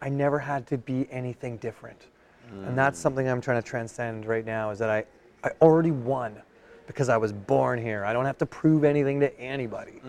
I 0.00 0.08
never 0.08 0.38
had 0.38 0.66
to 0.68 0.78
be 0.78 1.08
anything 1.10 1.56
different. 1.58 2.06
And 2.50 2.78
that's 2.78 2.98
something 2.98 3.28
I'm 3.28 3.42
trying 3.42 3.60
to 3.60 3.68
transcend 3.68 4.24
right 4.24 4.44
now 4.46 4.70
is 4.70 4.78
that 4.78 4.88
I, 4.88 5.04
I 5.44 5.50
already 5.60 5.90
won 5.90 6.40
because 6.86 7.10
I 7.10 7.18
was 7.18 7.30
born 7.30 7.78
here. 7.78 8.06
I 8.06 8.14
don't 8.14 8.24
have 8.24 8.38
to 8.38 8.46
prove 8.46 8.84
anything 8.84 9.20
to 9.20 9.38
anybody. 9.38 10.00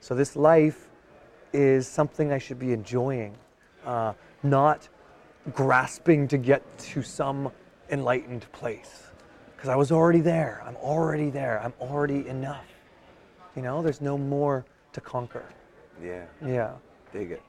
So 0.00 0.14
this 0.16 0.34
life 0.34 0.88
is 1.52 1.86
something 1.86 2.32
I 2.32 2.38
should 2.38 2.58
be 2.58 2.72
enjoying, 2.72 3.36
uh, 3.84 4.14
not 4.42 4.88
grasping 5.54 6.26
to 6.28 6.38
get 6.38 6.62
to 6.78 7.02
some 7.02 7.52
enlightened 7.90 8.50
place. 8.50 9.04
Because 9.54 9.68
I 9.68 9.76
was 9.76 9.92
already 9.92 10.20
there. 10.20 10.62
I'm 10.66 10.76
already 10.76 11.30
there. 11.30 11.60
I'm 11.62 11.72
already 11.80 12.26
enough. 12.26 12.66
You 13.54 13.62
know, 13.62 13.80
there's 13.80 14.00
no 14.00 14.18
more 14.18 14.66
to 14.92 15.00
conquer. 15.00 15.44
Yeah. 16.02 16.24
Yeah. 16.44 16.72
Dig 17.12 17.30
it. 17.30 17.42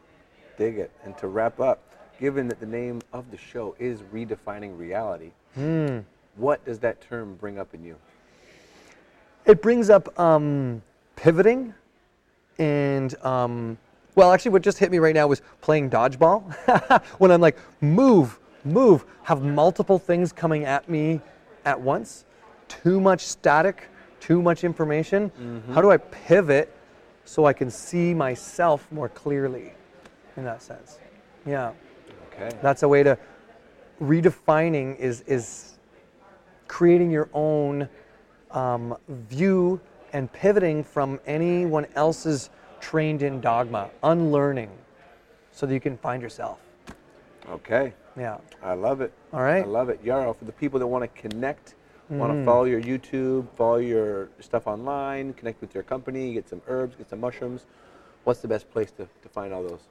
Dig 0.57 0.77
it. 0.79 0.91
And 1.03 1.17
to 1.19 1.27
wrap 1.27 1.59
up, 1.59 1.79
given 2.19 2.47
that 2.47 2.59
the 2.59 2.65
name 2.65 3.01
of 3.13 3.29
the 3.31 3.37
show 3.37 3.75
is 3.79 4.01
Redefining 4.13 4.77
Reality, 4.77 5.31
what 6.35 6.63
does 6.65 6.79
that 6.79 6.99
term 7.01 7.35
bring 7.35 7.59
up 7.59 7.73
in 7.73 7.83
you? 7.83 7.95
It 9.45 9.61
brings 9.61 9.89
up 9.89 10.19
um, 10.19 10.81
pivoting 11.15 11.73
and, 12.59 13.15
um, 13.23 13.77
well, 14.15 14.31
actually, 14.31 14.51
what 14.51 14.63
just 14.63 14.79
hit 14.79 14.89
me 14.91 14.97
right 14.97 15.13
now 15.13 15.27
was 15.27 15.43
playing 15.61 15.91
dodgeball. 15.91 16.41
when 17.19 17.31
I'm 17.31 17.39
like, 17.39 17.57
move, 17.81 18.39
move, 18.65 19.05
have 19.23 19.43
multiple 19.43 19.99
things 19.99 20.33
coming 20.33 20.65
at 20.65 20.89
me 20.89 21.21
at 21.65 21.79
once, 21.79 22.25
too 22.67 22.99
much 22.99 23.21
static, 23.21 23.89
too 24.19 24.41
much 24.41 24.63
information. 24.63 25.31
How 25.71 25.81
do 25.81 25.91
I 25.91 25.97
pivot 25.97 26.73
so 27.25 27.45
I 27.45 27.53
can 27.53 27.69
see 27.69 28.13
myself 28.13 28.91
more 28.91 29.09
clearly 29.09 29.73
in 30.37 30.43
that 30.45 30.61
sense? 30.61 30.99
Yeah. 31.45 31.71
Okay. 32.31 32.55
That's 32.61 32.83
a 32.83 32.87
way 32.87 33.03
to 33.03 33.17
redefining 34.01 34.97
is 34.99 35.21
is 35.21 35.73
creating 36.67 37.09
your 37.11 37.29
own 37.33 37.89
um, 38.51 38.95
view 39.07 39.79
and 40.13 40.31
pivoting 40.31 40.83
from 40.83 41.19
anyone 41.25 41.85
else's 41.95 42.49
trained 42.79 43.21
in 43.23 43.41
dogma, 43.41 43.89
unlearning, 44.03 44.69
so 45.51 45.65
that 45.65 45.73
you 45.73 45.79
can 45.79 45.97
find 45.97 46.21
yourself. 46.21 46.59
Okay. 47.49 47.93
Yeah. 48.17 48.37
I 48.63 48.73
love 48.73 49.01
it. 49.01 49.11
All 49.33 49.41
right. 49.41 49.63
I 49.63 49.67
love 49.67 49.89
it. 49.89 49.99
Yarrow, 50.03 50.33
for 50.33 50.45
the 50.45 50.51
people 50.51 50.79
that 50.79 50.87
want 50.87 51.03
to 51.03 51.21
connect, 51.21 51.75
want 52.09 52.31
Mm. 52.31 52.39
to 52.41 52.45
follow 52.45 52.63
your 52.65 52.81
YouTube, 52.81 53.47
follow 53.55 53.77
your 53.77 54.29
stuff 54.39 54.67
online, 54.67 55.33
connect 55.33 55.59
with 55.61 55.73
your 55.73 55.83
company, 55.83 56.33
get 56.33 56.47
some 56.47 56.61
herbs, 56.67 56.95
get 56.95 57.09
some 57.09 57.19
mushrooms, 57.19 57.65
what's 58.23 58.39
the 58.39 58.47
best 58.47 58.69
place 58.71 58.91
to, 58.91 59.07
to 59.21 59.29
find 59.29 59.53
all 59.53 59.61
those? 59.61 59.81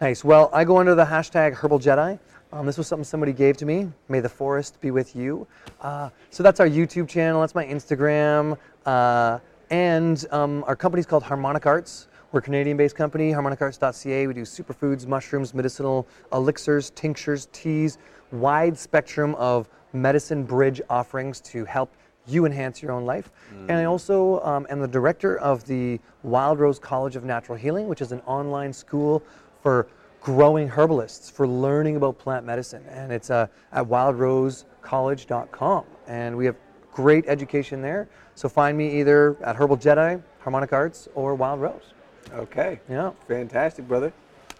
Nice. 0.00 0.22
Well, 0.22 0.48
I 0.52 0.62
go 0.62 0.78
under 0.78 0.94
the 0.94 1.04
hashtag 1.04 1.54
Herbal 1.54 1.80
Jedi. 1.80 2.20
Um, 2.52 2.66
this 2.66 2.78
was 2.78 2.86
something 2.86 3.02
somebody 3.02 3.32
gave 3.32 3.56
to 3.56 3.66
me. 3.66 3.90
May 4.08 4.20
the 4.20 4.28
forest 4.28 4.80
be 4.80 4.92
with 4.92 5.16
you. 5.16 5.44
Uh, 5.80 6.10
so 6.30 6.44
that's 6.44 6.60
our 6.60 6.68
YouTube 6.68 7.08
channel. 7.08 7.40
That's 7.40 7.56
my 7.56 7.64
Instagram. 7.64 8.56
Uh, 8.86 9.40
and 9.70 10.24
um, 10.30 10.62
our 10.68 10.76
company's 10.76 11.04
called 11.04 11.24
Harmonic 11.24 11.66
Arts. 11.66 12.06
We're 12.30 12.38
a 12.38 12.42
Canadian-based 12.42 12.94
company, 12.94 13.32
harmonicarts.ca. 13.32 14.28
We 14.28 14.34
do 14.34 14.42
superfoods, 14.42 15.04
mushrooms, 15.08 15.52
medicinal 15.52 16.06
elixirs, 16.32 16.90
tinctures, 16.90 17.48
teas, 17.52 17.98
wide 18.30 18.78
spectrum 18.78 19.34
of 19.34 19.68
medicine 19.92 20.44
bridge 20.44 20.80
offerings 20.88 21.40
to 21.40 21.64
help 21.64 21.92
you 22.24 22.44
enhance 22.46 22.82
your 22.82 22.92
own 22.92 23.04
life. 23.04 23.32
And 23.68 23.72
I 23.72 23.84
also 23.84 24.40
um, 24.42 24.66
am 24.70 24.80
the 24.80 24.86
director 24.88 25.38
of 25.38 25.66
the 25.66 25.98
Wild 26.22 26.60
Rose 26.60 26.78
College 26.78 27.16
of 27.16 27.24
Natural 27.24 27.56
Healing, 27.56 27.88
which 27.88 28.02
is 28.02 28.12
an 28.12 28.20
online 28.20 28.72
school 28.72 29.22
for 29.62 29.86
growing 30.20 30.68
herbalists, 30.68 31.30
for 31.30 31.46
learning 31.48 31.96
about 31.96 32.18
plant 32.18 32.44
medicine. 32.44 32.84
And 32.90 33.12
it's 33.12 33.30
uh, 33.30 33.46
at 33.72 33.84
wildrosecollege.com. 33.86 35.84
And 36.06 36.36
we 36.36 36.46
have 36.46 36.56
great 36.92 37.24
education 37.28 37.82
there. 37.82 38.08
So 38.34 38.48
find 38.48 38.76
me 38.76 39.00
either 39.00 39.36
at 39.42 39.56
Herbal 39.56 39.78
Jedi, 39.78 40.22
Harmonic 40.40 40.72
Arts, 40.72 41.08
or 41.14 41.34
Wild 41.34 41.60
Rose. 41.60 41.92
Okay. 42.32 42.80
Yeah. 42.88 43.10
Fantastic, 43.26 43.86
brother. 43.88 44.12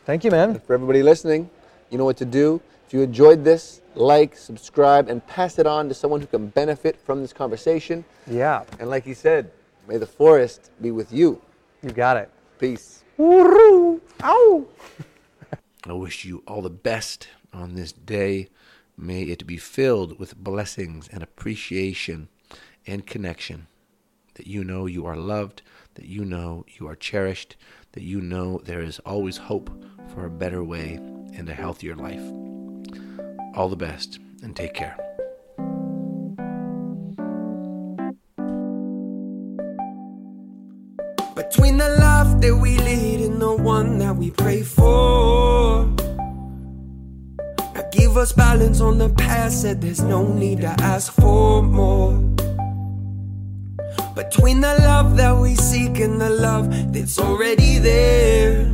Thank 0.05 0.24
you, 0.24 0.30
man. 0.30 0.59
For 0.61 0.74
everybody 0.74 1.03
listening, 1.03 1.51
you 1.90 1.99
know 1.99 2.05
what 2.05 2.16
to 2.18 2.24
do. 2.24 2.61
If 2.86 2.94
you 2.94 3.03
enjoyed 3.03 3.44
this, 3.44 3.82
like, 3.94 4.34
subscribe, 4.36 5.09
and 5.11 5.24
pass 5.26 5.59
it 5.59 5.66
on 5.66 5.88
to 5.88 5.94
someone 5.94 6.20
who 6.22 6.26
can 6.26 6.46
benefit 6.49 6.99
from 7.05 7.20
this 7.20 7.32
conversation. 7.34 8.05
Yeah, 8.26 8.64
And 8.78 8.88
like 8.88 9.05
he 9.05 9.12
said, 9.12 9.51
may 9.86 9.99
the 9.99 10.07
forest 10.07 10.70
be 10.80 10.90
with 10.90 11.12
you. 11.12 11.40
you 11.82 11.90
got 11.90 12.16
it. 12.16 12.30
Peace. 12.59 13.05
Woo-hoo. 13.18 14.01
Ow! 14.22 14.66
I 15.86 15.92
wish 15.92 16.24
you 16.24 16.42
all 16.46 16.62
the 16.62 16.70
best 16.70 17.28
on 17.52 17.74
this 17.74 17.92
day. 17.92 18.48
May 18.96 19.22
it 19.22 19.46
be 19.46 19.56
filled 19.56 20.18
with 20.18 20.36
blessings 20.36 21.08
and 21.08 21.22
appreciation 21.22 22.28
and 22.86 23.06
connection. 23.06 23.68
That 24.34 24.46
you 24.46 24.64
know 24.64 24.86
you 24.86 25.06
are 25.06 25.16
loved, 25.16 25.62
that 25.94 26.06
you 26.06 26.24
know 26.24 26.64
you 26.68 26.88
are 26.88 26.96
cherished, 26.96 27.56
that 27.92 28.02
you 28.02 28.20
know 28.20 28.60
there 28.64 28.82
is 28.82 28.98
always 29.00 29.36
hope 29.36 29.70
for 30.08 30.26
a 30.26 30.30
better 30.30 30.64
way 30.64 30.94
and 31.34 31.48
a 31.48 31.54
healthier 31.54 31.94
life. 31.94 32.22
All 33.54 33.68
the 33.68 33.76
best 33.76 34.18
and 34.42 34.56
take 34.56 34.74
care. 34.74 34.96
Between 41.36 41.78
the 41.78 41.96
life 42.00 42.40
that 42.40 42.56
we 42.60 42.78
lead 42.78 43.17
the 43.39 43.55
one 43.55 43.99
that 43.99 44.16
we 44.16 44.30
pray 44.30 44.62
for. 44.62 45.86
Now 47.74 47.84
give 47.93 48.16
us 48.16 48.32
balance 48.32 48.80
on 48.80 48.99
the 48.99 49.09
path, 49.11 49.53
said 49.53 49.80
there's 49.80 50.03
no 50.03 50.26
need 50.26 50.61
to 50.62 50.74
ask 50.80 51.12
for 51.12 51.62
more. 51.62 52.12
Between 54.14 54.61
the 54.61 54.74
love 54.80 55.16
that 55.16 55.36
we 55.36 55.55
seek 55.55 56.01
and 56.01 56.20
the 56.20 56.30
love 56.30 56.93
that's 56.93 57.18
already 57.18 57.78
there. 57.78 58.64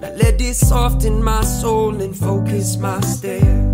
Now 0.00 0.12
let 0.16 0.40
it 0.40 0.54
soften 0.54 1.22
my 1.22 1.42
soul 1.42 2.00
and 2.00 2.16
focus 2.16 2.76
my 2.76 3.00
stare. 3.00 3.68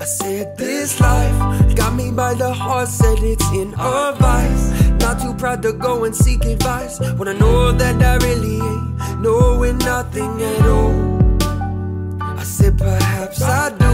I 0.00 0.04
said 0.06 0.56
this 0.56 0.98
life 0.98 1.76
got 1.76 1.94
me 1.94 2.10
by 2.10 2.32
the 2.32 2.52
heart, 2.52 2.88
said 2.88 3.18
it's 3.18 3.50
in 3.52 3.74
our 3.74 4.14
vice. 4.14 4.69
Not 5.00 5.20
too 5.20 5.34
proud 5.34 5.62
to 5.62 5.72
go 5.72 6.04
and 6.04 6.14
seek 6.14 6.44
advice 6.44 7.00
when 7.18 7.28
I 7.28 7.32
know 7.32 7.72
that 7.72 8.02
I 8.02 8.16
really 8.26 8.60
ain't 8.60 9.20
knowing 9.20 9.78
nothing 9.78 10.42
at 10.42 10.66
all. 10.66 11.20
I 12.22 12.42
said 12.42 12.78
perhaps 12.78 13.42
I 13.42 13.70
do. 13.70 13.90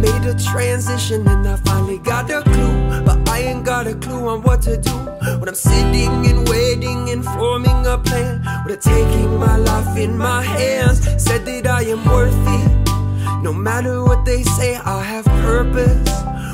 Made 0.00 0.24
a 0.28 0.34
transition 0.38 1.26
and 1.28 1.46
I 1.46 1.56
finally 1.56 1.98
got 1.98 2.30
a 2.30 2.42
clue, 2.42 3.04
but 3.04 3.28
I 3.28 3.40
ain't 3.40 3.64
got 3.64 3.86
a 3.86 3.94
clue 3.94 4.28
on 4.28 4.42
what 4.42 4.62
to 4.62 4.76
do. 4.76 4.96
When 5.38 5.48
I'm 5.48 5.54
sitting 5.54 6.26
and 6.26 6.48
waiting 6.48 7.10
and 7.10 7.24
forming 7.24 7.86
a 7.86 7.98
plan, 7.98 8.42
with 8.66 8.80
taking 8.80 9.38
my 9.38 9.56
life 9.56 9.96
in 9.96 10.18
my 10.18 10.42
hands, 10.42 10.98
said 11.22 11.44
that 11.46 11.66
I 11.66 11.82
am 11.82 12.04
worth 12.04 12.34
it. 12.34 13.42
No 13.42 13.52
matter 13.52 14.02
what 14.04 14.24
they 14.24 14.42
say, 14.42 14.76
I 14.76 15.02
have 15.02 15.24
purpose. 15.24 16.10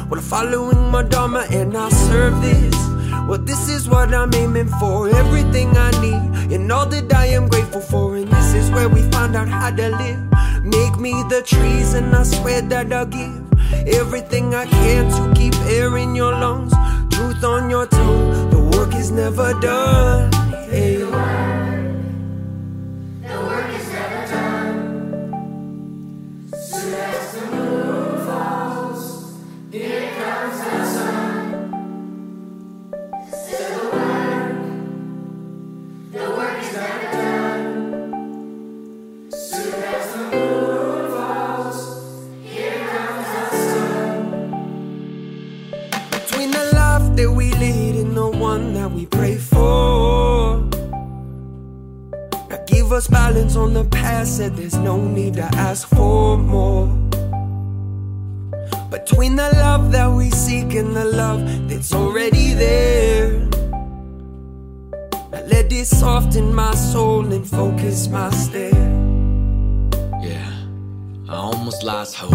When 0.08 0.18
I'm 0.18 0.24
following 0.24 0.90
my 0.90 1.02
dharma 1.02 1.46
and 1.50 1.76
I 1.76 1.88
serve 1.88 2.40
this. 2.42 2.91
Well, 3.28 3.38
this 3.38 3.68
is 3.68 3.88
what 3.88 4.12
I'm 4.12 4.32
aiming 4.34 4.68
for. 4.80 5.08
Everything 5.08 5.76
I 5.76 5.90
need 6.00 6.52
and 6.52 6.70
all 6.70 6.86
that 6.86 7.12
I 7.14 7.26
am 7.26 7.48
grateful 7.48 7.80
for. 7.80 8.16
And 8.16 8.28
this 8.28 8.54
is 8.54 8.70
where 8.70 8.88
we 8.88 9.02
find 9.10 9.36
out 9.36 9.48
how 9.48 9.70
to 9.70 9.88
live. 9.90 10.64
Make 10.64 10.98
me 10.98 11.12
the 11.28 11.42
trees, 11.44 11.94
and 11.94 12.14
I 12.14 12.22
swear 12.22 12.62
that 12.62 12.92
I'll 12.92 13.06
give 13.06 13.42
everything 13.88 14.54
I 14.54 14.66
can 14.66 15.10
to 15.10 15.40
keep 15.40 15.54
air 15.66 15.96
in 15.98 16.14
your 16.14 16.32
lungs, 16.32 16.72
truth 17.10 17.42
on 17.42 17.68
your 17.70 17.86
tongue. 17.86 18.50
The 18.50 18.60
work 18.76 18.94
is 18.94 19.10
never 19.10 19.54
done. 19.60 20.32
Hey. 20.70 21.41
Us 53.02 53.08
balance 53.08 53.56
on 53.56 53.74
the 53.74 53.84
past, 53.84 54.36
said 54.36 54.56
there's 54.56 54.76
no 54.76 54.96
need 54.96 55.34
to 55.34 55.48
ask 55.56 55.88
for 55.88 56.36
more. 56.36 56.86
Between 58.90 59.36
the 59.36 59.50
love 59.64 59.90
that 59.92 60.10
we 60.10 60.30
seek 60.30 60.74
and 60.74 60.94
the 60.94 61.04
love 61.04 61.40
that's 61.68 61.92
already 61.92 62.54
there. 62.54 63.48
I 65.32 65.40
let 65.42 65.72
it 65.72 65.86
soften 65.86 66.54
my 66.54 66.74
soul 66.74 67.32
and 67.32 67.46
focus 67.46 68.08
my 68.08 68.30
stare. 68.30 68.90
Yeah, 70.22 70.52
I 71.28 71.34
almost 71.34 71.82
lost 71.82 72.14
hope, 72.16 72.30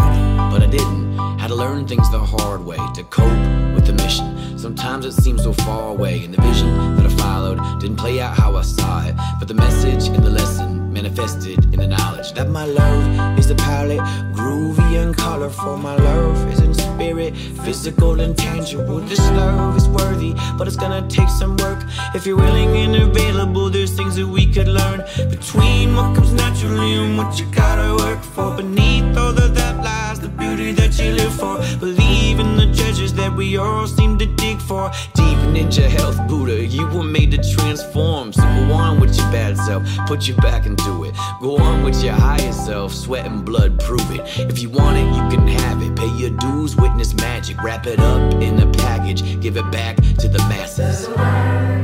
but 0.50 0.62
I 0.62 0.66
didn't. 0.66 1.16
Had 1.38 1.48
to 1.48 1.54
learn 1.54 1.86
things 1.86 2.10
the 2.10 2.18
hard 2.18 2.64
way 2.64 2.80
to 2.94 3.04
cope 3.04 3.67
the 3.88 4.02
mission. 4.02 4.58
Sometimes 4.58 5.06
it 5.06 5.12
seems 5.12 5.42
so 5.42 5.52
far 5.52 5.88
away, 5.88 6.24
and 6.24 6.34
the 6.34 6.42
vision 6.42 6.96
that 6.96 7.06
I 7.06 7.08
followed 7.16 7.80
didn't 7.80 7.96
play 7.96 8.20
out 8.20 8.36
how 8.36 8.54
I 8.54 8.62
saw 8.62 9.06
it. 9.06 9.14
But 9.38 9.48
the 9.48 9.54
message 9.54 10.08
and 10.14 10.22
the 10.22 10.30
lesson 10.30 10.77
manifested 10.88 11.62
in 11.72 11.80
the 11.80 11.86
knowledge 11.86 12.32
that 12.32 12.48
my 12.48 12.64
love 12.64 13.38
is 13.38 13.48
the 13.48 13.54
palette, 13.54 14.00
groovy 14.34 15.02
and 15.02 15.16
colorful. 15.16 15.76
My 15.76 15.96
love 15.96 16.52
is 16.52 16.60
in 16.60 16.74
spirit, 16.74 17.36
physical 17.64 18.20
and 18.20 18.36
tangible. 18.36 19.00
This 19.00 19.20
love 19.30 19.76
is 19.76 19.88
worthy, 19.88 20.34
but 20.56 20.66
it's 20.66 20.76
gonna 20.76 21.06
take 21.08 21.28
some 21.28 21.56
work. 21.58 21.84
If 22.14 22.26
you're 22.26 22.36
willing 22.36 22.76
and 22.76 22.96
available, 22.96 23.70
there's 23.70 23.94
things 23.94 24.16
that 24.16 24.26
we 24.26 24.46
could 24.46 24.68
learn 24.68 25.04
between 25.30 25.94
what 25.94 26.14
comes 26.14 26.32
naturally 26.32 26.94
and 26.94 27.18
what 27.18 27.38
you 27.38 27.46
gotta 27.52 27.94
work 28.04 28.22
for. 28.22 28.56
Beneath 28.56 29.16
all 29.16 29.36
of 29.38 29.54
that 29.54 29.76
lies 29.82 30.20
the 30.20 30.28
beauty 30.28 30.72
that 30.72 30.98
you 30.98 31.12
live 31.12 31.34
for. 31.34 31.58
Believe 31.78 32.40
in 32.40 32.56
the 32.56 32.66
treasures 32.74 33.12
that 33.14 33.34
we 33.34 33.56
all 33.56 33.86
seem 33.86 34.18
to 34.18 34.26
dig 34.26 34.58
for. 34.60 34.90
Deep 35.14 35.38
ninja 35.54 35.86
health, 35.88 36.18
Buddha, 36.28 36.64
you 36.64 36.86
were 36.88 37.04
made 37.04 37.30
to 37.32 37.38
transform. 37.54 38.32
So 38.32 38.42
go 38.42 38.72
on 38.72 39.00
with 39.00 39.16
your 39.16 39.30
bad 39.30 39.56
self, 39.56 39.82
put 40.06 40.26
your 40.26 40.36
back 40.38 40.66
into 40.78 41.04
it. 41.04 41.14
Go 41.40 41.56
on 41.58 41.82
with 41.82 42.02
your 42.02 42.14
higher 42.14 42.52
self, 42.52 42.92
sweat 42.92 43.26
and 43.26 43.44
blood, 43.44 43.78
prove 43.80 44.10
it. 44.10 44.20
If 44.38 44.58
you 44.58 44.68
want 44.70 44.96
it, 44.96 45.06
you 45.06 45.36
can 45.36 45.46
have 45.46 45.82
it. 45.82 45.96
Pay 45.96 46.12
your 46.16 46.30
dues, 46.30 46.76
witness 46.76 47.14
magic. 47.14 47.62
Wrap 47.62 47.86
it 47.86 47.98
up 47.98 48.34
in 48.34 48.58
a 48.60 48.70
package, 48.72 49.40
give 49.40 49.56
it 49.56 49.70
back 49.70 49.96
to 49.96 50.28
the 50.28 50.38
masses. 50.48 51.77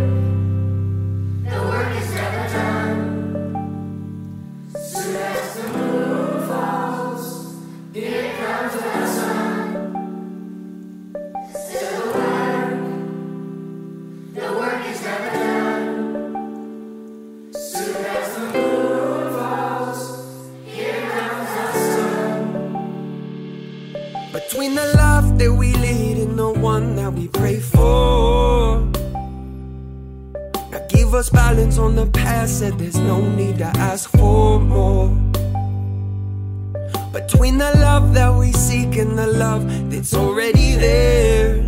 Balance 31.75 31.79
on 31.79 31.97
the 31.97 32.11
past, 32.19 32.59
said 32.59 32.79
there's 32.79 32.97
no 32.97 33.21
need 33.21 33.59
to 33.59 33.65
ask 33.65 34.11
for 34.11 34.61
more. 34.61 35.09
Between 37.13 37.59
the 37.59 37.73
love 37.81 38.15
that 38.15 38.33
we 38.35 38.53
seek 38.53 38.97
and 38.97 39.19
the 39.19 39.27
love 39.27 39.65
that's 39.91 40.15
already 40.15 40.77
there. 40.77 41.63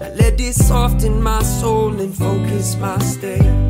Now 0.00 0.12
let 0.16 0.40
it 0.40 0.54
soften 0.54 1.22
my 1.22 1.42
soul 1.42 2.00
and 2.00 2.14
focus 2.14 2.76
my 2.76 2.98
stare. 2.98 3.69